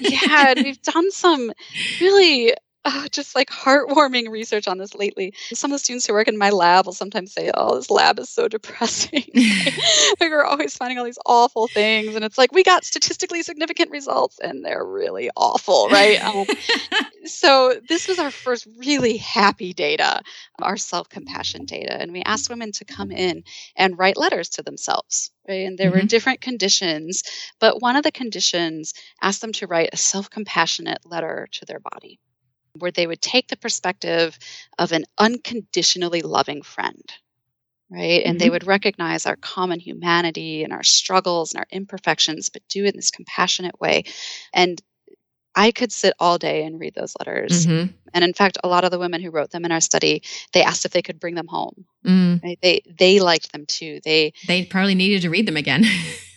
yeah, 0.00 0.52
and 0.52 0.64
we've 0.64 0.80
done 0.80 1.10
some 1.10 1.52
really 2.00 2.54
uh, 2.84 3.08
just 3.12 3.34
like 3.34 3.48
heartwarming 3.50 4.28
research 4.30 4.68
on 4.68 4.78
this 4.78 4.94
lately. 4.94 5.32
Some 5.52 5.70
of 5.72 5.76
the 5.76 5.78
students 5.84 6.06
who 6.06 6.12
work 6.12 6.28
in 6.28 6.38
my 6.38 6.50
lab 6.50 6.86
will 6.86 6.92
sometimes 6.92 7.32
say, 7.32 7.50
"Oh, 7.54 7.76
this 7.76 7.90
lab 7.90 8.18
is 8.18 8.30
so 8.30 8.48
depressing. 8.56 9.24
like, 10.20 10.30
we're 10.30 10.44
always 10.44 10.76
finding 10.76 10.98
all 10.98 11.04
these 11.04 11.18
awful 11.26 11.68
things, 11.68 12.14
and 12.14 12.24
it's 12.24 12.38
like 12.38 12.52
we 12.52 12.62
got 12.62 12.84
statistically 12.84 13.42
significant 13.42 13.90
results, 13.90 14.38
and 14.40 14.64
they're 14.64 14.84
really 14.84 15.30
awful, 15.36 15.88
right?" 15.90 16.18
Um, 16.22 16.46
so 17.24 17.80
this 17.88 18.06
was 18.08 18.18
our 18.18 18.30
first 18.30 18.66
really 18.78 19.16
happy 19.16 19.72
data, 19.72 20.20
our 20.60 20.76
self-compassion 20.76 21.64
data, 21.66 22.00
and 22.00 22.12
we 22.12 22.22
asked 22.22 22.50
women 22.50 22.72
to 22.72 22.84
come 22.84 23.10
in 23.10 23.42
and 23.76 23.98
write 23.98 24.16
letters 24.16 24.48
to 24.50 24.62
themselves. 24.62 25.30
Right? 25.48 25.66
And 25.66 25.78
there 25.78 25.90
were 25.90 26.02
Mhm. 26.02 26.08
different 26.08 26.40
conditions, 26.40 27.22
but 27.60 27.80
one 27.82 27.96
of 27.96 28.02
the 28.04 28.12
conditions 28.12 28.94
asked 29.22 29.40
them 29.42 29.52
to 29.54 29.66
write 29.66 29.90
a 29.92 29.96
self 29.96 30.30
compassionate 30.30 31.00
letter 31.04 31.48
to 31.52 31.64
their 31.66 31.80
body, 31.80 32.18
where 32.78 32.90
they 32.90 33.06
would 33.06 33.22
take 33.22 33.48
the 33.48 33.56
perspective 33.56 34.38
of 34.78 34.92
an 34.92 35.04
unconditionally 35.18 36.22
loving 36.22 36.62
friend. 36.62 37.02
Right. 37.90 38.24
And 38.24 38.40
they 38.40 38.48
Mhm. 38.48 38.52
would 38.52 38.66
recognize 38.66 39.26
our 39.26 39.36
common 39.36 39.78
humanity 39.78 40.64
and 40.64 40.72
our 40.72 40.82
struggles 40.82 41.52
and 41.52 41.60
our 41.60 41.66
imperfections, 41.70 42.48
but 42.48 42.62
do 42.68 42.84
it 42.84 42.94
in 42.94 42.96
this 42.96 43.10
compassionate 43.10 43.78
way. 43.80 44.04
And 44.52 44.82
I 45.54 45.70
could 45.70 45.92
sit 45.92 46.14
all 46.18 46.36
day 46.38 46.64
and 46.64 46.80
read 46.80 46.94
those 46.94 47.14
letters. 47.20 47.66
Mhm. 47.66 47.94
And 48.12 48.24
in 48.24 48.32
fact, 48.34 48.58
a 48.64 48.68
lot 48.68 48.84
of 48.84 48.90
the 48.90 48.98
women 48.98 49.20
who 49.22 49.30
wrote 49.30 49.50
them 49.50 49.64
in 49.64 49.70
our 49.70 49.80
study, 49.82 50.22
they 50.52 50.62
asked 50.62 50.84
if 50.84 50.90
they 50.92 51.02
could 51.02 51.20
bring 51.20 51.34
them 51.36 51.46
home. 51.46 51.84
Mm, 52.04 52.42
Right? 52.42 52.58
They 52.60 52.82
they 52.98 53.20
liked 53.20 53.52
them 53.52 53.64
too. 53.66 54.00
They 54.04 54.32
they 54.46 54.64
probably 54.64 54.94
needed 54.94 55.22
to 55.22 55.30
read 55.30 55.46
them 55.46 55.56
again. 55.56 55.84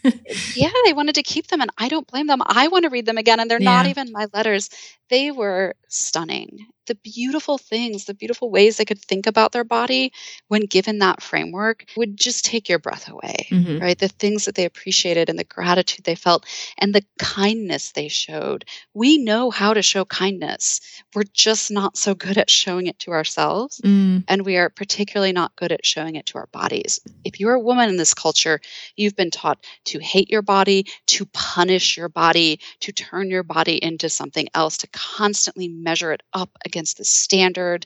yeah, 0.53 0.71
they 0.85 0.93
wanted 0.93 1.15
to 1.15 1.23
keep 1.23 1.47
them, 1.47 1.61
and 1.61 1.71
I 1.77 1.89
don't 1.89 2.07
blame 2.07 2.27
them. 2.27 2.41
I 2.45 2.67
want 2.67 2.83
to 2.83 2.89
read 2.89 3.05
them 3.05 3.17
again, 3.17 3.39
and 3.39 3.49
they're 3.49 3.59
not 3.59 3.85
even 3.87 4.11
my 4.11 4.27
letters. 4.33 4.69
They 5.09 5.31
were 5.31 5.75
stunning. 5.89 6.67
The 6.87 6.95
beautiful 6.95 7.57
things, 7.57 8.05
the 8.05 8.13
beautiful 8.13 8.49
ways 8.49 8.77
they 8.77 8.85
could 8.85 9.01
think 9.01 9.27
about 9.27 9.51
their 9.51 9.63
body 9.63 10.11
when 10.47 10.65
given 10.65 10.99
that 10.99 11.21
framework 11.21 11.85
would 11.95 12.17
just 12.17 12.45
take 12.45 12.69
your 12.69 12.79
breath 12.79 13.07
away, 13.09 13.47
Mhm. 13.51 13.81
right? 13.81 13.97
The 13.97 14.07
things 14.07 14.45
that 14.45 14.55
they 14.55 14.65
appreciated 14.65 15.29
and 15.29 15.37
the 15.37 15.43
gratitude 15.43 16.05
they 16.05 16.15
felt 16.15 16.45
and 16.77 16.93
the 16.95 17.03
kindness 17.19 17.91
they 17.91 18.07
showed. 18.07 18.65
We 18.93 19.17
know 19.17 19.49
how 19.51 19.73
to 19.73 19.81
show 19.81 20.05
kindness, 20.05 20.79
we're 21.13 21.23
just 21.33 21.69
not 21.71 21.97
so 21.97 22.15
good 22.15 22.37
at 22.37 22.49
showing 22.49 22.87
it 22.87 22.99
to 22.99 23.11
ourselves 23.11 23.81
Mm, 23.83 24.23
and 24.27 24.45
we 24.45 24.57
are 24.57 24.69
particularly 24.69 25.31
not 25.31 25.55
good 25.55 25.71
at 25.71 25.85
showing 25.85 26.15
it 26.15 26.25
to 26.27 26.37
our 26.37 26.47
bodies. 26.47 26.99
If 27.23 27.39
you're 27.39 27.53
a 27.53 27.59
woman 27.59 27.89
in 27.89 27.97
this 27.97 28.13
culture, 28.13 28.59
you've 28.95 29.15
been 29.15 29.31
taught 29.31 29.59
to 29.85 29.99
hate 29.99 30.29
your 30.29 30.41
body, 30.41 30.85
to 31.07 31.25
punish 31.33 31.97
your 31.97 32.09
body, 32.09 32.59
to 32.81 32.91
turn 32.91 33.29
your 33.29 33.43
body 33.43 33.83
into 33.83 34.09
something 34.09 34.47
else, 34.53 34.77
to 34.77 34.87
constantly 34.87 35.67
measure 35.67 36.11
it 36.11 36.21
up 36.33 36.49
against 36.65 36.76
the 36.85 37.05
standard. 37.05 37.85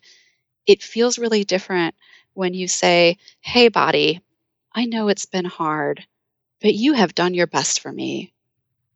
It 0.67 0.83
feels 0.83 1.19
really 1.19 1.43
different 1.43 1.95
when 2.33 2.53
you 2.53 2.67
say, 2.67 3.17
Hey, 3.41 3.67
body, 3.67 4.21
I 4.73 4.85
know 4.85 5.07
it's 5.07 5.25
been 5.25 5.45
hard, 5.45 6.05
but 6.61 6.73
you 6.73 6.93
have 6.93 7.15
done 7.15 7.33
your 7.33 7.47
best 7.47 7.79
for 7.79 7.91
me. 7.91 8.33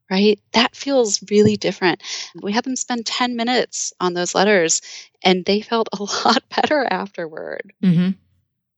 Right? 0.10 0.40
That 0.54 0.76
feels 0.76 1.24
really 1.32 1.58
different. 1.58 2.04
We 2.40 2.52
had 2.52 2.64
them 2.64 2.76
spend 2.76 3.08
10 3.08 3.36
minutes 3.36 3.92
on 4.00 4.14
those 4.14 4.36
letters 4.36 4.82
and 5.24 5.44
they 5.46 5.62
felt 5.62 5.90
a 5.94 6.04
lot 6.26 6.44
better 6.56 6.86
afterward. 6.90 7.74
Mm-hmm. 7.84 8.12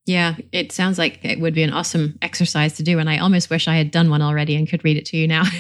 Yeah, 0.06 0.36
it 0.54 0.72
sounds 0.72 0.98
like 0.98 1.20
it 1.24 1.42
would 1.42 1.54
be 1.54 1.64
an 1.64 1.74
awesome 1.74 2.18
exercise 2.22 2.78
to 2.78 2.84
do. 2.84 2.98
And 2.98 3.10
I 3.10 3.18
almost 3.18 3.50
wish 3.50 3.68
I 3.68 3.76
had 3.76 3.92
done 3.92 4.10
one 4.10 4.22
already 4.22 4.56
and 4.56 4.68
could 4.68 4.86
read 4.86 4.96
it 4.96 5.06
to 5.08 5.18
you 5.18 5.28
now. 5.28 5.44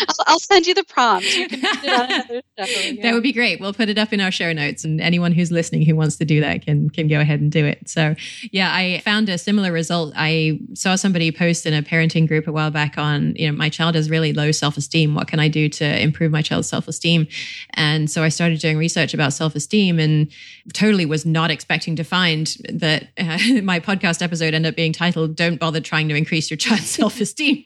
I'll, 0.00 0.24
I'll, 0.26 0.38
send 0.38 0.66
you 0.66 0.74
the 0.74 0.84
prompt. 0.84 1.26
You 1.36 1.46
yeah. 1.82 2.22
That 2.56 3.10
would 3.12 3.22
be 3.22 3.32
great. 3.32 3.60
We'll 3.60 3.72
put 3.72 3.88
it 3.88 3.98
up 3.98 4.12
in 4.12 4.20
our 4.20 4.30
show 4.30 4.52
notes, 4.52 4.84
and 4.84 5.00
anyone 5.00 5.32
who's 5.32 5.50
listening 5.50 5.84
who 5.84 5.96
wants 5.96 6.16
to 6.16 6.24
do 6.24 6.40
that 6.40 6.62
can 6.64 6.90
can 6.90 7.08
go 7.08 7.20
ahead 7.20 7.40
and 7.40 7.50
do 7.50 7.64
it. 7.64 7.88
So, 7.88 8.14
yeah, 8.50 8.74
I 8.74 9.00
found 9.04 9.28
a 9.28 9.38
similar 9.38 9.72
result. 9.72 10.12
I 10.16 10.60
saw 10.74 10.96
somebody 10.96 11.30
post 11.32 11.66
in 11.66 11.74
a 11.74 11.82
parenting 11.82 12.26
group 12.26 12.46
a 12.46 12.52
while 12.52 12.70
back 12.70 12.98
on, 12.98 13.34
you 13.36 13.50
know, 13.50 13.56
my 13.56 13.68
child 13.68 13.94
has 13.94 14.10
really 14.10 14.32
low 14.32 14.52
self 14.52 14.76
esteem. 14.76 15.14
What 15.14 15.28
can 15.28 15.40
I 15.40 15.48
do 15.48 15.68
to 15.68 16.00
improve 16.00 16.32
my 16.32 16.42
child's 16.42 16.68
self 16.68 16.88
esteem? 16.88 17.26
And 17.74 18.10
so 18.10 18.22
I 18.22 18.28
started 18.28 18.60
doing 18.60 18.76
research 18.76 19.14
about 19.14 19.32
self 19.32 19.54
esteem, 19.54 19.98
and 19.98 20.30
totally 20.72 21.06
was 21.06 21.26
not 21.26 21.50
expecting 21.50 21.96
to 21.96 22.04
find 22.04 22.56
that 22.68 23.08
uh, 23.18 23.38
my 23.62 23.80
podcast 23.80 24.22
episode 24.22 24.54
ended 24.54 24.70
up 24.70 24.76
being 24.76 24.92
titled 24.92 25.36
"Don't 25.36 25.58
Bother 25.58 25.80
Trying 25.80 26.08
to 26.08 26.14
Increase 26.14 26.50
Your 26.50 26.56
Child's 26.56 26.90
Self 26.90 27.20
Esteem." 27.20 27.64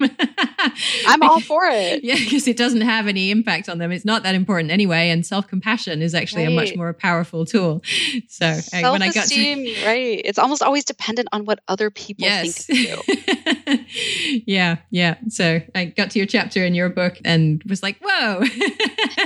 I'm 1.07 1.23
all 1.23 1.41
for 1.41 1.65
it. 1.67 2.03
Yeah, 2.05 2.16
because 2.25 2.49
it 2.49 2.57
doesn't 2.57 2.83
have 2.83 3.07
any 3.07 3.31
impact 3.31 3.69
on 3.69 3.79
them. 3.79 3.93
It's 3.93 4.05
not 4.05 4.23
that 4.23 4.35
important 4.35 4.71
anyway. 4.71 5.11
And 5.11 5.25
self 5.25 5.47
compassion 5.47 6.03
is 6.03 6.15
actually 6.15 6.45
right. 6.45 6.53
a 6.53 6.55
much 6.55 6.77
more 6.77 6.93
powerful 6.93 7.45
tool. 7.45 7.83
So 8.29 8.47
uh, 8.47 8.91
when 8.91 9.03
I 9.03 9.13
got 9.13 9.29
to 9.29 9.85
right, 9.85 10.21
it's 10.25 10.39
almost 10.39 10.63
always 10.63 10.85
dependent 10.85 11.29
on 11.33 11.45
what 11.45 11.61
other 11.69 11.91
people 11.91 12.27
yes. 12.27 12.67
think 12.67 12.97
of 12.97 13.07
you. 13.07 13.36
yeah, 14.47 14.77
yeah. 14.91 15.17
So 15.29 15.61
I 15.75 15.87
got 15.87 16.11
to 16.13 16.19
your 16.19 16.27
chapter 16.27 16.65
in 16.65 16.75
your 16.75 16.89
book 16.89 17.19
and 17.25 17.63
was 17.65 17.83
like, 17.83 17.99
whoa, 18.03 18.43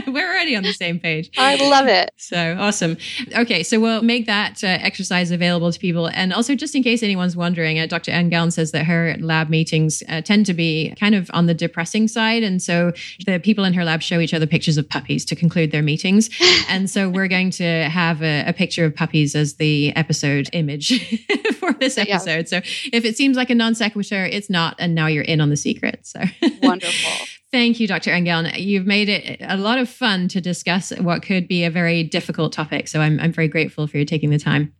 we're 0.06 0.28
already 0.28 0.56
on 0.56 0.62
the 0.62 0.72
same 0.72 1.00
page. 1.00 1.30
I 1.38 1.56
love 1.56 1.86
it. 1.86 2.10
So 2.16 2.56
awesome. 2.58 2.96
Okay, 3.36 3.62
so 3.62 3.80
we'll 3.80 4.02
make 4.02 4.26
that 4.26 4.62
uh, 4.62 4.66
exercise 4.66 5.30
available 5.30 5.72
to 5.72 5.78
people. 5.78 6.08
And 6.08 6.32
also, 6.32 6.54
just 6.54 6.74
in 6.74 6.82
case 6.82 7.02
anyone's 7.02 7.36
wondering, 7.36 7.78
uh, 7.78 7.86
Dr. 7.86 8.12
Engeln 8.12 8.52
says 8.52 8.72
that 8.72 8.84
her 8.84 9.16
lab 9.20 9.48
meetings 9.48 10.02
uh, 10.08 10.20
tend 10.20 10.46
to 10.46 10.54
be 10.54 10.94
kind 10.98 11.14
of 11.14 11.30
on 11.32 11.46
the 11.46 11.54
depressing 11.54 12.08
side. 12.08 12.42
And 12.42 12.62
so 12.62 12.92
the 13.26 13.38
people 13.38 13.64
in 13.64 13.72
her 13.74 13.84
lab 13.84 14.02
show 14.02 14.20
each 14.20 14.34
other 14.34 14.46
pictures 14.46 14.76
of 14.76 14.88
puppies 14.88 15.24
to 15.26 15.36
conclude 15.36 15.70
their 15.70 15.82
meetings. 15.82 16.28
and 16.68 16.90
so 16.90 17.08
we're 17.08 17.28
going 17.28 17.50
to 17.52 17.64
have 17.88 18.22
a, 18.22 18.44
a 18.46 18.52
picture 18.52 18.84
of 18.84 18.94
puppies 18.94 19.34
as 19.34 19.54
the 19.54 19.94
episode 19.96 20.48
image 20.52 21.18
for 21.58 21.72
this 21.74 21.96
episode. 21.96 22.30
Yeah. 22.30 22.44
So 22.44 22.56
if 22.92 23.04
it 23.04 23.16
seems 23.16 23.36
like 23.36 23.50
a 23.50 23.54
non 23.54 23.74
sequitur, 23.74 24.09
it's 24.16 24.50
not. 24.50 24.76
And 24.78 24.94
now 24.94 25.06
you're 25.06 25.24
in 25.24 25.40
on 25.40 25.50
the 25.50 25.56
secret. 25.56 26.06
So 26.06 26.20
wonderful. 26.62 27.26
Thank 27.50 27.80
you, 27.80 27.88
Dr. 27.88 28.12
Engeln. 28.12 28.52
You've 28.58 28.86
made 28.86 29.08
it 29.08 29.40
a 29.40 29.56
lot 29.56 29.78
of 29.78 29.88
fun 29.88 30.28
to 30.28 30.40
discuss 30.40 30.92
what 30.98 31.22
could 31.22 31.48
be 31.48 31.64
a 31.64 31.70
very 31.70 32.04
difficult 32.04 32.52
topic. 32.52 32.86
So 32.86 33.00
I'm, 33.00 33.18
I'm 33.18 33.32
very 33.32 33.48
grateful 33.48 33.86
for 33.88 33.98
you 33.98 34.04
taking 34.04 34.30
the 34.30 34.38
time. 34.38 34.72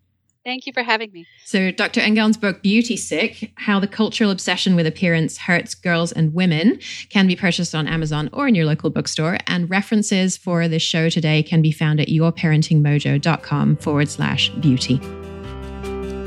Thank 0.45 0.67
you 0.67 0.73
for 0.73 0.83
having 0.83 1.13
me. 1.13 1.27
So, 1.45 1.71
Dr. 1.71 2.01
Engeln's 2.01 2.39
book, 2.39 2.63
Beauty 2.63 2.97
Sick 2.97 3.53
How 3.57 3.79
the 3.79 3.87
Cultural 3.87 4.31
Obsession 4.31 4.75
with 4.75 4.87
Appearance 4.87 5.37
Hurts 5.37 5.75
Girls 5.75 6.13
and 6.13 6.33
Women, 6.33 6.79
can 7.11 7.27
be 7.27 7.37
purchased 7.37 7.75
on 7.75 7.87
Amazon 7.87 8.31
or 8.33 8.49
in 8.49 8.55
your 8.55 8.65
local 8.65 8.89
bookstore. 8.89 9.37
And 9.47 9.69
references 9.69 10.39
for 10.39 10.67
this 10.67 10.83
show 10.83 11.11
today 11.11 11.43
can 11.43 11.61
be 11.61 11.73
found 11.73 12.01
at 12.01 12.09
yourparentingmojo.com 12.09 13.77
forward 13.77 14.09
slash 14.09 14.49
beauty. 14.51 14.99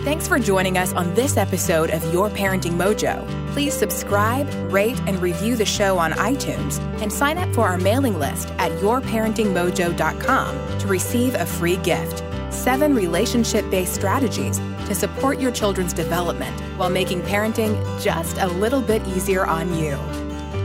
Thanks 0.04 0.28
for 0.28 0.38
joining 0.38 0.78
us 0.78 0.92
on 0.92 1.14
this 1.14 1.38
episode 1.38 1.90
of 1.90 2.04
Your 2.14 2.30
Parenting 2.30 2.74
Mojo. 2.74 3.26
Please 3.54 3.74
subscribe, 3.74 4.50
rate, 4.70 5.00
and 5.08 5.18
review 5.22 5.56
the 5.56 5.64
show 5.64 5.98
on 5.98 6.12
iTunes 6.12 6.80
and 7.02 7.10
sign 7.12 7.38
up 7.38 7.48
for 7.56 7.62
our 7.62 7.78
mailing 7.78 8.20
list 8.20 8.50
at 8.58 8.74
yourparentingmojo.com 8.82 10.80
to 10.80 10.88
receive 10.88 11.36
a 11.36 11.46
free 11.46 11.78
gift 11.78 12.22
seven 12.54 12.94
relationship 12.94 13.64
based 13.72 13.96
strategies 13.96 14.58
to 14.88 14.94
support 14.94 15.40
your 15.40 15.52
children's 15.52 15.94
development 15.94 16.60
while 16.78 16.90
making 16.90 17.22
parenting 17.22 17.74
just 18.02 18.38
a 18.40 18.48
little 18.48 18.82
bit 18.82 19.02
easier 19.08 19.46
on 19.46 19.74
you. 19.78 19.96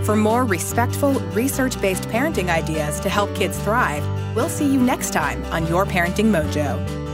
For 0.05 0.17
more 0.17 0.47
respectful, 0.47 1.13
research 1.31 1.81
based 1.81 2.09
parenting 2.09 2.49
ideas 2.49 2.99
to 3.01 3.09
help 3.09 3.33
kids 3.37 3.57
thrive, 3.61 4.05
we'll 4.35 4.49
see 4.49 4.67
you 4.67 4.81
next 4.81 5.13
time 5.13 5.45
on 5.53 5.69
Your 5.69 5.87
Parenting 5.87 6.27
Mojo. 6.27 7.08